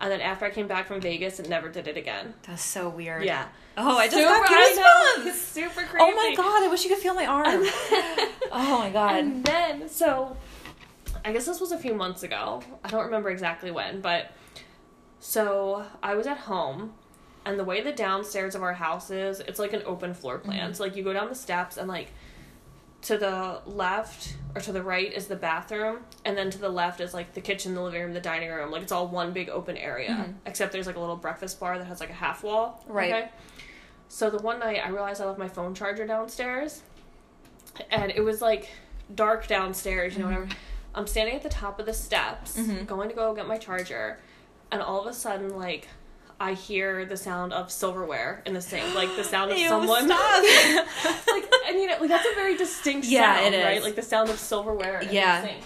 [0.00, 2.34] And then after I came back from Vegas, it never did it again.
[2.46, 3.24] That's so weird.
[3.24, 3.46] Yeah.
[3.78, 5.32] Oh, I just Super- got goosebumps.
[5.54, 5.96] Super creepy.
[6.00, 7.62] Oh my god, I wish you could feel my arm.
[8.52, 9.14] oh my god.
[9.18, 10.36] And then, so,
[11.24, 12.62] I guess this was a few months ago.
[12.84, 14.32] I don't remember exactly when, but
[15.20, 16.94] so I was at home,
[17.44, 20.60] and the way the downstairs of our house is, it's like an open floor plan.
[20.66, 20.72] Mm-hmm.
[20.74, 22.08] So, like, you go down the steps, and like,
[23.02, 27.00] to the left or to the right is the bathroom, and then to the left
[27.00, 28.70] is like the kitchen, the living room, the dining room.
[28.70, 30.34] Like, it's all one big open area, Mhm.
[30.46, 32.84] except there's like a little breakfast bar that has like a half wall.
[32.86, 33.32] Right.
[34.08, 36.82] So, the one night I realized I left my phone charger downstairs
[37.90, 38.68] and it was like
[39.12, 40.48] dark downstairs, you know, whatever.
[40.94, 42.86] I'm standing at the top of the steps, Mhm.
[42.86, 44.18] going to go get my charger,
[44.70, 45.88] and all of a sudden, like,
[46.42, 50.06] I hear the sound of silverware in the sink, like the sound of Ew, someone.
[50.06, 50.42] stop.
[50.42, 53.64] like, I mean, like that's a very distinct Yeah, sound, it is.
[53.64, 53.82] right?
[53.82, 55.40] Like the sound of silverware in Yeah.
[55.40, 55.64] the sink.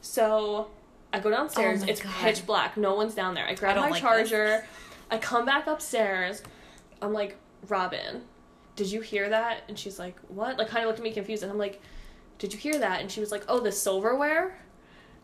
[0.00, 0.70] So
[1.12, 1.82] I go downstairs.
[1.82, 2.12] Oh it's God.
[2.20, 2.76] pitch black.
[2.76, 3.46] No one's down there.
[3.46, 4.64] I grab don't my like charger.
[5.10, 6.42] I come back upstairs.
[7.00, 7.36] I'm like,
[7.68, 8.22] Robin,
[8.76, 9.62] did you hear that?
[9.68, 10.58] And she's like, what?
[10.58, 11.42] Like, kind of looked at me confused.
[11.42, 11.80] And I'm like,
[12.38, 13.00] did you hear that?
[13.00, 14.58] And she was like, oh, the silverware?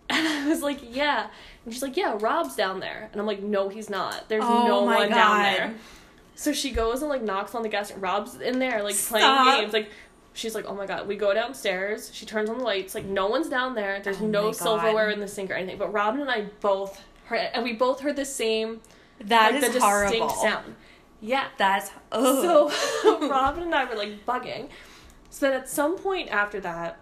[0.10, 1.28] And I was like, yeah.
[1.64, 3.09] And she's like, yeah, Rob's down there.
[3.12, 4.28] And I'm like, no, he's not.
[4.28, 5.74] There's Oh no one down there.
[6.35, 7.93] So she goes and like knocks on the gas.
[7.93, 9.44] Rob's in there, like Stop.
[9.44, 9.72] playing games.
[9.74, 9.90] Like
[10.32, 11.06] she's like, oh my god.
[11.09, 12.10] We go downstairs.
[12.14, 12.94] She turns on the lights.
[12.94, 14.01] Like no one's down there.
[14.02, 15.78] There's Oh no silverware in the sink or anything.
[15.78, 18.80] But Robin and I both heard, and we both heard the same
[19.20, 20.28] That like is the horrible.
[20.28, 20.74] distinct sound.
[21.20, 21.48] Yeah.
[21.59, 22.72] That's ugh.
[23.02, 24.68] So Robin and I were like bugging.
[25.28, 26.98] So then at some point after that,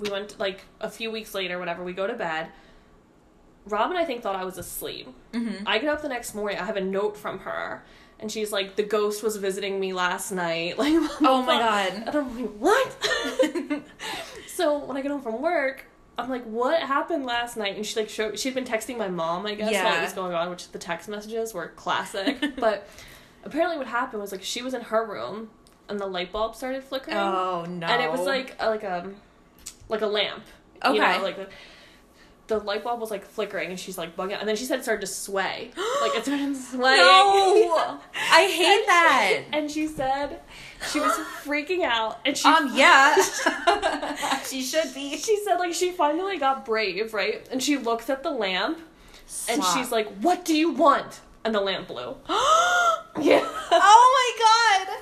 [0.00, 1.84] we went like a few weeks later, whatever.
[1.84, 2.48] We go to bed.
[3.66, 5.08] Robin, I think, thought I was asleep.
[5.32, 5.62] Mhm.
[5.66, 6.58] I get up the next morning.
[6.58, 7.84] I have a note from her,
[8.18, 11.60] and she's like, "The ghost was visiting me last night." Like, Oh my
[11.90, 12.16] And god.
[12.16, 13.82] I'm like, "What?"
[14.46, 15.84] so when I get home from work,
[16.18, 18.38] I'm like, "What happened last night?" And she like showed.
[18.38, 21.08] She'd been texting my mom, I guess, while it was going on, which the text
[21.08, 22.42] messages were classic.
[22.56, 22.88] but
[23.44, 25.50] apparently, what happened was like she was in her room,
[25.88, 27.86] and the light bulb started flickering, Oh no.
[27.86, 29.10] and it was like a, like a
[29.90, 30.44] like a lamp.
[30.84, 30.94] Okay.
[30.94, 31.48] You know, like the,
[32.46, 34.40] the light bulb was like flickering, and she's like bugging out.
[34.40, 35.70] And then she said it started to sway.
[36.00, 36.96] like it started swaying.
[36.96, 38.00] No.
[38.14, 39.42] I hate And that.
[39.44, 40.40] She, and she said
[40.90, 41.12] she was
[41.44, 43.16] freaking out, and she Um yeah.
[44.46, 45.16] she should be.
[45.16, 47.46] she said like she finally got brave, right?
[47.52, 48.78] And she looks at the lamp,
[49.48, 52.16] and she's like, "What do you want?" And the lamp blew.
[53.20, 53.42] Yeah.
[53.72, 54.98] Oh my god.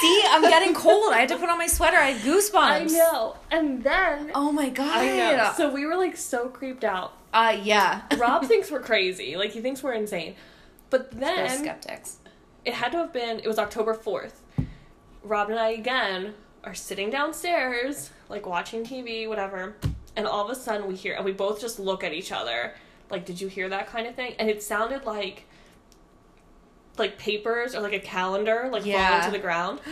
[0.00, 1.12] See, I'm getting cold.
[1.12, 1.96] I had to put on my sweater.
[1.96, 2.54] I had goosebumps.
[2.54, 3.36] I know.
[3.50, 4.98] And then Oh my god.
[4.98, 5.52] I know.
[5.56, 7.12] So we were like so creeped out.
[7.32, 8.02] uh yeah.
[8.16, 9.36] Rob thinks we're crazy.
[9.36, 10.34] Like he thinks we're insane.
[10.90, 12.16] But then skeptics.
[12.64, 14.34] it had to have been it was October 4th.
[15.22, 16.34] Rob and I again
[16.64, 19.76] are sitting downstairs, like watching TV, whatever,
[20.16, 22.74] and all of a sudden we hear and we both just look at each other,
[23.10, 24.34] like, did you hear that kind of thing?
[24.38, 25.46] And it sounded like
[27.00, 29.08] like papers or like a calendar like Yeah.
[29.08, 29.80] falling to the ground.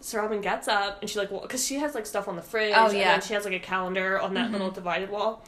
[0.00, 2.74] So Robin gets up and she like because she has like stuff on the fridge.
[2.76, 3.12] Oh, and yeah.
[3.12, 4.52] then she has like a calendar on that Mhm.
[4.52, 5.42] little divided wall.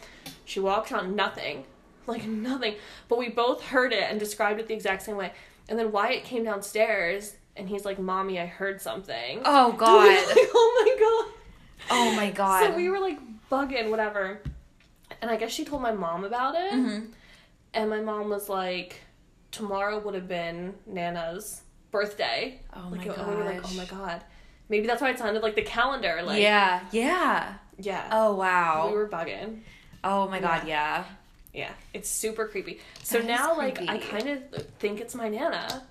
[0.46, 1.66] She walks on nothing,
[2.06, 2.76] like nothing.
[3.08, 5.32] But we both heard it and described it the exact same way.
[5.68, 10.06] And then Wyatt came downstairs and he's like, "Mommy, I heard something." Oh And god.
[10.26, 11.34] like, oh my god.
[11.90, 12.64] Oh my god.
[12.70, 13.18] So we were like
[13.50, 14.40] bugging, whatever.
[15.20, 16.72] And I guess she told my mom about it.
[16.72, 17.08] Mhm.
[17.74, 19.02] And my mom was like,
[19.56, 22.60] tomorrow would have been Nana's birthday.
[22.74, 24.22] Oh like, my and we were like, oh my god.
[24.68, 26.20] Maybe that's why it sounded like the calendar.
[26.24, 26.80] Like, yeah.
[26.92, 27.54] Yeah.
[27.78, 28.08] Yeah.
[28.10, 28.88] Oh wow.
[28.88, 29.60] We were bugging.
[30.04, 31.04] oh my god, yeah.
[31.54, 31.70] Yeah.
[31.94, 32.80] It's super creepy.
[33.02, 35.84] So That now, like, I kind of think it's my Nana.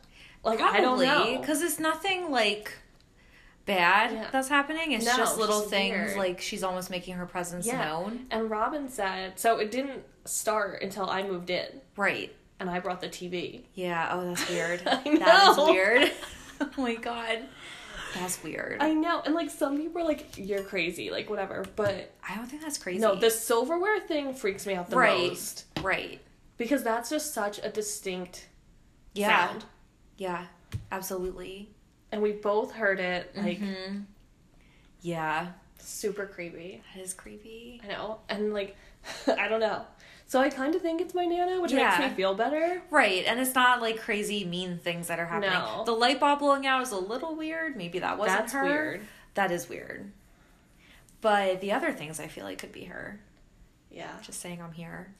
[0.43, 1.39] Like, Probably, I don't know.
[1.39, 2.71] Because it's nothing like
[3.65, 4.27] bad Yeah.
[4.31, 4.91] that's happening.
[4.91, 6.17] It's No, just little things weird.
[6.17, 7.83] like she's almost making her presence Yeah.
[7.83, 8.27] known.
[8.29, 12.31] And Robin said, so it didn't start until I moved in Right.
[12.59, 13.63] And I brought the TV.
[13.73, 14.09] Yeah.
[14.11, 14.79] Oh, that's weird.
[14.81, 16.11] That is weird.
[16.61, 17.39] oh my god.
[18.13, 18.77] That's weird.
[18.81, 19.21] I know.
[19.25, 21.65] And, like, some people are like, you're crazy, like, whatever.
[21.75, 22.99] But I don't think that's crazy.
[22.99, 25.27] no, the silverware thing freaks me out the Right.
[25.29, 25.65] most.
[25.81, 26.21] right.
[26.57, 28.47] Because that's just such a distinct
[29.13, 29.49] Yeah.
[29.49, 29.65] sound.
[30.17, 30.45] Yeah.
[30.93, 31.69] Absolutely.
[32.13, 34.05] And we both heard it, like, Mhm.
[35.01, 35.47] Yeah.
[35.79, 36.81] super creepy.
[36.95, 37.81] That is creepy.
[37.83, 38.19] I know.
[38.29, 38.77] And, like,
[39.27, 39.85] I don't know.
[40.27, 41.97] So I kind of think it's my Nana, which Yeah.
[41.99, 42.81] makes me feel better.
[42.89, 45.51] Right, and it's not like crazy mean things that are happening.
[45.51, 45.83] No.
[45.85, 47.75] The light bulb blowing out is a little weird.
[47.75, 48.63] Maybe that wasn't That's her.
[48.63, 49.01] weird.
[49.35, 50.11] That is weird.
[51.21, 53.19] But the other things I feel like could be her.
[53.91, 54.11] Yeah.
[54.21, 55.13] Just saying I'm here.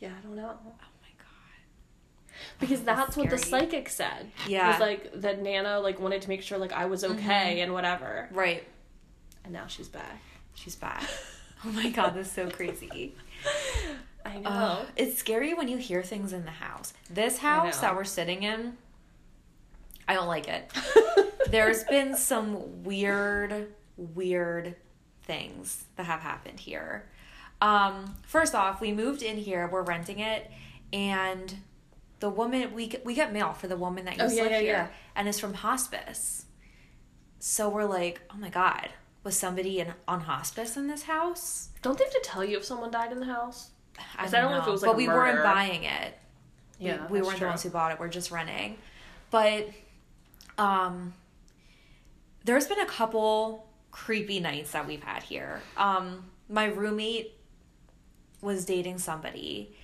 [0.00, 0.50] Yeah, I don't know.
[0.64, 2.36] Oh my god.
[2.58, 4.30] Because Oh, that's that's what the psychic said.
[4.48, 4.70] Yeah.
[4.72, 7.14] Was like that Nana like wanted to make sure like I was mm-hmm.
[7.18, 8.28] okay and whatever.
[8.32, 8.64] Right.
[9.44, 10.20] And now she's back.
[10.54, 11.04] She's back.
[11.64, 13.14] oh my god, that's so crazy.
[14.24, 14.48] I know.
[14.50, 16.94] Ugh, it's scary when you hear things in the house.
[17.10, 18.76] This house that we're sitting in,
[20.08, 20.70] I don't like it.
[21.50, 24.76] There's been some weird, weird
[25.22, 27.04] things that have happened here.
[27.60, 30.50] Um, first off, we moved in here, we're renting it,
[30.92, 31.54] and
[32.20, 34.52] the woman we get- we get mail for the woman that Oh, used to live
[34.52, 34.86] yeah, here, yeah.
[35.16, 36.46] and is from hospice.
[37.38, 38.90] So we're like, oh my god,
[39.22, 41.68] was somebody in on hospice in this house?
[41.82, 43.70] Don't they have to tell you if someone died in the house?
[44.18, 45.18] I don't know if it was, like, but we murder.
[45.18, 46.14] weren't buying it.
[46.80, 47.46] We- Yeah, we, that's weren't true.
[47.46, 48.00] the ones who bought it.
[48.00, 48.76] We're just renting.
[49.30, 49.68] But
[50.58, 51.14] um,
[52.44, 55.60] there's been a couple creepy nights that we've had here.
[55.76, 57.32] Um, my roommate
[58.40, 59.74] was dating somebody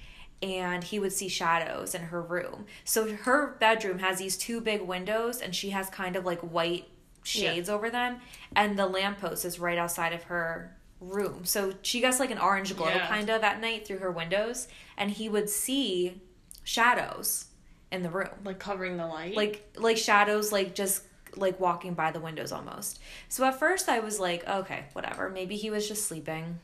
[0.42, 2.66] and he would see shadows in her room.
[2.84, 6.88] So her bedroom has these two big windows and she has kind of like white
[7.22, 8.18] shades over them
[8.56, 11.44] and the lamppost is right outside of her room.
[11.44, 13.06] So she gets like an orange glow Yeah.
[13.06, 16.20] kind of at night through her windows and he would see
[16.64, 17.46] shadows
[17.90, 19.34] in the room Like covering the light.
[19.34, 21.02] like like shadows like just
[21.36, 25.56] like walking by the windows almost so at first i was like okay whatever maybe
[25.56, 26.58] he was just sleeping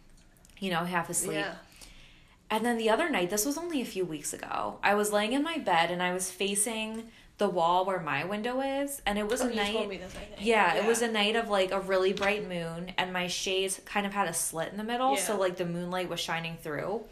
[0.61, 1.55] you know half asleep yeah.
[2.51, 5.33] and then the other night this was only a few weeks ago i was laying
[5.33, 7.05] in my bed and i was facing
[7.39, 10.15] the wall where my window is and it was Oh, a night told me this,
[10.17, 10.39] I think.
[10.41, 14.07] yeah, it was a night of like a really bright moon, and my shades kind
[14.07, 17.03] of had a slit in the middle, so like the moonlight was shining through.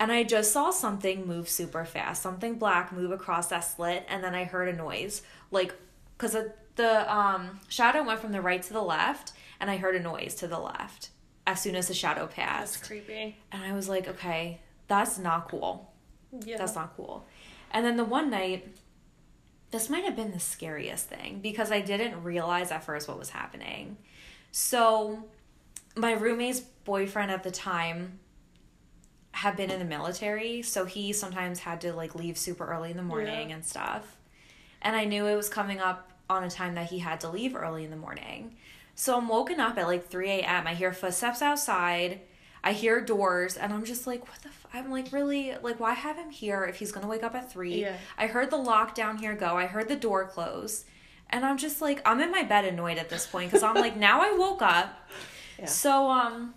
[0.00, 4.24] And I just saw something move super fast, something black move across that slit, and
[4.24, 5.74] then I heard a noise, like
[6.16, 6.36] because
[6.76, 10.34] the um, shadow went from the right to the left, and I heard a noise
[10.36, 11.10] to the left
[11.46, 13.36] as soon as the shadow passed That's creepy.
[13.50, 15.92] and I was like, okay, that's not cool.
[16.44, 16.56] Yeah.
[16.56, 17.26] That's not cool.
[17.72, 18.74] And then the one night,
[19.72, 23.30] this might have been the scariest thing because I didn't realize at first what was
[23.30, 23.96] happening.
[24.52, 25.24] So,
[25.96, 28.20] my roommate's boyfriend at the time
[29.32, 32.96] had been in the military, so he sometimes had to like leave super early in
[32.96, 33.56] the morning Yeah.
[33.56, 34.16] and stuff.
[34.82, 37.54] And I knew it was coming up on a time that he had to leave
[37.56, 38.56] early in the morning.
[38.94, 40.66] So I'm woken up at like 3 a.m.
[40.66, 42.20] I hear footsteps outside.
[42.64, 44.48] I hear doors, and I'm just like, what the?
[44.48, 44.66] F-?
[44.72, 45.54] I'm like, really?
[45.62, 47.80] Like, why have him here if he's gonna wake up at three?
[47.82, 47.96] Yeah.
[48.16, 49.56] I heard the lock down here go.
[49.56, 50.84] I heard the door close,
[51.30, 53.96] and I'm just like, I'm in my bed annoyed at this point because I'm like,
[53.96, 54.98] now I woke up.
[55.58, 55.66] Yeah.
[55.66, 56.54] So um,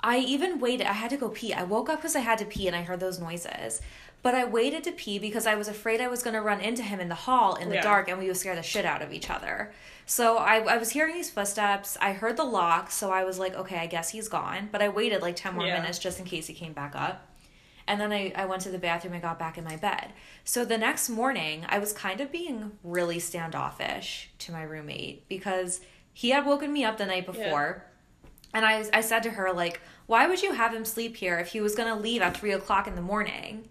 [0.00, 0.86] I even waited.
[0.86, 1.52] I had to go pee.
[1.52, 3.82] I woke up because I had to pee, and I heard those noises.
[4.22, 6.82] But I waited to pee because I was afraid I was going to run into
[6.82, 7.82] him in the hall in the Yeah.
[7.82, 9.72] dark and we would scare the shit out of each other.
[10.08, 11.98] So I, I was hearing these footsteps.
[12.00, 12.90] I heard the lock.
[12.92, 14.68] So I was like, okay, I guess he's gone.
[14.70, 15.80] But I waited like 10 more Yeah.
[15.80, 17.28] minutes just in case he came back up.
[17.88, 20.12] And then I, I went to the bathroom and got back in my bed.
[20.44, 25.80] So the next morning, I was kind of being really standoffish to my roommate because
[26.12, 27.84] he had woken me up the night before.
[28.54, 31.48] And I, I said to her, like, why would you have him sleep here if
[31.48, 33.68] he was going to leave at three o'clock in the morning?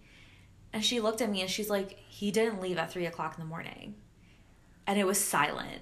[0.71, 3.43] And she looked at me and she's like, he didn't leave at three o'clock in
[3.43, 3.95] the morning.
[4.85, 5.81] And it was silent.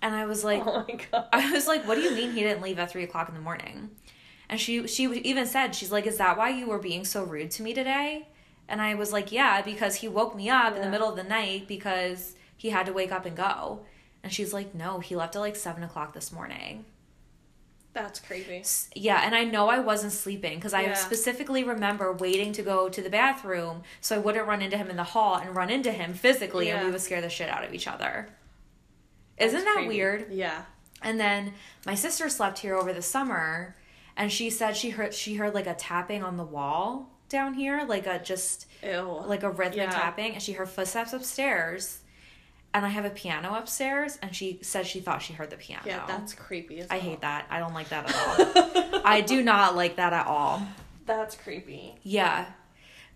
[0.00, 1.26] And I was like, Oh my god.
[1.32, 3.40] I was like, what do you mean he didn't leave at three o'clock in the
[3.40, 3.90] morning?
[4.48, 7.50] And she she even said, she's like, is that why you were being so rude
[7.52, 8.28] to me today?
[8.68, 11.24] And I was like, yeah, because he woke me up in the middle of the
[11.24, 13.80] night because he had to wake up and go.
[14.22, 16.84] And she's like, no, he left at like seven o'clock this morning.
[17.94, 18.62] That's crazy.
[18.94, 20.94] Yeah, and I know I wasn't sleeping because I Yeah.
[20.94, 24.96] specifically remember waiting to go to the bathroom so I wouldn't run into him in
[24.96, 27.74] the hall and run into him physically and we would scare the shit out of
[27.74, 28.28] each other.
[29.40, 29.88] Isn't that creepy.
[29.88, 30.26] weird?
[30.32, 30.62] Yeah.
[31.02, 31.52] And then
[31.86, 33.76] my sister slept here over the summer
[34.16, 37.84] and she said she heard she heard like a tapping on the wall down here,
[37.86, 39.22] like a just Ew.
[39.26, 39.90] like a rhythmic Yeah.
[39.90, 42.00] tapping and she heard footsteps upstairs.
[42.74, 45.82] And I have a piano upstairs and she said she thought she heard the piano.
[45.86, 46.80] yeah, that's creepy.
[46.80, 47.02] As I well.
[47.04, 47.46] hate that.
[47.48, 48.14] I don't like that at
[48.96, 49.00] all.
[49.04, 50.66] I do not like that at all.
[51.06, 51.94] That's creepy.
[52.02, 52.46] Yeah.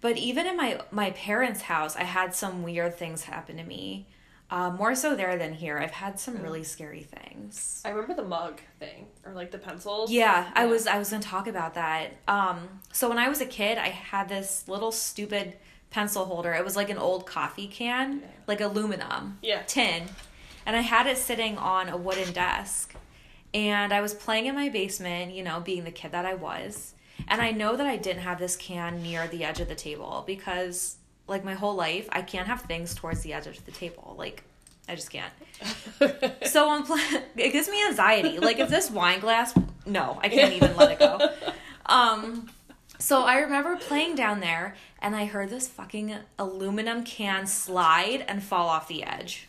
[0.01, 4.07] But even in my my parents' house, I had some weird things happen to me.
[4.53, 5.79] Uh, more so there than here.
[5.79, 7.81] I've had some really scary things.
[7.87, 10.11] I remember the mug thing or like the pencils.
[10.13, 12.11] Yeah, I was I was gonna talk about that.
[12.29, 15.55] Um, so when I was a kid, I had this little stupid
[15.89, 16.53] pencil holder.
[16.53, 18.27] It was like an old coffee can, Yeah.
[18.47, 19.63] like aluminum Yeah.
[19.67, 20.03] tin,
[20.67, 22.95] and I had it sitting on a wooden desk.
[23.55, 26.93] And I was playing in my basement, you know, being the kid that I was.
[27.27, 30.25] And I know that I didn't have this can near the edge of the table
[30.27, 30.97] because,
[31.29, 34.15] like, my whole life, I can't have things towards the edge of the table.
[34.19, 34.43] Like,
[34.89, 35.33] I just can't.
[36.47, 37.23] So I'm playing.
[37.37, 38.39] It gives me anxiety.
[38.39, 39.55] Like if this wine glass,
[39.87, 41.31] no, I can't even let it go.
[41.87, 42.51] Um,
[42.99, 48.43] so I remember playing down there, and I heard this fucking aluminum can slide and
[48.43, 49.49] fall off the edge.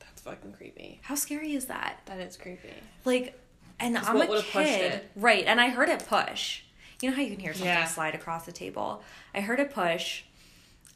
[0.00, 1.00] That's fucking creepy.
[1.02, 2.00] How scary is that?
[2.06, 2.70] That is creepy.
[3.04, 3.38] Like,
[3.80, 5.10] and I'm a kid, it?
[5.16, 5.44] right?
[5.46, 6.62] And I heard it push.
[7.00, 7.84] You know how you can hear something Yeah.
[7.86, 9.02] slide across the table.
[9.34, 10.22] I heard it push,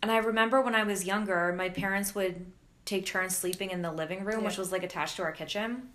[0.03, 2.47] and I remember when I was younger, my parents would
[2.85, 5.91] take turns sleeping in the living room, which was like attached to our kitchen.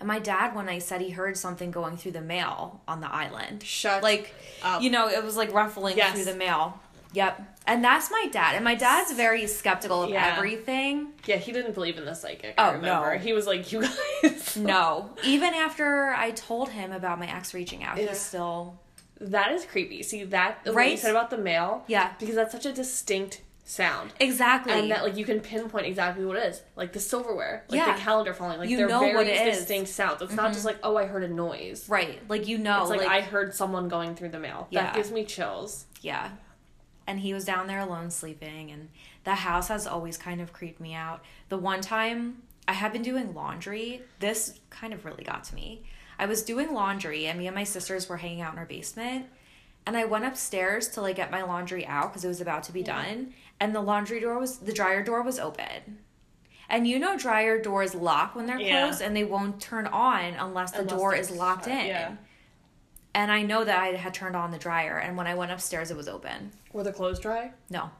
[0.00, 3.12] And my dad one night said he heard something going through the mail on the
[3.12, 3.62] island.
[3.62, 4.80] Shut Like, up.
[4.82, 6.14] you know, it was like ruffling Yes.
[6.14, 6.80] through the mail.
[7.12, 7.58] Yep.
[7.66, 8.54] And that's my dad.
[8.54, 10.34] And my dad's very skeptical of Yeah.
[10.36, 11.12] everything.
[11.26, 12.54] Yeah, he didn't believe in the psychic.
[12.56, 13.12] Oh, remember.
[13.14, 13.18] no.
[13.18, 13.82] He was like, "You
[14.22, 15.10] guys." No.
[15.24, 18.08] Even after I told him about my ex reaching out, Yeah.
[18.08, 18.78] he's still.
[19.20, 20.02] That is creepy.
[20.02, 21.84] See that what you said about the mail?
[21.86, 22.12] Yeah.
[22.18, 24.12] Because that's such a distinct sound.
[24.18, 24.72] Exactly.
[24.72, 26.62] And that like you can pinpoint exactly what it is.
[26.74, 27.94] Like the silverware, like Yeah.
[27.94, 28.58] the calendar falling.
[28.58, 29.58] Like You they're know very what it is.
[29.58, 30.22] distinct sounds.
[30.22, 30.54] It's not mm-hmm.
[30.54, 31.88] just like, oh I heard a noise.
[31.88, 32.18] right.
[32.28, 32.80] Like, you know.
[32.82, 34.66] It's like, like I heard someone going through the mail.
[34.70, 34.84] Yeah.
[34.84, 35.84] That gives me chills.
[36.00, 36.30] Yeah.
[37.06, 38.88] And he was down there alone sleeping, and
[39.24, 41.24] the house has always kind of creeped me out.
[41.48, 45.82] The one time I had been doing laundry, this kind of really got to me.
[46.20, 49.24] I was doing laundry, and me and my sisters were hanging out in our basement.
[49.86, 52.72] And I went upstairs to like get my laundry out because it was about to
[52.72, 53.32] be done.
[53.58, 55.98] And the laundry door was, the dryer door was open.
[56.68, 58.82] And you know, dryer doors lock when they're Yeah.
[58.84, 61.86] closed and they won't turn on unless the Unless door is locked shut, in.
[61.86, 62.12] yeah.
[63.14, 65.90] And I know that I had turned on the dryer, and when I went upstairs,
[65.90, 66.52] it was open.
[66.74, 67.52] Were the clothes dry?
[67.70, 67.90] No.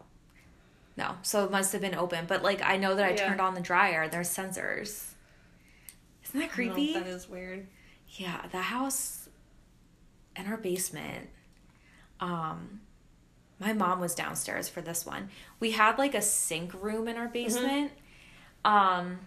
[0.98, 1.16] No.
[1.22, 2.26] So it must have been open.
[2.28, 3.26] But like I know that I Yeah.
[3.28, 4.06] turned on the dryer.
[4.06, 5.06] There's sensors.
[6.26, 6.92] Isn't that creepy?
[6.92, 7.66] that is weird.
[8.12, 9.28] Yeah, the house
[10.37, 11.28] in our basement.
[12.20, 12.81] Um
[13.59, 15.28] my mom was downstairs for this one.
[15.59, 17.93] We had like a sink room in our basement.
[18.65, 19.20] Um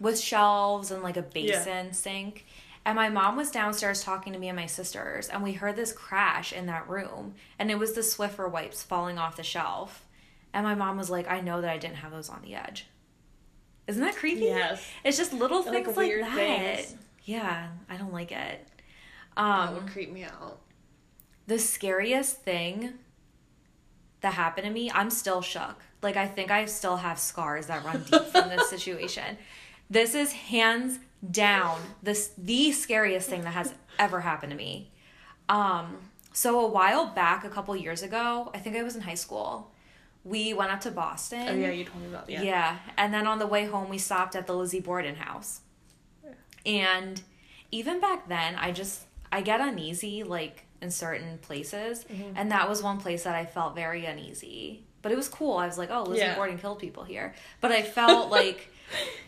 [0.00, 2.46] with shelves and like a basin sink.
[2.84, 5.92] And my mom was downstairs talking to me and my sisters, and we heard this
[5.92, 7.34] crash in that room.
[7.58, 10.06] And it was the Swiffer wipes falling off the shelf.
[10.54, 12.86] And my mom was like, I know that I didn't have those on the edge.
[13.86, 14.42] Isn't that creepy?
[14.46, 14.82] Yes.
[15.04, 16.34] It's just little Like things like, weird that.
[16.34, 16.96] things.
[17.28, 18.66] Yeah, I don't like it.
[19.36, 20.60] That Um, would creep me out.
[21.46, 22.94] the scariest thing
[24.20, 25.76] that happened to me, I'm still shook.
[26.02, 29.36] Like I think I still have scars that run deep from this situation.
[29.90, 30.98] This is hands
[31.30, 34.90] down this the scariest thing that has ever happened to me.
[35.48, 35.98] Um
[36.32, 39.72] so a while back, a couple years ago, I think I was in high school.
[40.24, 41.46] We went up to Boston.
[41.48, 42.42] Oh yeah, you told me about Yeah.
[42.42, 42.78] yeah.
[42.96, 45.60] And then on the way home, we stopped at the Lizzie Borden house.
[46.68, 47.20] And
[47.72, 52.04] even back then, I just, I get uneasy like in certain places.
[52.04, 52.32] Mm-hmm.
[52.36, 54.84] And that was one place that I felt very uneasy.
[55.02, 55.56] But it was cool.
[55.56, 56.36] I was like, oh, Lizzie Yeah.
[56.36, 57.34] Borden killed people here.
[57.60, 58.70] But I felt like,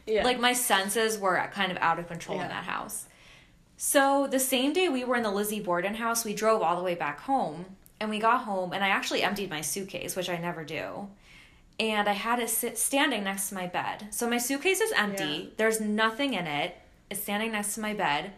[0.07, 0.25] Yeah.
[0.25, 3.07] like my senses were kind of out of control in that house.
[3.77, 6.83] So the same day we were in the Lizzie Borden house, we drove all the
[6.83, 7.65] way back home.
[7.99, 11.09] And we got home, and I actually emptied my suitcase, which I never do.
[11.79, 14.07] And I had it sit standing next to my bed.
[14.11, 15.25] So my suitcase is empty.
[15.25, 15.51] Yeah.
[15.59, 16.77] There's nothing in it.
[17.11, 18.32] It's standing next to my bed.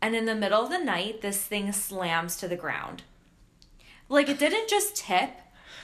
[0.00, 3.02] And in the middle of the night, this thing slams to the ground.
[4.08, 5.30] Like it didn't just tip.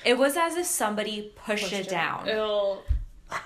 [0.04, 2.26] It was as if somebody pushed, it down.
[2.26, 2.78] Ew.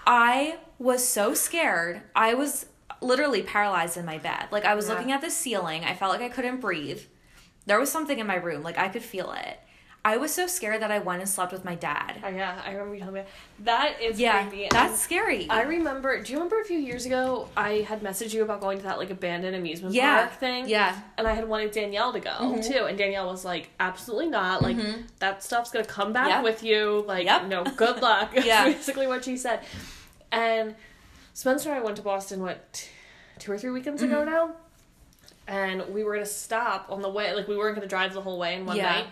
[0.06, 2.02] I was so scared.
[2.14, 2.66] I was
[3.00, 4.46] literally paralyzed in my bed.
[4.50, 4.94] Like I was Yeah.
[4.94, 5.84] looking at the ceiling.
[5.84, 7.00] I felt like I couldn't breathe.
[7.66, 8.62] There was something in my room.
[8.62, 9.58] Like I could feel it.
[10.04, 12.16] I was so scared that I went and slept with my dad.
[12.24, 13.22] Oh, yeah, I remember you telling me
[13.60, 14.66] that is Yeah, creepy.
[14.68, 15.48] that's And scary.
[15.48, 16.20] I remember.
[16.20, 18.98] Do you remember a few years ago I had messaged you about going to that
[18.98, 20.68] like abandoned amusement yeah, park thing?
[20.68, 24.60] yeah, And I had wanted Danielle to go too, and Danielle was like, "Absolutely not!
[24.60, 24.76] Like
[25.20, 26.42] that stuff's gonna come back Yep.
[26.44, 27.04] with you.
[27.06, 27.44] Like, Yep.
[27.46, 28.64] no, good luck." Yeah.
[28.64, 29.60] That's basically what she said.
[30.32, 30.74] And
[31.32, 32.88] Spencer and I went to Boston what
[33.38, 34.30] two or three weekends ago Mm-hmm.
[34.32, 34.50] now,
[35.46, 37.32] and we were gonna stop on the way.
[37.34, 38.90] Like we weren't gonna drive the whole way in one Yeah.
[38.90, 39.06] night.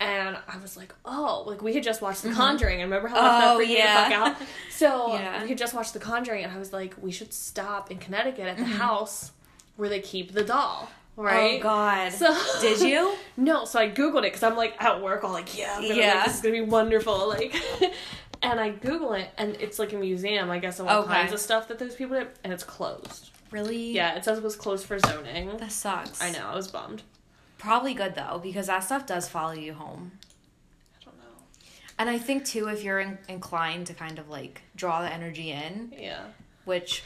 [0.00, 2.82] And I was like, oh, like we had just watched The Conjuring.
[2.82, 3.86] And remember how much that Oh, freaked yeah.
[4.08, 4.48] me the fuck out?
[4.70, 5.42] So Yeah.
[5.42, 8.46] we had just watched The Conjuring, and I was like, we should stop in Connecticut
[8.46, 8.72] at the Mm-hmm.
[8.72, 9.30] house
[9.76, 11.58] where they keep the doll, right?
[11.60, 12.12] Oh God.
[12.12, 13.14] So Did you?
[13.36, 16.24] No, so I googled it because I'm like at work, all like, yeah, gonna, like,
[16.24, 17.54] this is gonna be wonderful, like.
[18.42, 21.12] and I Google it, and it's like a museum, I guess, of all Okay.
[21.14, 23.30] kinds of stuff that those people did, and it's closed.
[23.50, 23.92] Really?
[23.92, 25.56] Yeah, it says it was closed for zoning.
[25.56, 26.20] That sucks.
[26.22, 27.02] I know, I was bummed.
[27.64, 30.12] Probably good though, because that stuff does follow you home.
[31.00, 31.42] I don't know.
[31.98, 35.50] And I think too, if you're in- inclined to kind of like draw the energy
[35.50, 36.24] in, Yeah.
[36.64, 37.02] which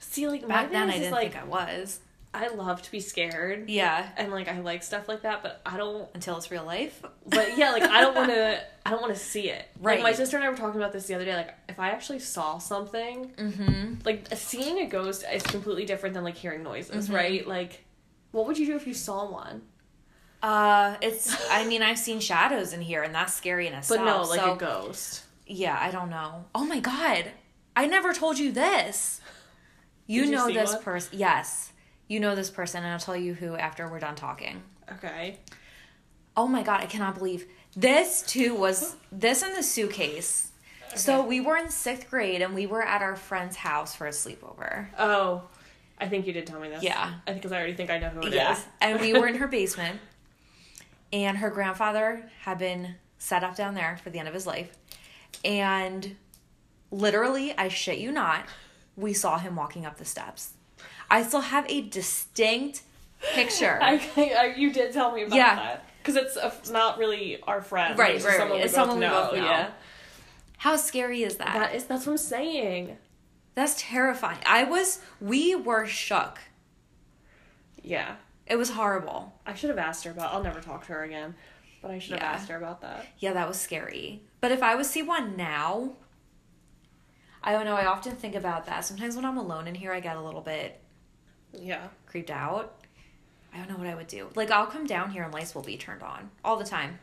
[0.00, 2.00] See, like back then I didn't like think I was.
[2.32, 4.08] I love to be scared, Yeah.
[4.16, 6.08] and like I like stuff like that, but I don't.
[6.14, 7.02] Until it's real life.
[7.26, 8.62] But yeah, like I don't want to.
[8.86, 9.66] I don't want to see it.
[9.82, 11.34] Like my sister and I were talking about this the other day.
[11.34, 13.94] Like if I actually saw something, Mm-hmm.
[14.04, 17.14] like seeing a ghost is completely different than like hearing noises, Mhm.
[17.14, 17.46] right?
[17.46, 17.84] Like,
[18.30, 19.62] what would you do if you saw one?
[20.42, 21.50] Uh, it's.
[21.50, 24.00] I mean, I've seen shadows in here, and that's scary in itself.
[24.00, 25.24] But no, like so, a ghost.
[25.46, 26.44] yeah, I don't know.
[26.54, 27.30] Oh my god,
[27.76, 29.20] I never told you this.
[30.06, 31.18] You know this person.
[31.18, 31.72] Yes,
[32.06, 34.62] you know this person, and I'll tell you who after we're done talking.
[34.92, 35.38] Okay.
[36.36, 37.46] Oh my god, I cannot believe
[37.76, 40.52] this too was this in the suitcase.
[40.94, 44.10] So we were in sixth grade and we were at our friend's house for a
[44.10, 44.86] sleepover.
[44.98, 45.42] Oh,
[45.98, 46.82] I think you did tell me this.
[46.82, 47.12] Yeah.
[47.26, 48.34] I think because I already think I know who it is.
[48.34, 48.58] Yeah.
[48.80, 50.00] and we were in her basement.
[51.12, 54.70] And her grandfather had been set up down there for the end of his life.
[55.44, 56.16] And
[56.90, 58.44] literally, I shit you not,
[58.96, 60.54] we saw him walking up the steps.
[61.10, 62.82] I still have a distinct
[63.34, 63.78] picture.
[63.82, 65.54] I, I, you did tell me about Yeah.
[65.56, 65.84] that.
[66.02, 67.98] Because it's a, not really our friend.
[67.98, 68.64] Right, right, someone right.
[68.64, 69.42] It's someone we both know.
[69.44, 69.70] Yeah.
[70.58, 71.54] How scary is that?
[71.54, 72.96] That is, that's what I'm saying.
[73.54, 74.38] That's terrifying.
[74.46, 76.38] I was, we were shook.
[77.82, 78.16] Yeah.
[78.48, 79.34] It was horrible.
[79.46, 81.34] I should have asked her about I'll never talk to her again.
[81.82, 82.32] But I should have Yeah.
[82.32, 83.06] asked her about that.
[83.18, 84.22] Yeah, that was scary.
[84.40, 85.92] But if I see one now,
[87.42, 87.76] I don't know.
[87.76, 88.84] I often think about that.
[88.84, 90.80] Sometimes when I'm alone in here, I get a little bit
[91.52, 91.88] Yeah.
[92.06, 92.74] creeped out.
[93.54, 94.30] I don't know what I would do.
[94.34, 96.98] Like, I'll come down here and lights will be turned on all the time.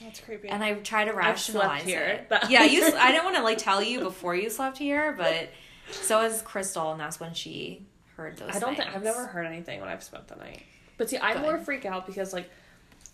[0.00, 0.48] That's creepy.
[0.48, 2.26] And I try to rationalize slept here.
[2.30, 2.50] it.
[2.50, 2.84] Yeah, you.
[2.98, 5.50] I didn't want to like tell you before you slept here, but
[5.90, 7.86] so is Crystal, and that's when she
[8.20, 8.54] heard those.
[8.54, 8.94] I don't think.
[8.94, 10.62] I've never heard anything when I've spent the night.
[10.98, 11.42] But see, I Good.
[11.42, 12.50] more freak out because like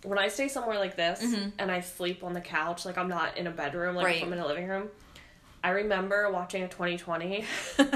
[0.02, 1.52] when I stay somewhere like this Mhm.
[1.58, 4.22] and I sleep on the couch, like I'm not in a bedroom, like Right.
[4.22, 4.88] I'm in a living room.
[5.64, 7.44] I remember watching a 20/20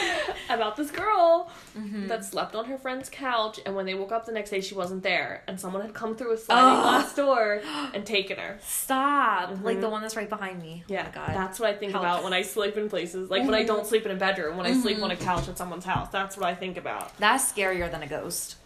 [0.50, 2.06] about this girl Mm-hmm.
[2.06, 4.74] that slept on her friend's couch, and when they woke up the next day, she
[4.74, 7.60] wasn't there, and someone had come through a sliding glass door
[7.94, 8.58] and taken her.
[8.62, 9.50] Stop!
[9.62, 9.80] Like Mhm.
[9.82, 10.84] the one that's right behind me.
[10.88, 11.36] Yeah, oh my god.
[11.36, 12.02] that's what I think Help.
[12.02, 13.28] about when I sleep in places.
[13.28, 15.58] Like when I don't sleep in a bedroom, when I sleep on a couch at
[15.58, 16.08] someone's house.
[16.10, 17.14] That's what I think about.
[17.18, 18.56] That's scarier than a ghost.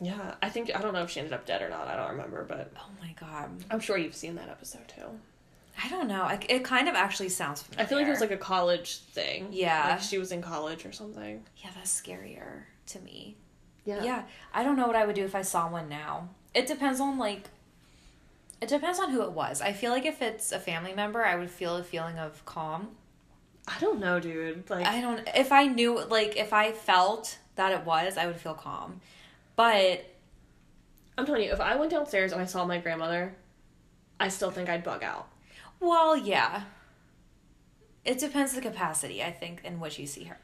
[0.00, 1.86] Yeah, I think I don't know if she ended up dead or not.
[1.86, 3.50] I don't remember, but Oh my god.
[3.70, 5.20] I'm sure you've seen that episode too.
[5.82, 6.22] I don't know.
[6.22, 7.84] I, it kind of actually sounds familiar.
[7.84, 9.48] I feel like it was like a college thing.
[9.50, 9.88] Yeah.
[9.90, 11.42] like she was in college or something.
[11.58, 13.36] Yeah, that's scarier to me.
[13.84, 14.22] Yeah, Yeah.
[14.52, 16.28] I don't know what I would do if I saw one now.
[16.54, 17.48] It depends on like
[18.60, 19.60] it depends on who it was.
[19.60, 22.88] I feel like if it's a family member, I would feel a feeling of calm.
[23.66, 24.70] I don't know, dude.
[24.70, 28.36] Like I don't if I knew like if I felt that it was, I would
[28.36, 29.00] feel calm.
[29.56, 30.04] But
[31.18, 33.34] I'm telling you, if I went downstairs and I saw my grandmother,
[34.18, 35.28] I still think I'd bug out.
[35.86, 36.62] Well, yeah.
[38.04, 40.38] It depends the capacity, I think, in which you see her.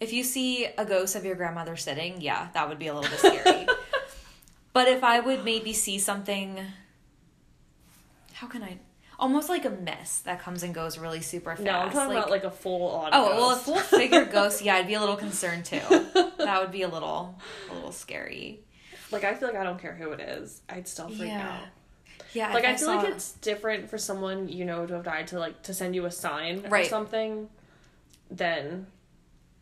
[0.00, 3.10] If you see a ghost of your grandmother sitting, yeah, that would be a little
[3.10, 3.66] bit scary.
[4.72, 6.56] But if I would maybe see something,
[8.34, 8.78] how can I?
[9.18, 11.62] Almost like a mist that comes and goes really super fast.
[11.62, 13.10] No, I'm talking about like a full on.
[13.12, 14.62] oh well, a full figure ghost.
[14.62, 15.80] Yeah, I'd be a little concerned too.
[16.38, 17.36] That would be a little,
[17.70, 18.60] a little scary.
[19.10, 21.48] like I feel like I don't care who it is, I'd still freak Yeah.
[21.50, 21.62] out.
[22.32, 25.04] Yeah, Like if I feel saw- like it's different for someone you know to have
[25.04, 27.48] died to like to send you a sign or something,
[28.30, 28.86] than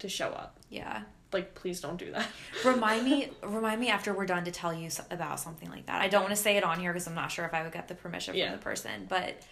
[0.00, 0.56] to show up.
[0.68, 1.02] yeah.
[1.30, 2.26] Like please don't do that.
[2.64, 6.00] Remind me, remind me after we're done to tell you about something like that.
[6.00, 7.72] I don't want to say it on here because I'm not sure if I would
[7.72, 8.48] get the permission Yeah.
[8.50, 9.42] from the person, but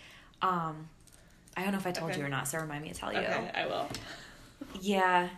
[0.41, 0.89] um,
[1.55, 2.21] I don't know if I told Okay.
[2.21, 2.49] you or not.
[2.49, 3.19] So remind me to tell you.
[3.19, 3.89] Okay, I will.
[4.81, 5.29] Yeah,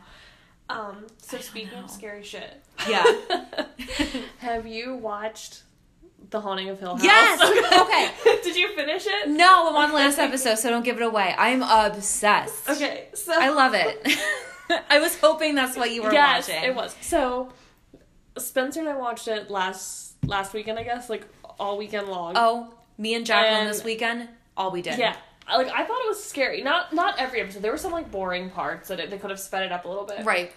[0.70, 1.84] Um, so speaking know.
[1.86, 3.04] of scary shit, yeah.
[4.38, 5.62] have you watched
[6.30, 7.04] The Haunting of Hill House?
[7.04, 8.12] Yes!
[8.22, 8.40] okay.
[8.42, 9.28] Did you finish it?
[9.28, 11.34] no, I'm on the last episode, so don't give it away.
[11.38, 12.68] I'm obsessed.
[12.68, 14.06] Okay, so I love it.
[14.90, 16.64] I was hoping that's what you were yes, watching.
[16.64, 16.94] it was.
[17.00, 17.50] So
[18.36, 21.26] Spencer and I watched it last last weekend, I guess, like
[21.58, 22.34] all weekend long.
[22.36, 24.98] Oh, me and Jacqueline And- this weekend, all we did.
[24.98, 25.16] Yeah.
[25.50, 26.62] Like I thought it was scary.
[26.62, 27.62] Not not every episode.
[27.62, 29.88] There were some like boring parts that it, they could have sped it up a
[29.88, 30.24] little bit.
[30.26, 30.52] Right.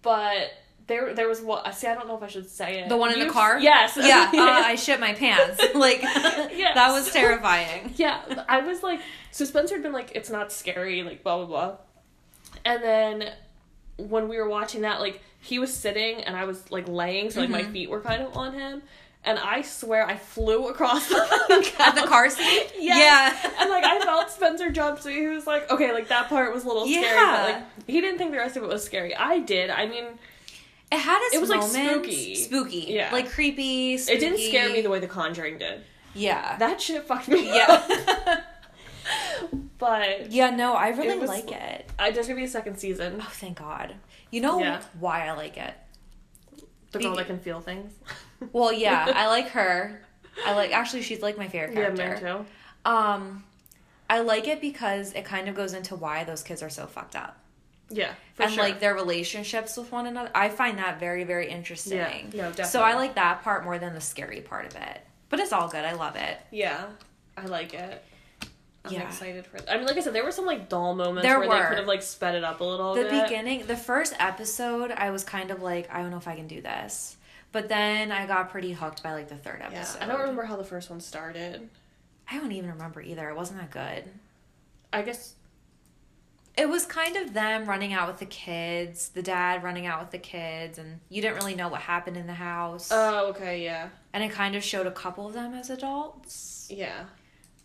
[0.00, 0.52] But
[0.86, 1.86] there there was what I see.
[1.88, 2.88] I don't know if I should say it.
[2.88, 3.58] The one in the car?
[3.58, 3.96] Yes.
[4.00, 4.36] Yeah, uh,
[4.66, 5.60] I shit my pants.
[5.74, 7.92] Like, Yeah, that was terrifying.
[7.96, 9.00] yeah, I was like,
[9.30, 11.76] so Spencer had been like, it's not scary, like blah blah blah,
[12.64, 13.32] and then
[13.96, 17.40] when we were watching that, like he was sitting and I was like laying, so
[17.40, 17.72] like my Mhm.
[17.72, 18.82] feet were kind of on him,
[19.24, 22.72] and I swear I flew across the At the car seat?
[22.78, 23.34] Yes.
[23.44, 23.50] Yeah.
[23.60, 26.64] and like I felt Spencer jump, so he was like, okay, like that part was
[26.64, 27.42] a little scary, Yeah.
[27.42, 29.14] but like he didn't think the rest of it was scary.
[29.16, 29.70] I did.
[29.70, 30.04] I mean,
[30.92, 32.34] It had its It was, like, spooky.
[32.36, 32.86] Spooky.
[32.88, 33.10] Yeah.
[33.12, 34.16] Like creepy, spooky.
[34.16, 35.82] it didn't scare me the way The Conjuring did.
[36.14, 36.56] Yeah.
[36.58, 37.66] That shit fucked me yeah.
[38.26, 38.40] up.
[39.78, 41.90] But yeah, no, I really It was- like it.
[41.98, 43.18] I, there's gonna be a second season.
[43.20, 43.94] Oh, thank God.
[44.30, 44.80] You know Yeah.
[44.98, 45.74] why I like it?
[46.92, 47.92] The girl Be- that can feel things.
[48.52, 50.00] Well, yeah, I like her.
[50.46, 52.02] I like actually she's like my favorite character.
[52.02, 52.46] Yeah, me too.
[52.90, 53.44] Um
[54.08, 57.14] I like it because it kind of goes into why those kids are so fucked
[57.16, 57.38] up.
[57.88, 58.62] Yeah, and sure.
[58.64, 60.30] like their relationships with one another.
[60.34, 62.30] I find that very, very interesting.
[62.32, 62.82] Yeah, no, So.
[62.82, 65.00] I like that part more than the scary part of it.
[65.28, 65.84] But it's all good.
[65.84, 66.38] I love it.
[66.50, 66.86] yeah,
[67.36, 68.02] I like it.
[68.84, 69.02] I'm Yeah.
[69.06, 69.58] excited for.
[69.68, 71.54] I mean, like I said, there were some like dull moments There where were.
[71.60, 73.24] they could have like sped it up a little The bit.
[73.24, 76.46] beginning, the first episode, I was kind of like, I don't know if I can
[76.46, 77.16] do this.
[77.52, 79.72] But then I got pretty hooked by like the third episode.
[79.74, 80.02] Yeah, episode.
[80.02, 81.68] I don't remember how the first one started.
[82.30, 83.28] I don't even remember either.
[83.28, 84.10] It wasn't that good.
[84.92, 85.34] I guess
[86.56, 90.10] It was kind of them running out with the kids, the dad running out with
[90.10, 92.88] the kids, and you didn't really know what happened in the house.
[92.90, 93.88] Oh, okay, yeah.
[94.14, 96.66] and it kind of showed a couple of them as adults.
[96.70, 97.04] Yeah.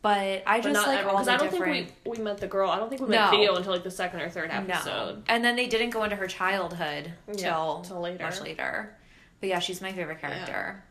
[0.01, 1.87] But I But just not like everyone, all the I don't different.
[1.87, 2.69] think we, we met the girl.
[2.71, 3.37] I don't think we met No.
[3.37, 5.23] Theo until like the second or third no, episode.
[5.27, 8.23] and then they didn't go into her childhood Yeah, till till later.
[8.23, 8.97] much later.
[9.39, 10.83] But yeah, she's my favorite character.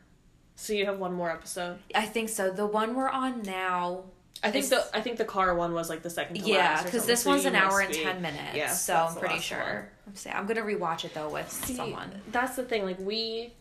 [0.55, 1.78] So you have one more episode.
[1.94, 2.51] I think so.
[2.51, 4.05] The one we're on now,
[4.43, 7.05] I think the I think the car one was like the second to yeah, because
[7.07, 8.57] this so one's an hour and be- ten minutes.
[8.57, 9.59] Yeah, so I'm pretty sure.
[9.59, 9.85] one.
[10.09, 12.11] I'm saying I'm gonna rewatch it though with See, someone.
[12.33, 12.85] that's the thing.
[12.85, 13.53] Like we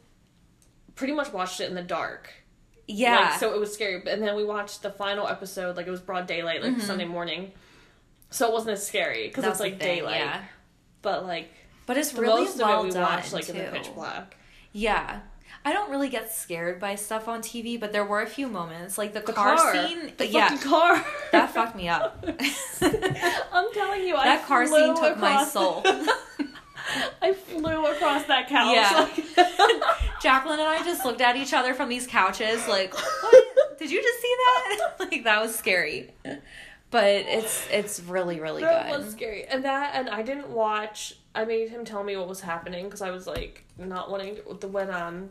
[0.96, 2.30] pretty much watched it in the dark.
[2.88, 3.32] Yeah.
[3.32, 4.02] Like, so it was scary.
[4.08, 5.76] And then we watched the final episode.
[5.78, 7.52] Like it was broad daylight, like Sunday morning.
[8.32, 9.52] So it wasn't as scary because Mm-hmm.
[9.52, 10.20] It's like thing, daylight.
[10.22, 10.42] Yeah.
[11.02, 11.52] But like
[11.86, 13.52] But it's really most well of it we done watched like too.
[13.54, 14.38] in the pitch black.
[14.72, 15.20] Yeah.
[15.66, 18.98] I don't really get scared by stuff on TV, but there were a few moments,
[18.98, 20.14] like the, The car, car, scene.
[20.18, 21.06] the yeah, fucking car.
[21.32, 22.24] that fucked me up.
[22.82, 25.84] I'm telling you, I that car flew scene took my soul.
[27.22, 28.76] I flew across that couch.
[28.76, 29.10] Yeah.
[29.38, 29.82] like-
[30.22, 33.78] Jacqueline and I just looked at each other from these couches, like, what?
[33.80, 34.96] Did you just see that?
[35.12, 36.12] like that was scary.
[36.92, 39.04] But it's it's really really that good.
[39.04, 39.46] was scary.
[39.46, 41.16] And that, and I didn't watch.
[41.36, 44.58] I made him tell me what was happening because I was like not wanting to.
[44.60, 45.30] The when um.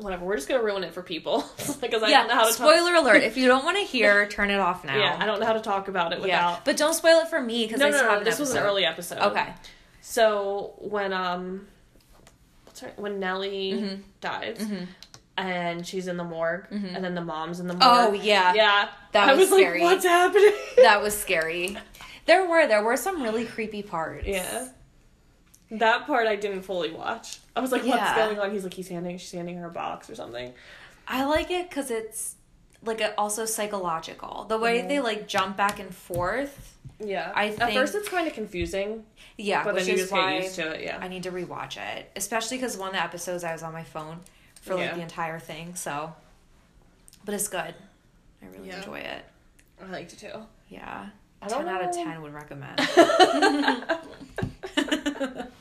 [0.00, 1.44] Whatever, we're just gonna ruin it for people
[1.80, 2.18] because I yeah.
[2.20, 3.22] don't know how to spoiler alert.
[3.22, 4.96] If you don't want to hear, turn it off now.
[4.98, 6.24] Yeah, I don't know how to talk about it Yeah.
[6.24, 6.64] without.
[6.64, 8.10] But don't spoil it for me because No, I no, no.
[8.10, 9.18] have This was an early episode.
[9.18, 9.52] Okay.
[10.00, 11.66] So when um,
[12.64, 14.02] what's her when Nellie Mhm.
[14.20, 14.86] dies Mhm.
[15.36, 16.94] and she's in the morgue Mhm.
[16.96, 17.84] and then the mom's in the morgue.
[17.84, 18.54] Oh yeah.
[18.54, 18.88] yeah.
[19.12, 19.82] That I was was scary.
[19.82, 20.52] like, what's happening?
[20.78, 21.76] That was scary.
[22.26, 24.26] There were there were some really creepy parts.
[24.26, 24.68] Yeah.
[25.72, 27.39] That part I didn't fully watch.
[27.60, 28.16] I was like, what's Yeah.
[28.16, 28.50] going on?
[28.52, 30.54] He's like, he's handing, she's handing her a box or something.
[31.06, 32.36] I like it because it's
[32.82, 34.46] like also psychological.
[34.48, 34.88] The way Mhm.
[34.88, 36.78] they like jump back and forth.
[36.98, 37.30] Yeah.
[37.34, 39.04] I At first it's kind of confusing,
[39.36, 40.84] Yeah, but then you just get used to it.
[40.84, 40.96] Yeah.
[41.02, 43.84] I need to rewatch it, especially because one of the episodes I was on my
[43.84, 44.20] phone
[44.62, 44.94] for like Yeah.
[44.94, 45.74] the entire thing.
[45.74, 46.14] So,
[47.26, 47.74] but it's good.
[48.42, 48.78] I really Yeah.
[48.78, 49.22] enjoy it.
[49.82, 50.46] I liked it too.
[50.70, 51.08] Yeah,
[51.42, 52.78] I don't ten out of ten would recommend.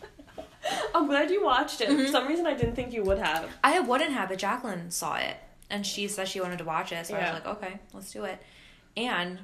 [0.96, 1.90] I'm glad you watched it.
[1.90, 2.06] Mm-hmm.
[2.06, 3.50] For some reason, I didn't think you would have.
[3.64, 5.38] I wouldn't have, but Jacqueline saw it
[5.70, 8.24] and she said she wanted to watch it, so I was like, okay, let's do
[8.26, 8.42] it.
[8.98, 9.40] And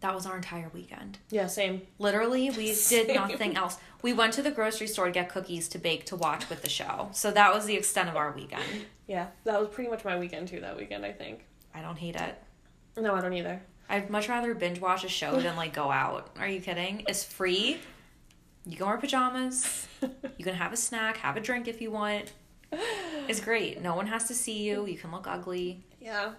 [0.00, 1.18] that was our entire weekend.
[1.30, 1.82] Yeah, same.
[1.98, 3.06] Literally, we Same.
[3.06, 3.78] did nothing else.
[4.02, 6.68] We went to the grocery store to get cookies to bake to watch with the
[6.68, 7.08] show.
[7.12, 8.62] So that was the extent of our weekend.
[9.06, 10.60] Yeah, that was pretty much my weekend too.
[10.60, 11.44] That weekend, I think.
[11.74, 12.42] I don't hate it.
[12.96, 13.60] No, I don't either.
[13.88, 16.30] I'd much rather binge watch a show than like go out.
[16.38, 17.04] Are you kidding?
[17.08, 17.78] It's free.
[18.66, 19.86] You can wear pajamas.
[20.38, 22.30] You can have a snack, have a drink if you want.
[23.26, 23.80] It's great.
[23.80, 24.84] No one has to see you.
[24.86, 25.82] You can look ugly.
[26.00, 26.32] Yeah,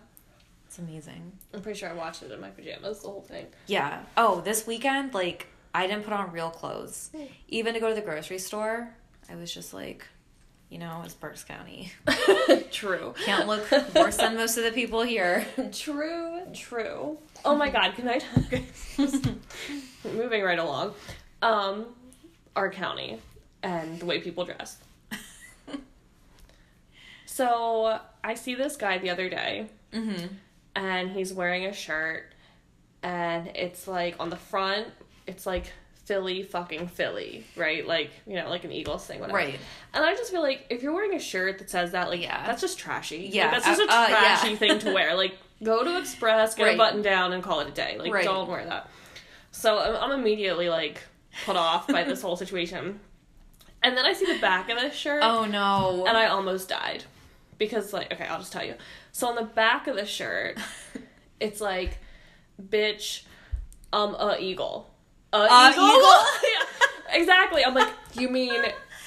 [0.67, 1.31] It's amazing.
[1.53, 2.99] I'm pretty sure I watched it in my pajamas.
[3.01, 3.47] The whole thing.
[3.65, 4.03] Yeah.
[4.15, 7.09] Oh, this weekend, like, I didn't put on real clothes.
[7.15, 7.23] Hmm.
[7.47, 8.93] Even to go to the grocery store,
[9.29, 10.05] I was just like,
[10.69, 11.91] you know, it's Berks County.
[12.71, 13.15] true.
[13.25, 15.45] Can't look worse than most of the people here.
[15.73, 16.41] True.
[16.53, 17.17] True.
[17.43, 17.95] Oh my God!
[17.95, 18.19] Can I?
[18.19, 18.61] talk?
[20.13, 20.93] Moving right along.
[21.41, 21.87] Um,
[22.57, 23.19] our county
[23.63, 24.77] and the way people dress.
[27.25, 30.25] So I see this guy the other day, Mm-hmm.
[30.75, 32.33] and he's wearing a shirt,
[33.03, 34.87] and it's like on the front,
[35.27, 35.71] it's like
[36.05, 37.87] Philly fucking Philly, right?
[37.87, 39.37] Like you know, like an Eagles thing, whatever.
[39.37, 39.59] Right.
[39.93, 42.45] And I just feel like if you're wearing a shirt that says that, like, Yeah.
[42.45, 43.29] that's just trashy.
[43.31, 44.17] Yeah, Like, that's just a uh, uh, yeah.
[44.39, 45.15] trashy thing to wear.
[45.15, 46.75] Like, go to Express, get Right.
[46.75, 47.97] a button down, and call it a day.
[47.99, 48.23] Like, Right.
[48.25, 48.89] don't wear that.
[49.51, 51.01] So I'm, I'm immediately like
[51.45, 52.99] put off by this whole situation.
[53.83, 56.05] And then I see the back of this shirt, Oh no.
[56.07, 57.03] and I almost died
[57.57, 58.73] because, like, okay, I'll just tell you.
[59.11, 60.57] So on the back of the shirt,
[61.39, 61.99] it's like,
[62.61, 63.23] bitch,
[63.93, 64.89] um, a eagle.
[65.33, 65.85] A A eagle?
[65.87, 66.11] eagle?
[66.43, 67.63] Yeah, exactly.
[67.63, 68.53] I'm like, you mean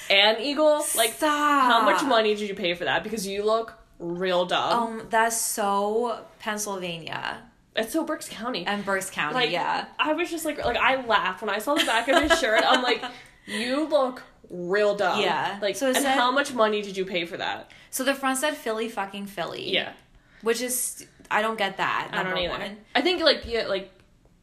[0.09, 0.83] an eagle?
[0.95, 1.63] Like, Stop.
[1.71, 3.03] how much money did you pay for that?
[3.03, 4.99] Because you look real dumb.
[4.99, 7.43] Um, that's so Pennsylvania
[7.75, 8.65] it's so Berks County.
[8.65, 9.33] and Berks County.
[9.35, 9.85] like, yeah.
[9.99, 12.63] I was just like, like I laughed when I saw the back of his shirt.
[12.65, 13.01] I'm like,
[13.45, 15.21] you look real dumb.
[15.21, 15.57] Yeah.
[15.61, 17.71] Like, So and said- how much money did you pay for that?
[17.89, 19.73] So the front said Philly fucking Philly.
[19.73, 19.93] Yeah,
[20.41, 22.09] Which is I don't get that.
[22.13, 22.57] I don't either.
[22.57, 22.77] one.
[22.95, 23.89] I think like yeah, like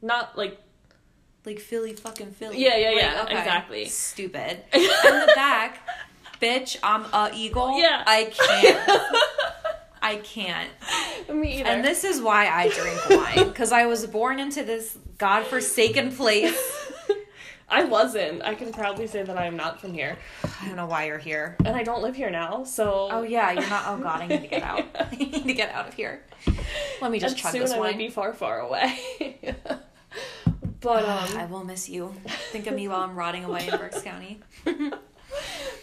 [0.01, 0.59] not like
[1.45, 2.63] Like Philly fucking Philly.
[2.63, 3.85] Yeah, yeah, yeah, exactly.
[3.85, 4.61] Stupid.
[4.73, 5.79] In the back,
[6.41, 7.79] bitch, I'm a eagle.
[7.79, 8.03] Yeah.
[8.05, 9.01] I can't.
[10.01, 10.69] I can't.
[11.33, 11.69] me either.
[11.69, 16.57] And this is why I drink wine because I was born into this godforsaken place
[17.71, 18.41] I wasn't.
[18.41, 21.19] I can proudly say that I am not from here, I don't know why you're
[21.19, 21.55] here.
[21.65, 22.63] and I don't live here now.
[22.63, 23.83] So Oh yeah, you're not.
[23.87, 24.85] Oh god, I need to get out.
[24.99, 26.23] I need to get out of here.
[27.01, 28.97] Let me just and chug soon this I might be far, far away.
[30.81, 32.15] but um, I will miss you.
[32.51, 34.39] Think of me while I'm rotting away in Berks County.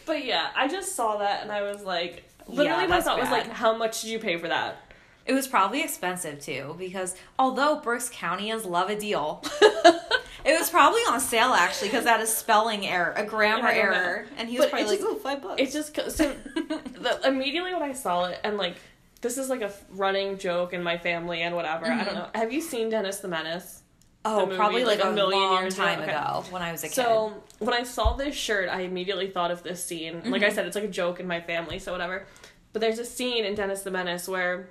[0.06, 3.30] But yeah, I just saw that and I was like, literally, Yeah, my thought was
[3.30, 4.80] like, how much did you pay for that?
[5.24, 11.00] It was probably expensive too because although Berks Countyans love a deal, it was probably
[11.02, 13.80] on sale actually because that is spelling error, a grammar don't know.
[13.80, 17.20] error, and he was But probably like, just- "Oh, five bucks." It just so the,
[17.24, 18.76] immediately when I saw it and like
[19.20, 21.86] this is like a running joke in my family and whatever.
[21.86, 22.14] I don't mm-hmm.
[22.14, 22.28] know.
[22.34, 23.82] Have you seen Dennis the Menace?
[24.26, 26.10] Oh, movie, probably like, like, a a million long years time ago.
[26.12, 26.94] ago when I was a kid.
[26.94, 30.14] So when I saw this shirt, I immediately thought of this scene.
[30.16, 30.44] Like Mm-hmm.
[30.44, 32.26] I said, it's like a joke in my family, so whatever.
[32.72, 34.68] But there's a scene in Dennis the Menace where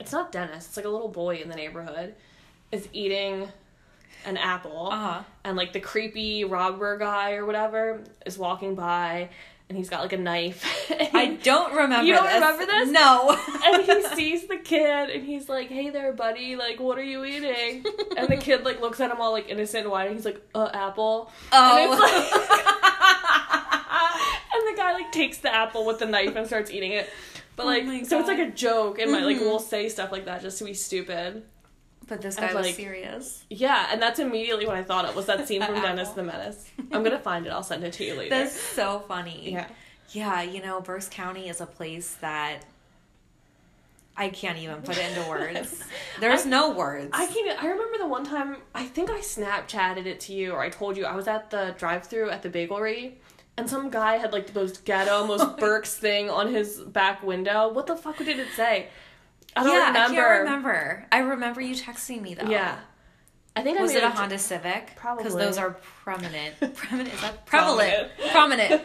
[0.00, 2.14] it's not Dennis, it's like a little boy in the neighborhood
[2.72, 3.48] is eating
[4.26, 4.88] an apple.
[4.90, 5.22] uh huh.
[5.44, 9.28] and like the creepy robber guy or whatever is walking by
[9.74, 10.64] and he's got like a knife
[11.12, 12.06] I don't remember.
[12.06, 12.34] You don't this.
[12.34, 12.90] remember this?
[12.90, 13.30] No.
[13.64, 17.24] and he sees the kid and he's like hey there buddy like what are you
[17.24, 17.84] eating
[18.16, 20.40] and the kid like looks at him all like innocent and white and he's like
[20.54, 22.04] uh apple and, it's oh.
[22.04, 22.14] like,
[24.54, 27.10] and the guy like takes the apple with the knife and starts eating it
[27.56, 29.40] but Oh like my so it's like a joke and my like Mhm.
[29.40, 31.42] we'll say stuff like that just to be stupid
[32.08, 33.44] but this guy was was like- serious.
[33.50, 36.70] yeah and that's immediately what i thought of was that scene from dennis the menace
[36.92, 39.52] i'm gonna find it i'll send it to you later That's so funny.
[39.52, 39.66] yeah
[40.12, 42.58] Yeah, you know, Berks County is a place that
[44.16, 45.82] I can't even put it into words.
[46.20, 47.10] There's I- no words.
[47.12, 47.60] I can't.
[47.62, 48.58] I remember the one time.
[48.74, 51.74] I think I Snapchatted it to you, or I told you I was at the
[51.78, 53.14] drive-through at the bagelry,
[53.56, 57.24] and some guy had like the most ghetto, most oh Berks thing on his back
[57.24, 57.72] window.
[57.72, 58.88] What the fuck did it say?
[59.56, 60.00] I don't yeah, remember.
[60.00, 61.06] I can't remember.
[61.12, 62.48] I remember you texting me though.
[62.48, 62.76] Yeah,
[63.56, 64.92] I think Was I made it a Honda Civic?
[64.96, 66.54] Probably Because those are prominent.
[66.74, 68.10] Prominent is that prevalent?
[68.32, 68.82] Prominent.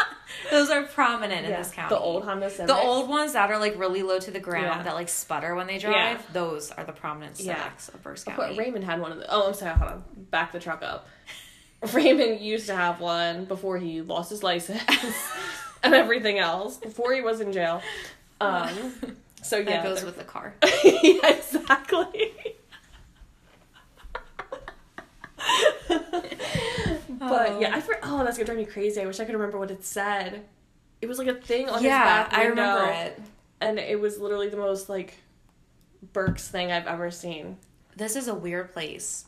[0.50, 1.94] those are prominent in this county.
[1.94, 2.66] the old Honda Civic.
[2.66, 4.82] The old ones that are like really low to the ground Yeah.
[4.82, 5.94] that like sputter when they drive.
[5.94, 6.22] Yeah.
[6.32, 7.56] Those are the prominent Yeah.
[7.62, 8.58] Civics of Berks But County.
[8.58, 9.26] Raymond had one of the.
[9.30, 9.74] Oh, I'm sorry.
[9.78, 10.04] Hold on.
[10.30, 11.08] Back the truck up.
[11.94, 14.82] Raymond used to have one before he lost his license
[15.82, 16.76] and everything else.
[16.76, 17.80] Before he was in jail.
[18.42, 18.92] Um.
[19.42, 20.54] So that yeah, goes they're- with the car.
[20.84, 22.32] yeah, exactly.
[25.88, 27.80] but yeah, I oh.
[27.80, 29.00] for- oh that's gonna drive me crazy.
[29.00, 30.44] I wish I could remember what it said.
[31.00, 33.20] It was like a thing on yeah, his back I window, remember it.
[33.60, 35.14] and it was literally the most like
[36.12, 37.58] Berks thing I've ever seen.
[37.96, 39.26] This is a weird place.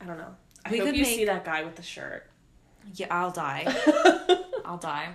[0.00, 0.34] I don't know.
[0.64, 2.26] I We hope could you make- see that guy with the shirt.
[2.94, 3.64] Yeah, I'll die.
[4.64, 5.08] I'll die.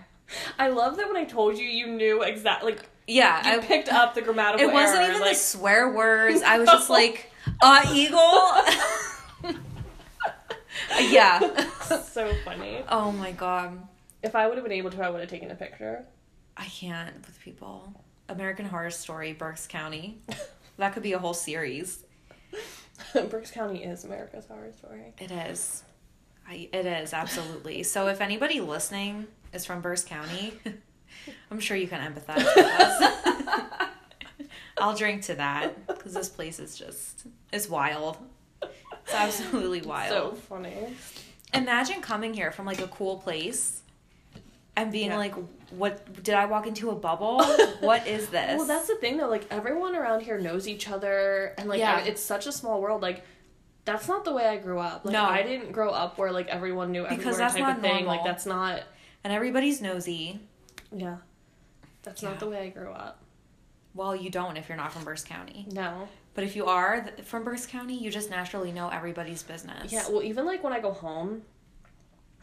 [0.58, 2.74] I love that when I told you, you knew exactly.
[2.74, 4.70] Like Yeah, you I picked up the grammatical.
[4.70, 6.42] It wasn't error, even like, the swear words.
[6.42, 6.74] I was No.
[6.78, 7.30] just like,
[7.62, 8.20] uh, eagle.
[11.12, 11.66] yeah.
[12.04, 12.84] so funny.
[12.88, 13.86] Oh my god.
[14.24, 16.06] If I would have been able to, I would have taken a picture.
[16.56, 17.94] I can't with people.
[18.30, 20.20] American Horror Story, Berks County.
[20.78, 22.06] That could be a whole series.
[23.14, 25.14] Berks County is America's horror story.
[25.20, 25.84] It is.
[26.48, 27.84] I, it is, absolutely.
[27.84, 30.54] So if anybody listening is from Berks County,
[31.50, 33.88] I'm sure you can empathize with us.
[34.78, 38.18] I'll drink to that because this place is just, it's wild.
[38.62, 40.10] It's absolutely wild.
[40.10, 40.94] So funny.
[41.54, 43.82] Imagine coming here from like a cool place
[44.76, 45.18] and being Yeah.
[45.18, 45.36] like,
[45.72, 47.44] what, did I walk into a bubble?
[47.82, 48.58] what is this?
[48.58, 49.30] Well, that's the thing though.
[49.30, 52.00] Like everyone around here knows each other, and like Yeah.
[52.00, 53.02] it's such a small world.
[53.02, 53.24] Like
[53.86, 55.06] that's not the way I grew up.
[55.06, 55.24] Like No.
[55.26, 58.06] I didn't grow up where like everyone knew Because that's type not of thing.
[58.06, 58.82] Like that's not.
[59.24, 60.40] and everybody's nosy.
[60.92, 61.18] Yeah.
[62.04, 62.30] That's Yeah.
[62.30, 63.20] not the way I grew up.
[63.94, 65.66] Well, you don't if you're not from Berks County.
[65.72, 66.08] No.
[66.34, 69.92] But if you are th- from Berks County, you just naturally know everybody's business.
[69.92, 70.08] Yeah.
[70.10, 71.44] Well, even like when I go home,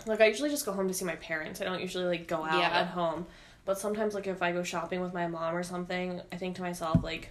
[0.07, 1.61] like I usually just go home to see my parents.
[1.61, 2.69] I don't usually like go out Yeah.
[2.81, 3.27] at home.
[3.65, 6.63] But sometimes like if I go shopping with my mom or something, I think to
[6.63, 7.31] myself like,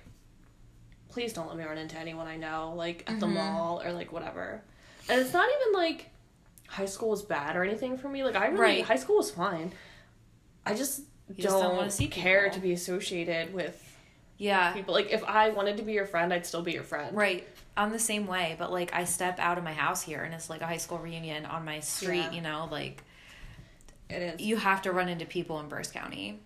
[1.09, 3.33] please don't let me run into anyone I know like at the Mhm.
[3.35, 4.61] mall or like whatever.
[5.09, 6.09] And it's not even like
[6.67, 8.23] high school was bad or anything for me.
[8.23, 8.83] Like I really Right.
[8.83, 9.71] high school was fine.
[10.71, 12.55] I just don't, just don't care people.
[12.55, 13.83] to be associated with
[14.37, 14.71] Yeah.
[14.73, 14.93] people.
[14.93, 17.15] Like if I wanted to be your friend, I'd still be your friend.
[17.15, 17.47] Right.
[17.75, 20.49] I'm the same way, but like I step out of my house here and it's
[20.49, 22.31] like a high school reunion on my street, Yeah.
[22.31, 23.03] you know, like
[24.09, 24.41] It is.
[24.41, 26.39] you have to run into people in Berks County.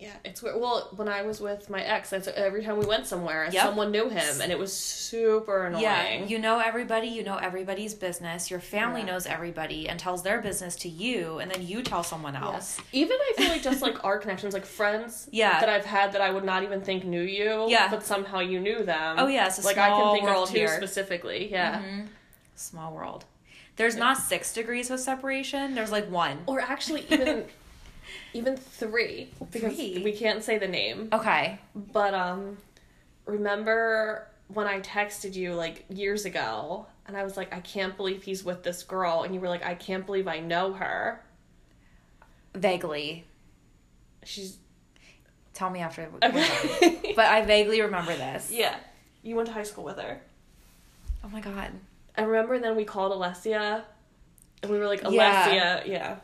[0.00, 0.58] Yeah, it's weird.
[0.58, 3.62] Well, when I was with my ex, that's every time we went somewhere, Yep.
[3.62, 5.82] someone knew him, and it was super annoying.
[5.82, 8.50] Yeah, you know everybody, you know everybody's business.
[8.50, 9.08] Your family Yeah.
[9.08, 12.78] knows everybody and tells their business to you, and then you tell someone else.
[12.92, 15.60] Even I feel like just like our connections, like friends Yeah.
[15.60, 17.88] that I've had that I would not even think knew you, Yeah.
[17.90, 19.16] but somehow you knew them.
[19.18, 20.76] Oh, yeah, it's like I can think of two here.
[20.78, 21.50] specifically.
[21.52, 22.08] Yeah, Mhm.
[22.54, 23.26] Small world.
[23.76, 25.74] There's not six degrees of separation.
[25.74, 26.42] There's like one.
[26.46, 27.44] Or actually, even
[28.34, 30.02] even three because Three?
[30.04, 31.08] we can't say the name.
[31.12, 31.58] Okay.
[31.74, 32.56] But um,
[33.26, 38.22] remember when I texted you like years ago, and I was like, I can't believe
[38.22, 41.20] he's with this girl, and you were like, I can't believe I know her.
[42.54, 43.24] Vaguely.
[44.24, 44.56] She's
[45.54, 46.08] Tell me after.
[46.22, 47.12] okay.
[47.16, 48.50] But I vaguely remember this.
[48.50, 48.76] yeah,
[49.22, 50.20] you went to high school with her.
[51.24, 51.70] Oh my god.
[52.16, 53.82] I remember then we called Alessia,
[54.62, 55.82] and we were like, Alessia, Yeah.
[55.84, 56.16] yeah.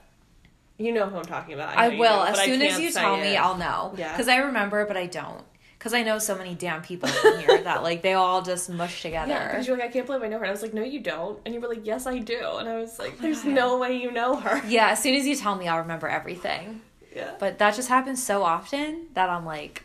[0.79, 1.77] You know who I'm talking about.
[1.77, 2.23] I, you will.
[2.23, 3.37] As soon as you tell me.
[3.37, 3.95] I'll know.
[3.97, 4.13] Yeah.
[4.13, 5.43] Because I remember, but I don't.
[5.79, 9.03] Because I know so many damn people in here that like they all just mush
[9.03, 9.33] together.
[9.33, 10.45] Yeah, because you're like, I can't believe I know her.
[10.45, 11.39] And I was like, No, you don't.
[11.45, 12.39] And you were like, Yes, I do.
[12.59, 13.53] And I was oh like, Oh There's God.
[13.53, 14.63] no way you know her.
[14.67, 16.81] Yeah, as soon as you tell me, I'll remember everything.
[17.15, 17.33] Yeah.
[17.39, 19.85] But that just happens so often that I'm like,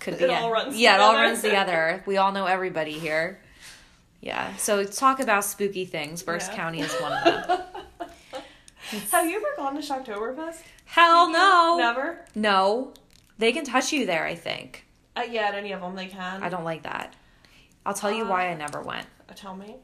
[0.00, 2.02] could be It all runs Yeah, it all runs together.
[2.06, 3.40] We all know everybody here.
[4.20, 4.56] Yeah.
[4.56, 6.22] So talk about spooky things.
[6.22, 6.56] Berks Yeah.
[6.56, 7.60] County is one of them.
[8.90, 10.62] Have you ever gone to Shocktoberfest?
[10.84, 11.76] Hell no.
[11.78, 12.24] Never.
[12.34, 12.92] No.
[13.38, 14.86] They can touch you there, I think.
[15.16, 16.42] Uh, yeah, at any of them they can.
[16.42, 17.14] I don't like that.
[17.84, 19.06] I'll tell you why I never went.
[19.28, 19.76] Uh, tell me.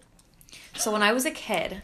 [0.75, 1.83] So when I was a kid,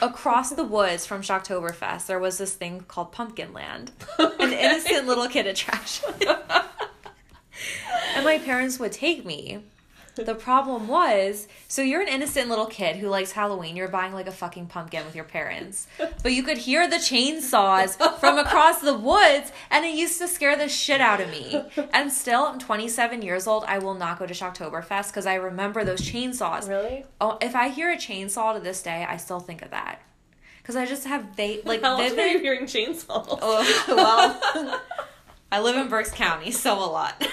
[0.00, 5.28] across the woods from Shocktoberfest, there was this thing called Pumpkin Land, an innocent little
[5.28, 6.10] kid attraction.
[8.14, 9.60] and my parents would take me.
[10.16, 13.74] The problem was, so you're an innocent little kid who likes Halloween.
[13.76, 15.88] You're buying like a fucking pumpkin with your parents.
[16.22, 20.56] But you could hear the chainsaws from across the woods, and it used to scare
[20.56, 21.62] the shit out of me.
[21.92, 23.64] And still, I'm 27 years old.
[23.66, 26.68] I will not go to Shocktoberfest because I remember those chainsaws.
[26.68, 27.04] Really?
[27.20, 30.00] Oh, if I hear a chainsaw to this day, I still think of that.
[30.62, 33.26] Because I just have va- like How often are you hearing chainsaws?
[33.42, 34.80] Oh, well,
[35.52, 37.26] I live in Berks County, so a lot.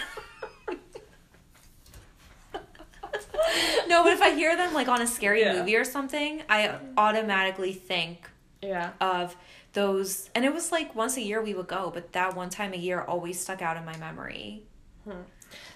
[3.87, 5.53] no, but if I hear them like on a scary Yeah.
[5.53, 8.29] movie or something, I automatically think
[8.61, 8.91] Yeah.
[8.99, 9.35] of
[9.73, 10.29] those.
[10.35, 12.77] And it was like once a year we would go, but that one time a
[12.77, 14.63] year always stuck out in my memory.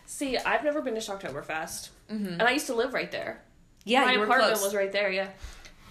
[0.05, 2.27] See, I've never been to Shocktoberfest, Mm-hmm.
[2.27, 3.41] and I used to live right there.
[3.83, 4.63] Yeah, My you were apartment close.
[4.65, 5.11] was right there.
[5.11, 5.29] Yeah.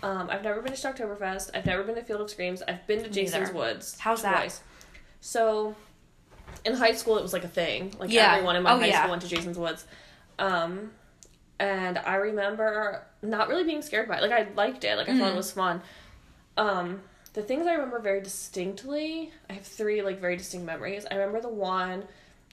[0.03, 1.51] Um, I've never been to Shocktoberfest.
[1.55, 2.63] I've never been to Field of Screams.
[2.63, 3.51] I've been to Jason's.
[3.53, 3.97] Woods.
[3.99, 4.33] How's that?
[4.37, 4.61] twice.
[5.21, 5.75] So,
[6.65, 7.95] in high school, it was like a thing.
[7.99, 8.33] Like Yeah.
[8.35, 8.99] everyone in my Oh, high yeah.
[9.01, 9.87] school went to Jason's Woods.
[10.39, 10.93] Um,
[11.59, 14.23] and I remember not really being scared by it.
[14.23, 14.97] Like I liked it.
[14.97, 15.35] Like I thought Mm.
[15.35, 15.83] it was fun.
[16.57, 17.01] Um,
[17.33, 21.05] the things I remember very distinctly, I have three like very distinct memories.
[21.11, 22.05] I remember the one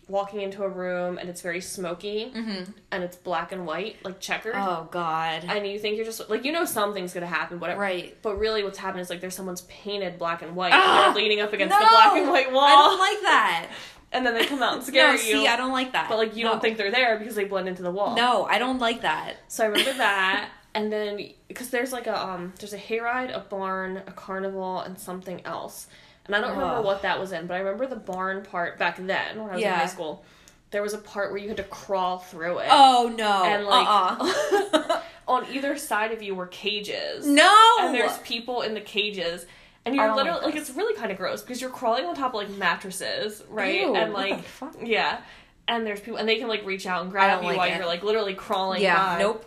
[0.08, 2.72] walking into a room and it's very smoky Mm-hmm.
[2.92, 4.54] and it's black and white, like checkered.
[4.56, 5.46] Oh God.
[5.48, 7.80] And you think you're just like you know something's gonna happen, whatever.
[7.82, 8.18] right.
[8.22, 11.08] But really, what's happened is like there's someone's painted black and white, Ah!
[11.08, 11.80] and leaning up against No!
[11.80, 13.72] the black and white wall, I don't like that.
[14.12, 15.18] and then they come out and scare no, you.
[15.20, 16.10] see, I don't like that.
[16.10, 16.52] but like you No.
[16.52, 18.16] don't think they're there because they blend into the wall.
[18.16, 19.38] No, I don't like that.
[19.48, 23.40] So I remember that, and then because there's like a um there's a hayride, a
[23.40, 25.88] barn, a carnival, and something else,
[26.26, 26.86] and I don't remember Ugh.
[26.86, 29.64] what that was in, but I remember the barn part back then when I was
[29.64, 30.24] in high school.
[30.72, 32.68] There was a part where you had to crawl through it.
[32.72, 33.44] Oh no.
[33.44, 35.02] And like uh-uh.
[35.28, 37.26] on either side of you were cages.
[37.28, 37.54] no.
[37.82, 39.46] and there's people in the cages
[39.86, 42.34] and you're literally like like, it's really kind of gross because you're crawling on top
[42.34, 44.44] of like mattresses right Ew, and like
[44.84, 45.22] yeah
[45.68, 47.76] and there's people and they can like reach out and grab you like while it.
[47.78, 49.16] you're like literally crawling yeah.
[49.16, 49.20] by.
[49.22, 49.46] Nope.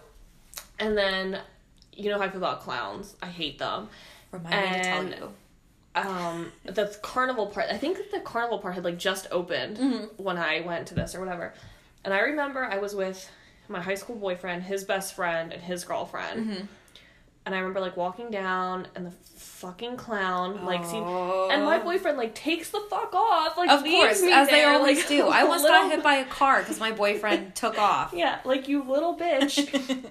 [0.78, 1.38] and then
[1.92, 3.88] you know how I feel about clowns I hate them
[4.32, 5.32] Remind me to tell you.
[5.94, 10.22] um the carnival part I think the carnival part had like just opened Mm-hmm.
[10.22, 11.54] when I went to this or whatever
[12.04, 13.30] and I remember I was with
[13.68, 16.64] my high school boyfriend his best friend and his girlfriend Mm-hmm.
[17.46, 21.48] And I remember like walking down and the fucking clown like see Oh.
[21.50, 21.84] and my oh.
[21.84, 25.28] boyfriend like takes the fuck off like Of course, as they there, always like, do.
[25.28, 28.12] I once little- got hit by a car because my boyfriend took off.
[28.14, 29.58] yeah like you little bitch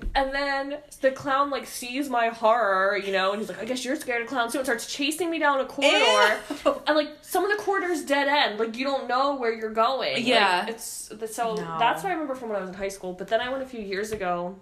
[0.16, 3.84] and then the clown like sees my horror you know and he's like I guess
[3.86, 6.82] you're scared of clowns too and starts chasing me down a corridor Ew.
[6.88, 10.14] and like some of the corridors dead end like you don't know where you're going
[10.16, 10.68] Like, Yeah.
[10.68, 11.78] it's so No.
[11.80, 13.64] that's what I remember from when I was in high school but then I went
[13.64, 14.56] a few years ago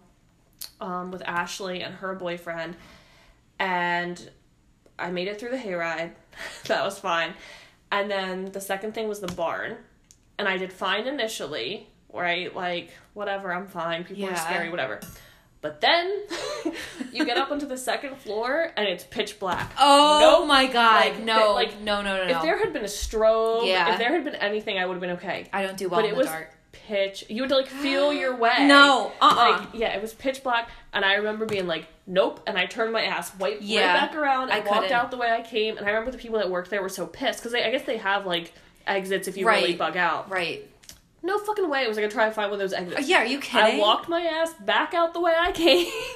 [0.79, 2.75] um, with Ashley and her boyfriend
[3.59, 4.29] and
[4.97, 6.11] I made it through the hayride.
[6.65, 7.33] that was fine.
[7.91, 9.77] And then the second thing was the barn.
[10.39, 12.55] And I did fine initially, right?
[12.55, 14.03] Like, whatever, I'm fine.
[14.03, 14.99] People are scary, whatever.
[15.61, 16.11] But then
[17.13, 19.71] you get up onto the second floor and it's pitch black.
[19.79, 20.47] Oh Nope.
[20.47, 21.05] my god.
[21.05, 21.53] Like, no.
[21.53, 22.37] like, no, no, no, no.
[22.37, 23.93] If there had been a strobe, Yeah.
[23.93, 25.47] if there had been anything, I would have been okay.
[25.53, 26.51] I don't do well but in it the was dark.
[26.71, 27.25] Pitch.
[27.29, 28.65] You had to like feel your way.
[28.67, 29.11] No.
[29.21, 29.35] Uh-uh.
[29.59, 32.91] Like yeah, it was pitch black, and I remember being like, "Nope," and I turned
[32.93, 34.91] my ass white Yeah, right back around I walked couldn't.
[34.91, 35.77] out the way I came.
[35.77, 37.97] And I remember the people that worked there were so pissed because I guess they
[37.97, 38.53] have like
[38.87, 39.61] exits if you Right.
[39.61, 40.29] really bug out.
[40.29, 40.67] right.
[41.23, 43.07] No fucking way I was like, I gonna try to find one of those exits.
[43.07, 43.75] Yeah, are you kidding?
[43.75, 45.87] I walked my ass back out the way I came,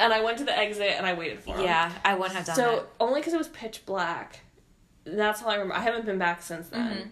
[0.00, 1.62] and I went to the exit and I waited for him.
[1.64, 2.64] yeah, I wouldn't have done that.
[2.64, 2.86] So that.
[2.98, 4.40] only because it was pitch black.
[5.04, 5.74] That's all I remember.
[5.74, 6.90] I haven't been back since then.
[6.90, 7.10] Mhm.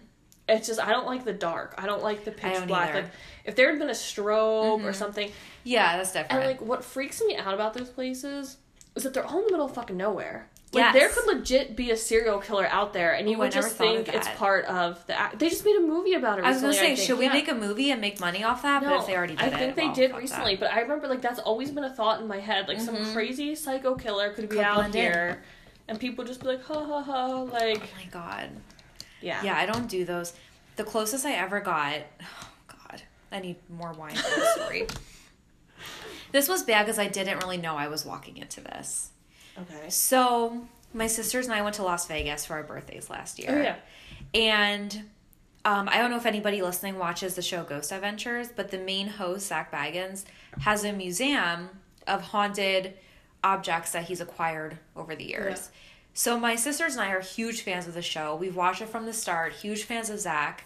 [0.49, 1.75] It's just I don't like the dark.
[1.77, 2.89] I don't like the pitch black.
[2.89, 3.01] either.
[3.03, 3.11] Like
[3.45, 4.95] if there had been a strobe or Mhm.
[4.95, 5.31] something,
[5.63, 6.31] Yeah, that's different.
[6.33, 8.57] and like what freaks me out about those places
[8.95, 10.47] is that they're all in the middle of fucking nowhere.
[10.71, 10.93] Like Yes.
[10.93, 14.07] there could legit be a serial killer out there, and you Ooh, would just think
[14.07, 15.19] it's part of the.
[15.19, 15.39] Act.
[15.39, 16.45] They just made a movie about it.
[16.45, 17.33] I was gonna say, should we Yeah.
[17.33, 18.83] make a movie and make money off that?
[18.83, 20.59] No, but if they already did I it, think they well, did recently, that.
[20.59, 22.67] but I remember like that's always been a thought in my head.
[22.67, 23.13] Like some Mhm.
[23.13, 25.37] crazy psycho killer could be out blend in.
[25.87, 28.49] and people just be like, ha ha ha, like Oh my god.
[29.21, 30.33] Yeah, Yeah, I don't do those.
[30.75, 33.01] The closest I ever got, oh god,
[33.31, 34.87] I need more wine for this story.
[36.31, 39.09] this was bad because I didn't really know I was walking into this.
[39.57, 39.89] Okay.
[39.89, 43.49] So my sisters and I went to Las Vegas for our birthdays last year.
[43.51, 43.75] Oh yeah.
[44.33, 45.03] And
[45.65, 49.07] um, I don't know if anybody listening watches the show Ghost Adventures, but the main
[49.07, 50.23] host, Zak Bagans,
[50.61, 51.69] has a museum
[52.07, 52.93] of haunted
[53.43, 55.69] objects that he's acquired over the years.
[56.19, 58.35] So my sisters and I are huge fans of the show.
[58.35, 60.65] We've watched it from the start, huge fans of Zak.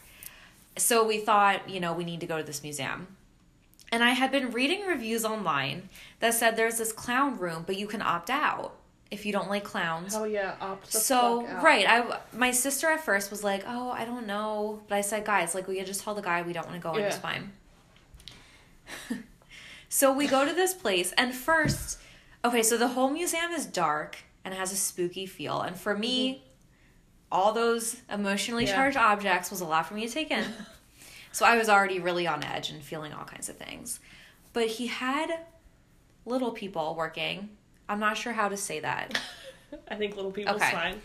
[0.77, 3.05] So we thought, you know, we need to go to this museum.
[3.91, 5.89] And I had been reading reviews online
[6.21, 8.73] that said there's this clown room, but you can opt out
[9.11, 10.15] if you don't like clowns.
[10.15, 10.55] Oh yeah.
[10.59, 11.63] Opt the So fuck out.
[11.63, 15.23] right, I my sister at first was like, "Oh, I don't know," but I said,
[15.23, 17.17] "Guys, like we could just tell the guy we don't want to go, and it's
[17.17, 17.51] fine."
[19.87, 21.99] so we go to this place, and first,
[22.43, 26.43] okay, so the whole museum is dark and has a spooky feel, and for me,
[27.31, 28.69] all those emotionally Mm-hmm.
[28.69, 28.75] Yeah.
[28.75, 30.45] charged objects was a lot for me to take in.
[31.31, 33.99] so I was already really on edge and feeling all kinds of things,
[34.53, 35.31] but he had
[36.25, 37.49] little people working.
[37.89, 39.19] I'm not sure how to say that.
[39.89, 40.71] I think little people's Okay.
[40.71, 41.01] fine.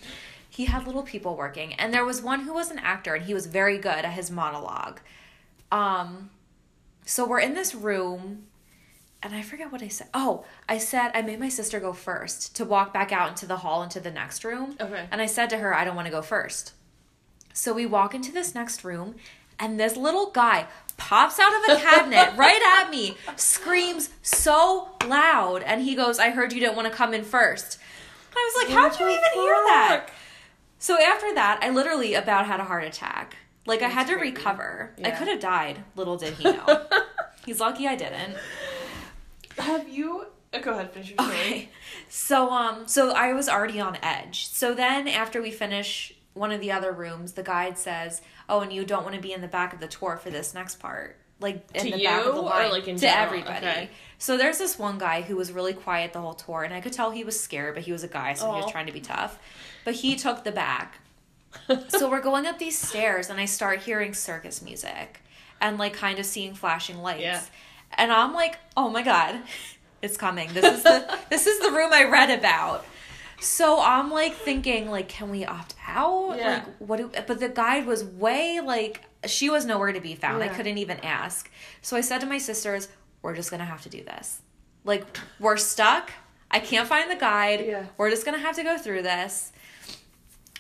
[0.51, 3.33] he had little people working and there was one who was an actor and he
[3.33, 5.01] was very good at his monologue
[5.73, 6.29] um
[7.07, 8.45] so we're in this room
[9.23, 12.55] and i forget what i said oh i said i made my sister go first
[12.57, 15.07] to walk back out into the hall into the next room Okay.
[15.11, 16.73] and i said to her i don't want to go first
[17.53, 19.17] so we walk into this next room
[19.59, 20.67] and this little guy
[20.97, 26.31] pops out of a cabinet right at me screams so loud and he goes i
[26.31, 27.79] heard you didn't want to come in first
[28.37, 30.07] i was like how'd you even hear that
[30.81, 33.37] so after that, I literally about had a heart attack.
[33.67, 34.37] Like I had to creepy.
[34.37, 34.95] recover.
[35.05, 35.83] I could have died.
[35.97, 36.87] Little did he know.
[37.45, 38.37] He's lucky I didn't.
[39.59, 40.27] Have you?
[40.53, 41.37] uh, Go ahead, finish your story.
[41.37, 41.69] Okay.
[42.09, 44.47] So um so I was already on edge.
[44.49, 48.73] So then after we finish one of the other rooms, the guide says, "Oh, and
[48.73, 51.17] you don't want to be in the back of the tour for this next part."
[51.41, 53.23] Like in To the back of the you, or, line like, to general?
[53.25, 53.67] everybody.
[53.67, 53.91] Okay.
[54.19, 56.93] So there's this one guy who was really quiet the whole tour, and I could
[56.93, 59.01] tell he was scared, but he was a guy, so he was trying to be
[59.01, 59.39] tough.
[59.85, 60.99] But he took the back.
[61.89, 65.21] so we're going up these stairs and I start hearing circus music
[65.61, 67.23] and like kind of seeing flashing lights.
[67.23, 67.41] Yeah.
[67.97, 69.41] And I'm like, "Oh my god,
[70.03, 70.53] it's coming.
[70.53, 72.85] This is the this is the room I read about."
[73.41, 76.65] So I'm like thinking like, "Can we opt out?" Yeah.
[76.65, 80.43] Like what do, but the guide was way like she was nowhere to be found.
[80.43, 81.51] I couldn't even ask.
[81.83, 82.89] So I said to my sisters,
[83.23, 84.41] "We're just going to have to do this.
[84.85, 85.05] Like
[85.41, 86.13] we're stuck.
[86.51, 87.65] I can't find the guide.
[87.67, 87.87] Yeah.
[87.97, 89.53] We're just going to have to go through this."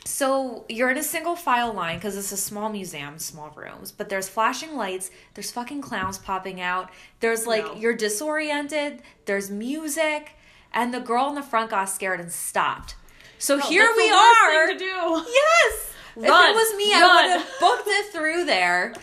[0.08, 4.08] So you're in a single file line because it's a small museum, small rooms, but
[4.08, 6.90] there's flashing lights, there's fucking clowns popping out,
[7.20, 7.74] there's like No.
[7.74, 10.32] you're disoriented, there's music,
[10.72, 12.96] and the girl in the front got scared and stopped.
[13.38, 14.68] So No, here we are.
[14.68, 14.86] To do.
[15.28, 15.92] Yes.
[16.16, 18.94] if it was me, I would have booked it through there.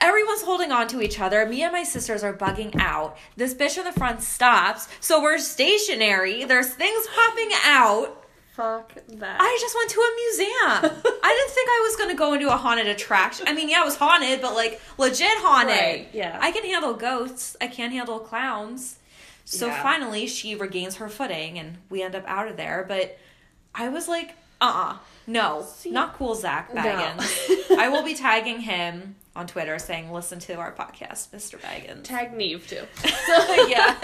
[0.00, 1.46] Everyone's holding on to each other.
[1.46, 3.16] Me and my sisters are bugging out.
[3.36, 4.88] This bitch in the front stops.
[4.98, 6.44] So we're stationary.
[6.44, 8.24] There's things popping out.
[8.58, 9.36] Fuck that.
[9.40, 10.50] I just went to a museum.
[11.22, 13.46] I didn't think I was going to go into a haunted attraction.
[13.46, 15.76] I mean, yeah, it was haunted, but like legit haunted.
[15.76, 16.36] Right, yeah.
[16.42, 17.56] I can handle ghosts.
[17.60, 18.96] I can't handle clowns.
[19.44, 19.80] So Yeah.
[19.80, 22.84] finally, she regains her footing and we end up out of there.
[22.88, 23.16] But
[23.76, 24.30] I was like,
[24.60, 24.96] uh uh
[25.28, 26.82] No, See- not cool, Zak No.
[26.82, 27.70] Bagans.
[27.78, 31.60] I will be tagging him on Twitter saying, listen to our podcast, Mr.
[31.60, 32.02] Bagans.
[32.02, 32.82] Tag Neve too.
[33.04, 33.94] So yeah.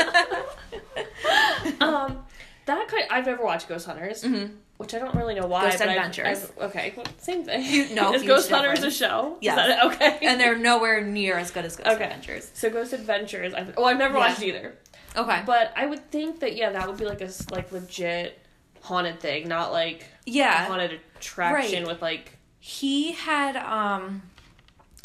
[1.80, 2.24] um,
[2.66, 3.04] that kind.
[3.10, 4.56] I've never watched Ghost Hunters, Mhm.
[4.78, 5.64] which I don't really know why.
[5.64, 6.44] Ghost but I've- Adventures.
[6.44, 7.94] I've- okay, well, same thing.
[7.94, 9.36] no, is Ghost Hunters is a show?
[9.40, 9.52] Yes.
[9.58, 9.92] Is that it?
[9.94, 10.18] Okay.
[10.26, 12.04] and they're nowhere near as good as Ghost Okay.
[12.04, 12.50] Adventures.
[12.54, 13.54] so Ghost Adventures.
[13.54, 14.20] I've, oh, I've never Yeah.
[14.28, 14.74] watched either.
[15.16, 15.42] Okay.
[15.46, 18.38] But I would think that yeah, that would be like a like legit
[18.82, 20.66] haunted thing, not like a yeah.
[20.66, 21.92] haunted attraction Right.
[21.92, 24.22] with like he had um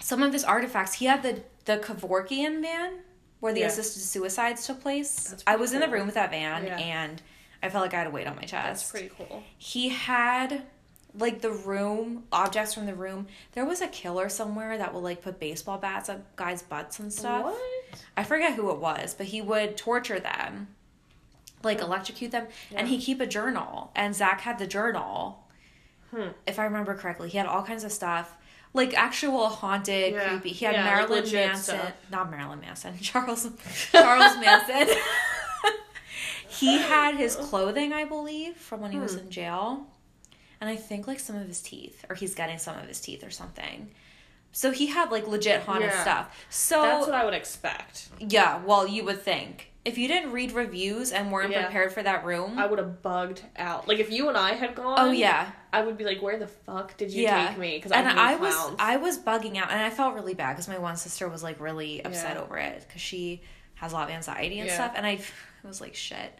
[0.01, 0.93] some of his artifacts.
[0.95, 2.99] He had the the Kevorkian van
[3.39, 3.67] where the Yeah.
[3.67, 5.35] assisted suicides took place.
[5.45, 6.77] I was in the room with that van Yeah.
[6.79, 7.21] and
[7.61, 8.51] I felt like I had a weight on my chest.
[8.53, 9.43] that's pretty cool.
[9.57, 10.63] He had
[11.15, 13.27] like the room, objects from the room.
[13.53, 17.11] There was a killer somewhere that would like put baseball bats up guys' butts and
[17.11, 17.45] stuff.
[17.45, 17.59] What?
[18.15, 20.67] I forget who it was, but he would torture them,
[21.63, 23.91] like electrocute them, and he'd keep a journal.
[23.95, 25.43] And Zak had the journal,
[26.11, 26.29] Hmm.
[26.47, 27.29] if I remember correctly.
[27.29, 28.35] He had all kinds of stuff,
[28.73, 30.29] like actual haunted, Yeah.
[30.29, 30.49] creepy.
[30.51, 31.91] He had Yeah, Marilyn legit Manson, stuff.
[32.11, 33.47] not Marilyn Manson, Charles
[33.91, 34.95] Charles Manson.
[36.49, 39.19] he had his clothing, I believe, from when he was Hmm.
[39.19, 39.87] in jail,
[40.59, 43.23] and I think like some of his teeth, or he's getting some of his teeth
[43.23, 43.91] or something.
[44.51, 46.01] So he had like legit haunted Yeah.
[46.01, 46.45] stuff.
[46.49, 48.09] So That's what I would expect.
[48.19, 49.67] yeah, well, you would think.
[49.85, 51.63] If you didn't read reviews and weren't Yeah.
[51.63, 52.59] prepared for that room.
[52.59, 53.87] I would have bugged out.
[53.87, 54.97] Like if you and I had gone.
[54.99, 55.51] oh yeah.
[55.71, 57.47] I would be like, where the fuck did you Yeah.
[57.49, 57.77] take me?
[57.77, 60.55] Because I And hate I was I was bugging out and I felt really bad
[60.57, 62.41] cuz my one sister was like really upset Yeah.
[62.41, 63.41] over it cuz she
[63.75, 65.19] has a lot of anxiety and stuff and I
[65.67, 66.33] was like shit.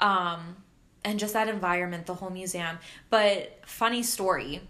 [0.00, 0.56] Um
[1.04, 2.78] and just that environment, the whole museum.
[3.10, 4.62] But funny story.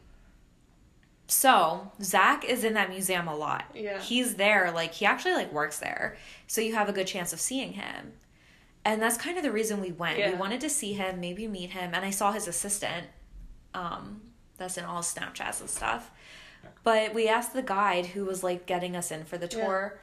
[1.26, 3.64] So, Zak is in that museum a lot.
[3.74, 3.98] Yeah.
[4.00, 6.16] He's there, like he actually like works there.
[6.46, 8.12] So you have a good chance of seeing him.
[8.84, 10.18] And that's kind of the reason we went.
[10.18, 13.06] We wanted to see him, maybe meet him, and I saw his assistant.
[13.72, 14.20] Um,
[14.58, 16.10] that's in all Snapchats and stuff.
[16.82, 19.64] But we asked the guide who was like getting us in for the Yeah.
[19.64, 20.00] tour,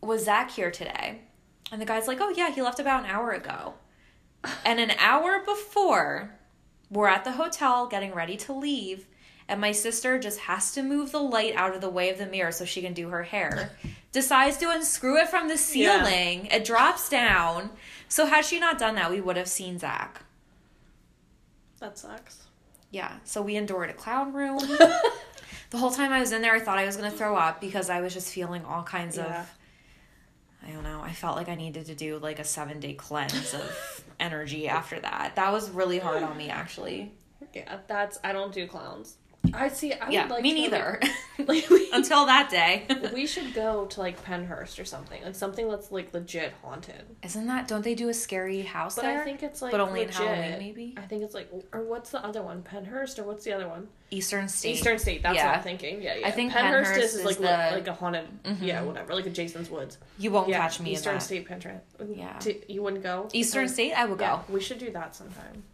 [0.00, 1.20] was Zak here today?
[1.72, 3.74] And the guy's like, Oh yeah, he left about an hour ago.
[4.64, 6.34] And an hour before,
[6.90, 9.06] we're at the hotel getting ready to leave,
[9.48, 12.26] and my sister just has to move the light out of the way of the
[12.26, 13.70] mirror so she can do her hair.
[14.12, 16.46] Decides to unscrew it from the ceiling.
[16.46, 17.70] It drops down.
[18.08, 20.22] So had she not done that, we would have seen Zak.
[21.78, 22.44] That sucks.
[22.90, 23.12] Yeah.
[23.24, 24.58] So we endured a clown room.
[25.70, 27.88] the whole time I was in there, I thought I was gonna throw up because
[27.90, 29.42] I was just feeling all kinds Yeah.
[29.42, 29.50] of.
[30.66, 31.00] I don't know.
[31.02, 35.00] I felt like I needed to do like a seven day cleanse of energy after
[35.00, 35.36] that.
[35.36, 37.12] That was really hard on me, actually.
[37.54, 38.18] Yeah, that's.
[38.22, 39.16] I don't do clowns.
[39.54, 39.92] I see.
[39.94, 41.00] I yeah, would like me neither.
[41.00, 41.10] Like,
[41.48, 42.86] like, we, Until that day.
[43.14, 47.04] we should go to like Pennhurst or something, like something that's like legit haunted.
[47.22, 47.66] Isn't that?
[47.66, 49.20] Don't they do a scary house But there?
[49.22, 50.20] I think it's like but only legit.
[50.20, 50.94] in Halloween, maybe.
[50.96, 52.62] I think it's like, or what's the other one?
[52.62, 53.88] Pennhurst or what's the other one?
[54.10, 54.74] Eastern State.
[54.74, 55.22] Eastern State.
[55.22, 55.46] That's Yeah.
[55.46, 56.02] what I'm thinking.
[56.02, 56.26] Yeah, yeah.
[56.28, 57.42] I think Pennhurst, Pennhurst is, is like the-
[57.72, 58.28] like a haunted.
[58.44, 58.58] Mhm.
[58.60, 59.14] Yeah, whatever.
[59.14, 59.98] Like a Jason's Woods.
[60.18, 61.18] You won't yeah, catch me Eastern.
[61.20, 61.80] State Pennhurst.
[62.14, 62.38] Yeah.
[62.68, 63.28] You wouldn't go.
[63.32, 64.40] Eastern State, I would go.
[64.48, 65.64] We should do that sometime.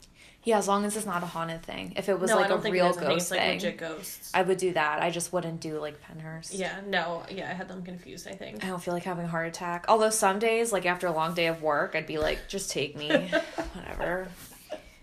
[0.54, 1.92] As long as it's not a haunted thing.
[1.96, 2.98] If it was no, like a real it is.
[2.98, 4.30] I ghost it's like thing, legit ghosts.
[4.32, 5.02] I would do that.
[5.02, 6.50] I just wouldn't do like Pennhurst.
[6.52, 8.28] yeah, no, yeah, I had them confused.
[8.28, 8.64] I think.
[8.64, 9.86] I don't feel like having a heart attack.
[9.88, 12.96] Although some days, like after a long day of work, I'd be like, just take
[12.96, 13.08] me.
[13.74, 14.28] Whatever.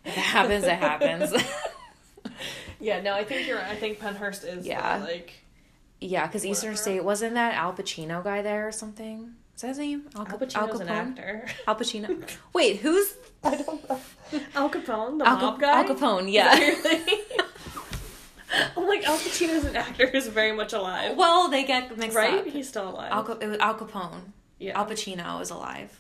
[0.05, 1.33] If it happens, it happens.
[2.79, 3.57] Yeah, no, I think you're.
[3.57, 3.67] right.
[3.67, 4.67] I think Pennhurst is.
[4.67, 4.97] Yeah.
[4.97, 5.33] like
[6.01, 9.35] yeah, because Eastern State, wasn't that Al Pacino guy there or something?
[9.55, 10.03] Is that his name?
[10.15, 10.91] Al Cap- Pacino's an Capone?
[10.91, 11.45] actor.
[11.67, 12.29] Al Pacino.
[12.53, 13.13] Wait, who's
[13.43, 13.99] I don't know.
[14.55, 15.81] Al Capone, the Al, mob guy.
[15.81, 16.31] Al Capone?
[16.31, 16.53] Yeah.
[18.77, 22.33] I'm like Al Pacino's an actor who's very much alive, well, they get mixed right?
[22.35, 22.45] up.
[22.45, 23.11] Right, he's still alive.
[23.11, 24.21] Al, it was Al Capone.
[24.59, 24.77] yeah.
[24.77, 25.99] Al Pacino is alive.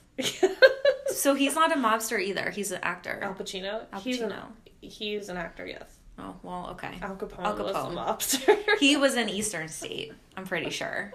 [1.07, 2.49] So he's not a mobster either.
[2.51, 3.19] He's an actor.
[3.21, 3.85] Al Pacino.
[3.91, 4.45] Al He's an, Pacino.
[4.81, 5.65] he's an actor.
[5.65, 5.97] Yes.
[6.19, 6.99] Oh well, okay.
[7.01, 8.77] Al Capone, Al was a mobster.
[8.79, 10.13] He was in Eastern State.
[10.37, 11.11] I'm pretty sure,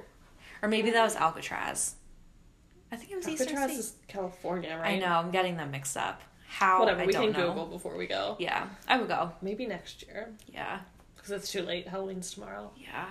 [0.63, 1.95] or maybe that was Alcatraz.
[2.91, 3.79] I think it was Eastern Alcatraz State.
[3.81, 4.95] is California, right?
[4.95, 5.07] I know.
[5.15, 6.23] I'm getting them mixed up.
[6.49, 6.81] How?
[6.81, 7.03] Whatever.
[7.03, 7.49] I we don't can know.
[7.49, 8.37] Google before we go.
[8.39, 9.33] Yeah, I would go.
[9.43, 10.81] Maybe next year Yeah,
[11.17, 11.87] because it's too late.
[11.89, 12.71] Halloween's tomorrow.
[12.77, 13.11] yeah,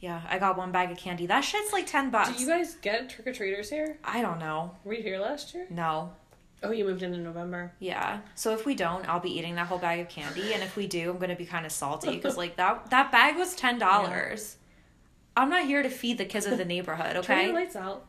[0.00, 0.22] yeah.
[0.28, 1.26] I got one bag of candy.
[1.26, 2.36] That shit's like ten bucks.
[2.36, 3.98] Do you guys get trick or treaters here?
[4.02, 4.72] I don't know.
[4.84, 5.66] Were you here last year?
[5.70, 6.12] No.
[6.62, 7.70] Oh, you moved in in November.
[7.78, 8.20] Yeah.
[8.34, 10.88] So if we don't, I'll be eating that whole bag of candy, and if we
[10.88, 14.56] do, I'm gonna be kind of salty because like that that bag was ten dollars.
[15.36, 17.22] I'm not here to feed the kids of the neighborhood.
[17.22, 17.52] Turn your Okay.
[17.52, 18.06] lights out.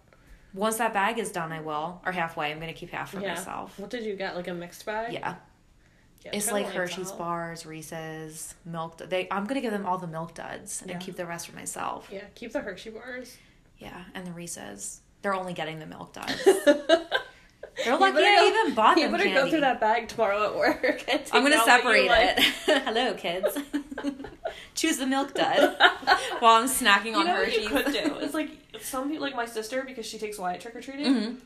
[0.58, 2.02] Once that bag is done, I will.
[2.06, 2.52] Or halfway.
[2.52, 3.36] I'm gonna keep half for yeah.
[3.36, 3.80] myself.
[3.80, 4.36] What did you get?
[4.36, 5.14] Like a mixed bag?
[5.14, 5.36] Yeah.
[6.26, 7.18] Yeah, It's like Hershey's out.
[7.20, 8.98] bars, Reese's, milk.
[8.98, 9.28] They.
[9.30, 10.98] I'm gonna give them all the milk duds and Yeah.
[10.98, 12.10] keep the rest for myself.
[12.12, 13.38] Yeah, keep the Hershey bars.
[13.78, 15.02] Yeah, and the Reese's.
[15.22, 16.42] They're only getting the milk duds.
[17.78, 19.42] you They're lucky better I go- even bought You them better candy.
[19.42, 20.84] go through that bag tomorrow at work.
[21.08, 22.38] and take I'm gonna out what you separate like.
[22.40, 22.44] it.
[22.84, 23.58] Hello, kids.
[24.76, 25.76] Choose the milk dud
[26.40, 27.70] while I'm snacking You on know Hershey's.
[27.72, 28.16] what you could do?
[28.20, 28.50] It's like
[28.82, 31.06] some people, like my sister, because she takes Wyatt trick or treating.
[31.14, 31.38] Mhm.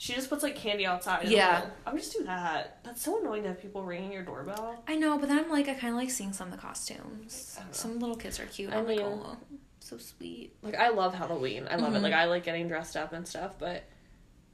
[0.00, 1.28] She just puts like candy outside.
[1.28, 1.66] Yeah.
[1.84, 2.78] I would just do that.
[2.84, 4.82] That's so annoying to have people ringing your doorbell.
[4.86, 7.56] I know, but then I'm like, I kind of like seeing some of the costumes.
[7.56, 7.72] I don't know.
[7.74, 8.72] Some little kids are cute.
[8.72, 9.36] I I'm like, mean- oh,
[9.80, 10.54] so sweet.
[10.62, 11.66] Like I love Halloween.
[11.70, 11.98] I love it.
[11.98, 12.02] Mhm.
[12.02, 13.84] Like I like getting dressed up and stuff, but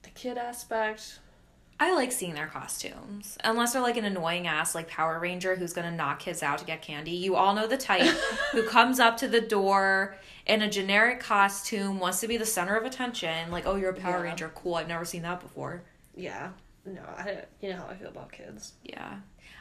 [0.03, 1.21] the kid aspect.
[1.81, 3.37] I like seeing their costumes.
[3.43, 6.65] Unless they're like an annoying ass like Power Ranger who's gonna knock kids out to
[6.65, 7.11] get candy.
[7.13, 8.03] You all know the type
[8.53, 12.77] who comes up to the door in a generic costume, wants to be the center
[12.77, 13.51] of attention.
[13.51, 14.23] Like, oh, you're a Power Yeah.
[14.31, 14.53] Ranger.
[14.55, 14.77] Cool.
[14.77, 15.83] I've never seen that before.
[16.15, 16.51] Yeah.
[16.87, 18.75] No, I you know how I feel about kids.
[18.83, 19.17] Yeah.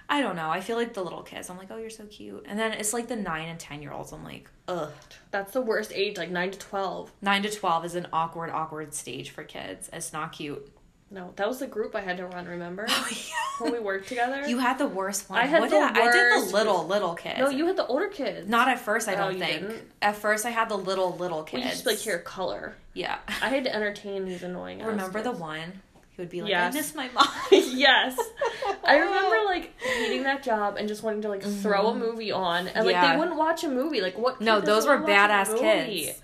[0.09, 0.49] I don't know.
[0.49, 1.49] I feel like the little kids.
[1.49, 2.45] I'm like, oh, you're so cute.
[2.47, 4.11] And then it's like the nine and ten year olds.
[4.11, 4.91] I'm like, ugh.
[5.31, 7.11] That's the worst age, like nine to twelve.
[7.21, 9.89] Nine to twelve is an awkward, awkward stage for kids.
[9.93, 10.69] It's not cute.
[11.13, 12.45] No, that was the group I had to run.
[12.47, 13.63] Remember oh, yeah.
[13.63, 14.47] when we worked together?
[14.47, 15.37] You had the worst one.
[15.39, 17.39] I had what the did I, I did the little little kids.
[17.39, 18.49] no, you had the older kids.
[18.49, 19.07] Not at first.
[19.07, 19.61] I Oh, don't you think.
[19.61, 19.91] didn't?
[20.01, 21.69] At first, I had the little little We kids.
[21.69, 22.75] just like hear color.
[22.95, 23.19] Yeah.
[23.43, 24.83] I had to entertain these annoying.
[24.83, 25.81] Remember the one
[26.15, 26.73] he would be like, Yes.
[26.73, 28.17] "I miss my mom." yes.
[28.83, 32.67] I remember like hating that job and just wanting to like throw a movie on
[32.67, 33.03] and like Mm-hmm.
[33.03, 33.13] Yeah.
[33.13, 34.01] they wouldn't watch a movie.
[34.01, 34.41] Like what?
[34.41, 36.21] No, those were wanna watch a badass kids.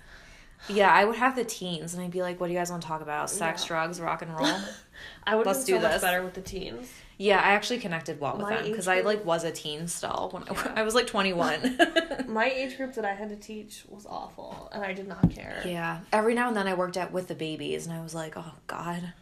[0.68, 2.82] Yeah, I would have the teens, and I'd be like, "What do you guys want
[2.82, 3.30] to talk about?
[3.30, 3.68] Sex, Yeah.
[3.68, 4.56] drugs, rock and roll."
[5.24, 6.02] I would Let's do so much this.
[6.02, 6.88] better with the teens.
[7.16, 10.28] yeah, I actually connected well with My them because I like was a teen still
[10.32, 11.78] when I, I was like twenty one.
[12.28, 15.62] My age group that I had to teach was awful, and I did not care.
[15.64, 18.36] yeah, every now and then I worked at with the babies, and I was like,
[18.36, 19.12] "Oh God,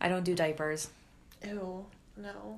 [0.00, 0.88] I don't do diapers."
[1.46, 2.56] Ew, no.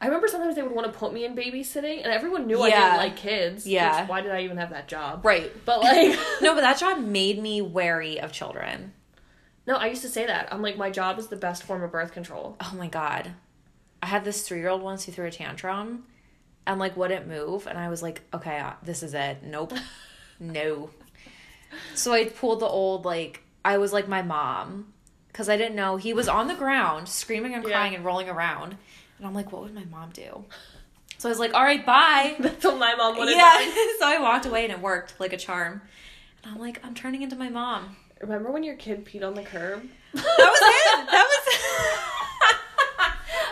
[0.00, 2.68] I remember sometimes they would want to put me in babysitting, and everyone knew I
[2.68, 2.80] Yeah.
[2.84, 3.66] didn't like kids.
[3.66, 4.00] Yeah.
[4.00, 5.24] Which, why did I even have that job?
[5.24, 5.52] Right.
[5.66, 8.94] But like, No, but that job made me wary of children.
[9.66, 10.48] no, I used to say that.
[10.52, 12.56] I'm like, my job is the best form of birth control.
[12.60, 13.32] Oh my god.
[14.02, 16.04] I had this three year old once who threw a tantrum
[16.66, 17.66] and like wouldn't move.
[17.66, 19.42] And I was like, okay, uh, this is it.
[19.42, 19.74] Nope.
[20.40, 20.90] no.
[21.94, 24.94] So I pulled the old, like, I was like my mom
[25.28, 25.98] because I didn't know.
[25.98, 27.70] He was on the ground screaming and Yeah.
[27.70, 28.76] crying and rolling around.
[29.20, 30.44] And I'm like, what would my mom do?
[31.18, 32.36] So I was like, all right, bye.
[32.40, 33.58] That's what my mom would have yeah.
[33.58, 33.88] done.
[33.98, 35.82] so I walked away and it worked like a charm.
[36.42, 37.96] And I'm like, I'm turning into my mom.
[38.22, 39.86] Remember when your kid peed on the curb?
[40.14, 41.06] That was it.
[41.10, 41.40] That was.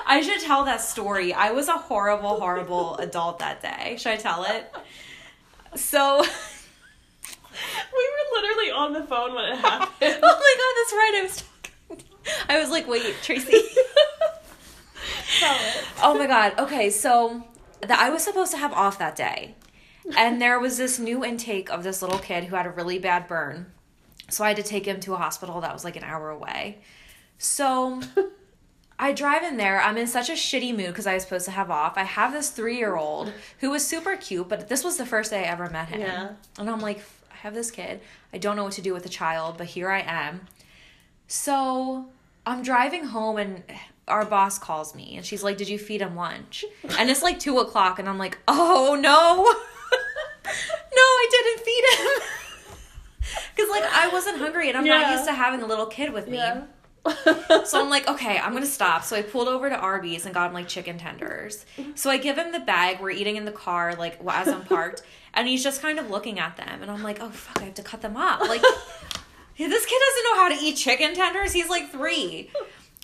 [0.06, 1.34] I should tell that story.
[1.34, 3.96] I was a horrible, horrible adult that day.
[3.98, 4.72] Should I tell it?
[5.76, 6.24] So,
[7.92, 10.18] We were literally on the phone when it oh happened.
[10.22, 11.14] oh my god, that's right.
[11.16, 12.04] I was talking.
[12.48, 13.60] I was like, wait, Tracy.
[16.02, 16.58] Oh my god.
[16.58, 17.44] Okay, so
[17.80, 19.54] that I was supposed to have off that day.
[20.16, 23.28] And there was this new intake of this little kid who had a really bad
[23.28, 23.66] burn.
[24.30, 26.78] So I had to take him to a hospital that was like an hour away.
[27.38, 28.00] So
[28.98, 29.80] I drive in there.
[29.80, 31.96] I'm in such a shitty mood because I was supposed to have off.
[31.96, 35.30] I have this three year old who was super cute, but this was the first
[35.30, 36.00] day I ever met him.
[36.00, 36.30] Yeah.
[36.58, 38.00] And I'm like, I have this kid.
[38.32, 40.46] I don't know what to do with the child, but here I am.
[41.26, 42.06] So
[42.44, 43.62] I'm driving home and
[44.08, 46.64] our boss calls me and she's like, Did you feed him lunch?
[46.98, 49.44] And it's like two o'clock and I'm like, Oh no.
[50.44, 52.22] no, I didn't feed him.
[53.54, 56.28] Because like I wasn't hungry and I'm not used to having a little kid with
[56.28, 56.38] me.
[56.38, 56.62] Yeah.
[57.64, 59.04] So I'm like, okay, I'm gonna stop.
[59.04, 61.66] So I pulled over to Arby's and got him like chicken tenders.
[61.94, 63.00] So I give him the bag.
[63.00, 65.02] We're eating in the car, like as I'm parked,
[65.34, 66.82] and he's just kind of looking at them.
[66.82, 68.40] And I'm like, oh fuck, I have to cut them up.
[68.40, 68.62] Like,
[69.58, 71.52] this kid doesn't know how to eat chicken tenders.
[71.52, 72.50] He's like three.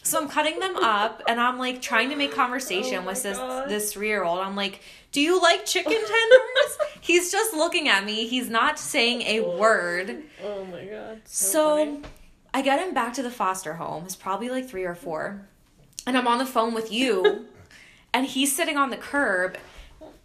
[0.04, 3.38] So I'm cutting them up, and I'm like trying to make conversation Oh with this
[3.38, 3.68] God.
[3.68, 4.38] this three year old.
[4.38, 4.80] I'm like,
[5.12, 6.78] do you like chicken tenders?
[7.00, 8.26] he's just looking at me.
[8.26, 9.56] He's not saying a oh.
[9.58, 10.22] word.
[10.44, 11.22] oh my god.
[11.24, 12.02] So, So.
[12.52, 14.04] I get him back to the foster home.
[14.04, 15.48] It's probably like three or four.
[16.06, 17.46] And I'm on the phone with you.
[18.14, 19.56] and he's sitting on the curb.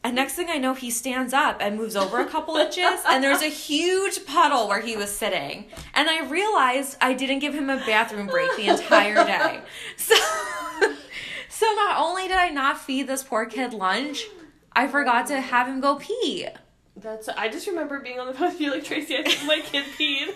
[0.04, 3.02] And next thing I know, he stands up and moves over a couple inches.
[3.06, 5.66] And there's a huge puddle where he was sitting.
[5.94, 9.60] And I realized I didn't give him a bathroom break the entire day.
[9.98, 10.16] So,
[11.50, 14.24] so not only did I not feed this poor kid lunch,
[14.72, 16.48] I forgot to have him go pee.
[16.96, 17.28] That's.
[17.30, 19.18] I just remember being on the phone with you, like Tracy.
[19.18, 20.34] I think my kid peed.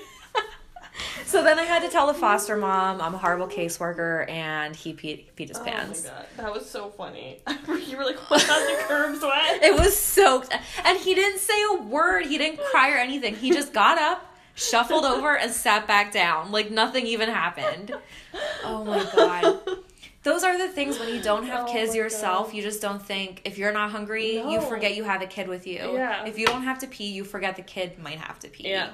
[1.25, 4.93] So then I had to tell the foster mom I'm a horrible caseworker and he
[4.93, 6.03] peed, peed his Oh pants.
[6.03, 7.39] my god, that was so funny.
[7.87, 10.55] you were like, "What on the curbs wet?" It was soaked.
[10.85, 12.27] And he didn't say a word.
[12.27, 13.35] He didn't cry or anything.
[13.35, 16.51] He just got up, shuffled over, and sat back down.
[16.51, 17.93] Like nothing even happened.
[18.63, 19.61] Oh my god.
[20.23, 22.55] Those are the things when you don't have Oh kids my yourself, God.
[22.55, 25.65] you just don't think if you're not hungry, you forget you have a kid with
[25.67, 25.79] you.
[25.93, 26.25] Yeah.
[26.25, 28.69] If you don't have to pee, you forget the kid might have to pee.
[28.69, 28.91] Yeah.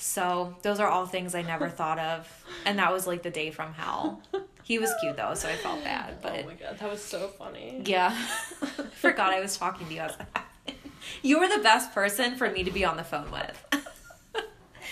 [0.00, 2.44] So those are all things I never thought of.
[2.64, 4.22] And that was like the day from hell.
[4.62, 6.14] He was cute though, so I felt bad.
[6.14, 7.82] Oh but oh my god, that was so funny.
[7.84, 8.10] yeah.
[8.94, 10.06] Forgot I was talking to you.
[11.22, 13.66] You were the best person for me to be on the phone with.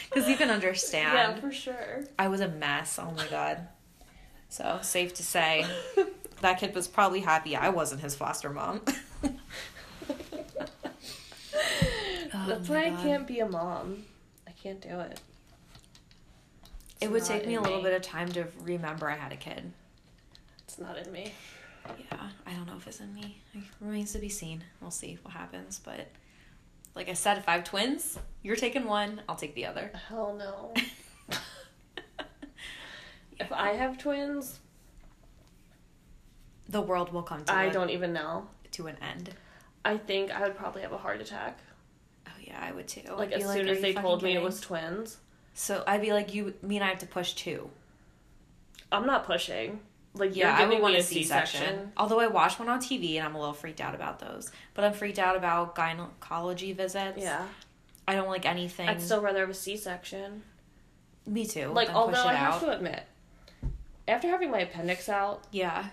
[0.09, 1.12] Because you can understand.
[1.15, 2.05] Yeah, for sure.
[2.19, 2.99] I was a mess.
[2.99, 3.66] Oh my god.
[4.49, 5.66] So safe to say
[6.41, 8.81] that kid was probably happy I wasn't his foster mom.
[12.35, 14.05] Oh That's why I can't be a mom.
[14.66, 15.20] I can't do it.
[17.01, 17.84] It would take me a little me.
[17.84, 19.70] bit of time to remember I had a kid.
[20.64, 21.32] It's not in me.
[21.86, 23.40] Yeah, I don't know if it's in me.
[23.55, 24.64] It remains to be seen.
[24.80, 25.80] We'll see what happens.
[25.84, 26.09] But
[26.97, 29.93] like I said, if I have twins, you're taking one, I'll take the other.
[30.09, 30.74] Hell no.
[33.38, 34.59] if I have twins,
[36.68, 38.48] the world will come to I a, don't even know.
[38.72, 39.30] to an end.
[39.84, 41.60] I think I would probably have a heart attack.
[42.47, 43.02] Yeah, I would too.
[43.16, 45.18] Like I'd as soon "Are as they told me it was twins.
[45.55, 47.70] So I'd be like, you mean I have to push two?
[48.93, 49.81] I'm not pushing.
[50.14, 51.93] Like Yeah, you're I would want a C-section.
[51.97, 54.51] Although I watched one on TV and I'm a little freaked out about those.
[54.74, 57.18] But I'm freaked out about gynecology visits.
[57.18, 57.47] Yeah,
[58.06, 58.89] I don't like anything.
[58.89, 60.43] I'd still rather have a C-section.
[61.27, 61.68] Me too.
[61.68, 62.60] Like although push it I have out.
[62.60, 63.02] to admit,
[64.06, 65.86] after having my appendix out, Yeah.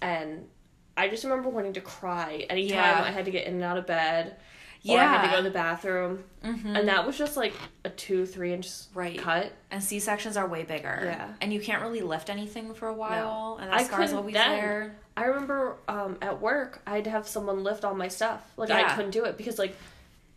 [0.00, 0.48] and
[0.96, 3.02] I just remember wanting to cry anytime Yeah.
[3.04, 4.36] I had to get in and out of bed.
[4.84, 4.96] Yeah.
[4.96, 6.24] Or I had to go to the bathroom.
[6.44, 6.78] Mhm.
[6.78, 7.54] And that was just like
[7.84, 9.18] a two, three inch Right.
[9.18, 9.50] cut.
[9.70, 11.00] And C sections are way bigger.
[11.04, 11.28] Yeah.
[11.40, 13.56] And you can't really lift anything for a while.
[13.60, 14.50] And that I scar's always then.
[14.50, 14.96] there.
[15.16, 18.42] I remember um, at work, I'd have someone lift all my stuff.
[18.58, 19.74] Like, I couldn't do it because, like,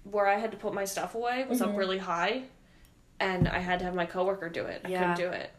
[0.05, 1.69] where I had to put my stuff away was Mhm.
[1.71, 2.43] up really high.
[3.19, 4.81] And I had to have my coworker do it.
[4.85, 4.99] I Yeah.
[5.13, 5.51] couldn't do it.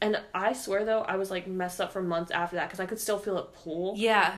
[0.00, 2.86] And I swear, though, I was, like, messed up for months after that because I
[2.86, 3.94] could still feel it pull.
[3.96, 4.30] Yeah.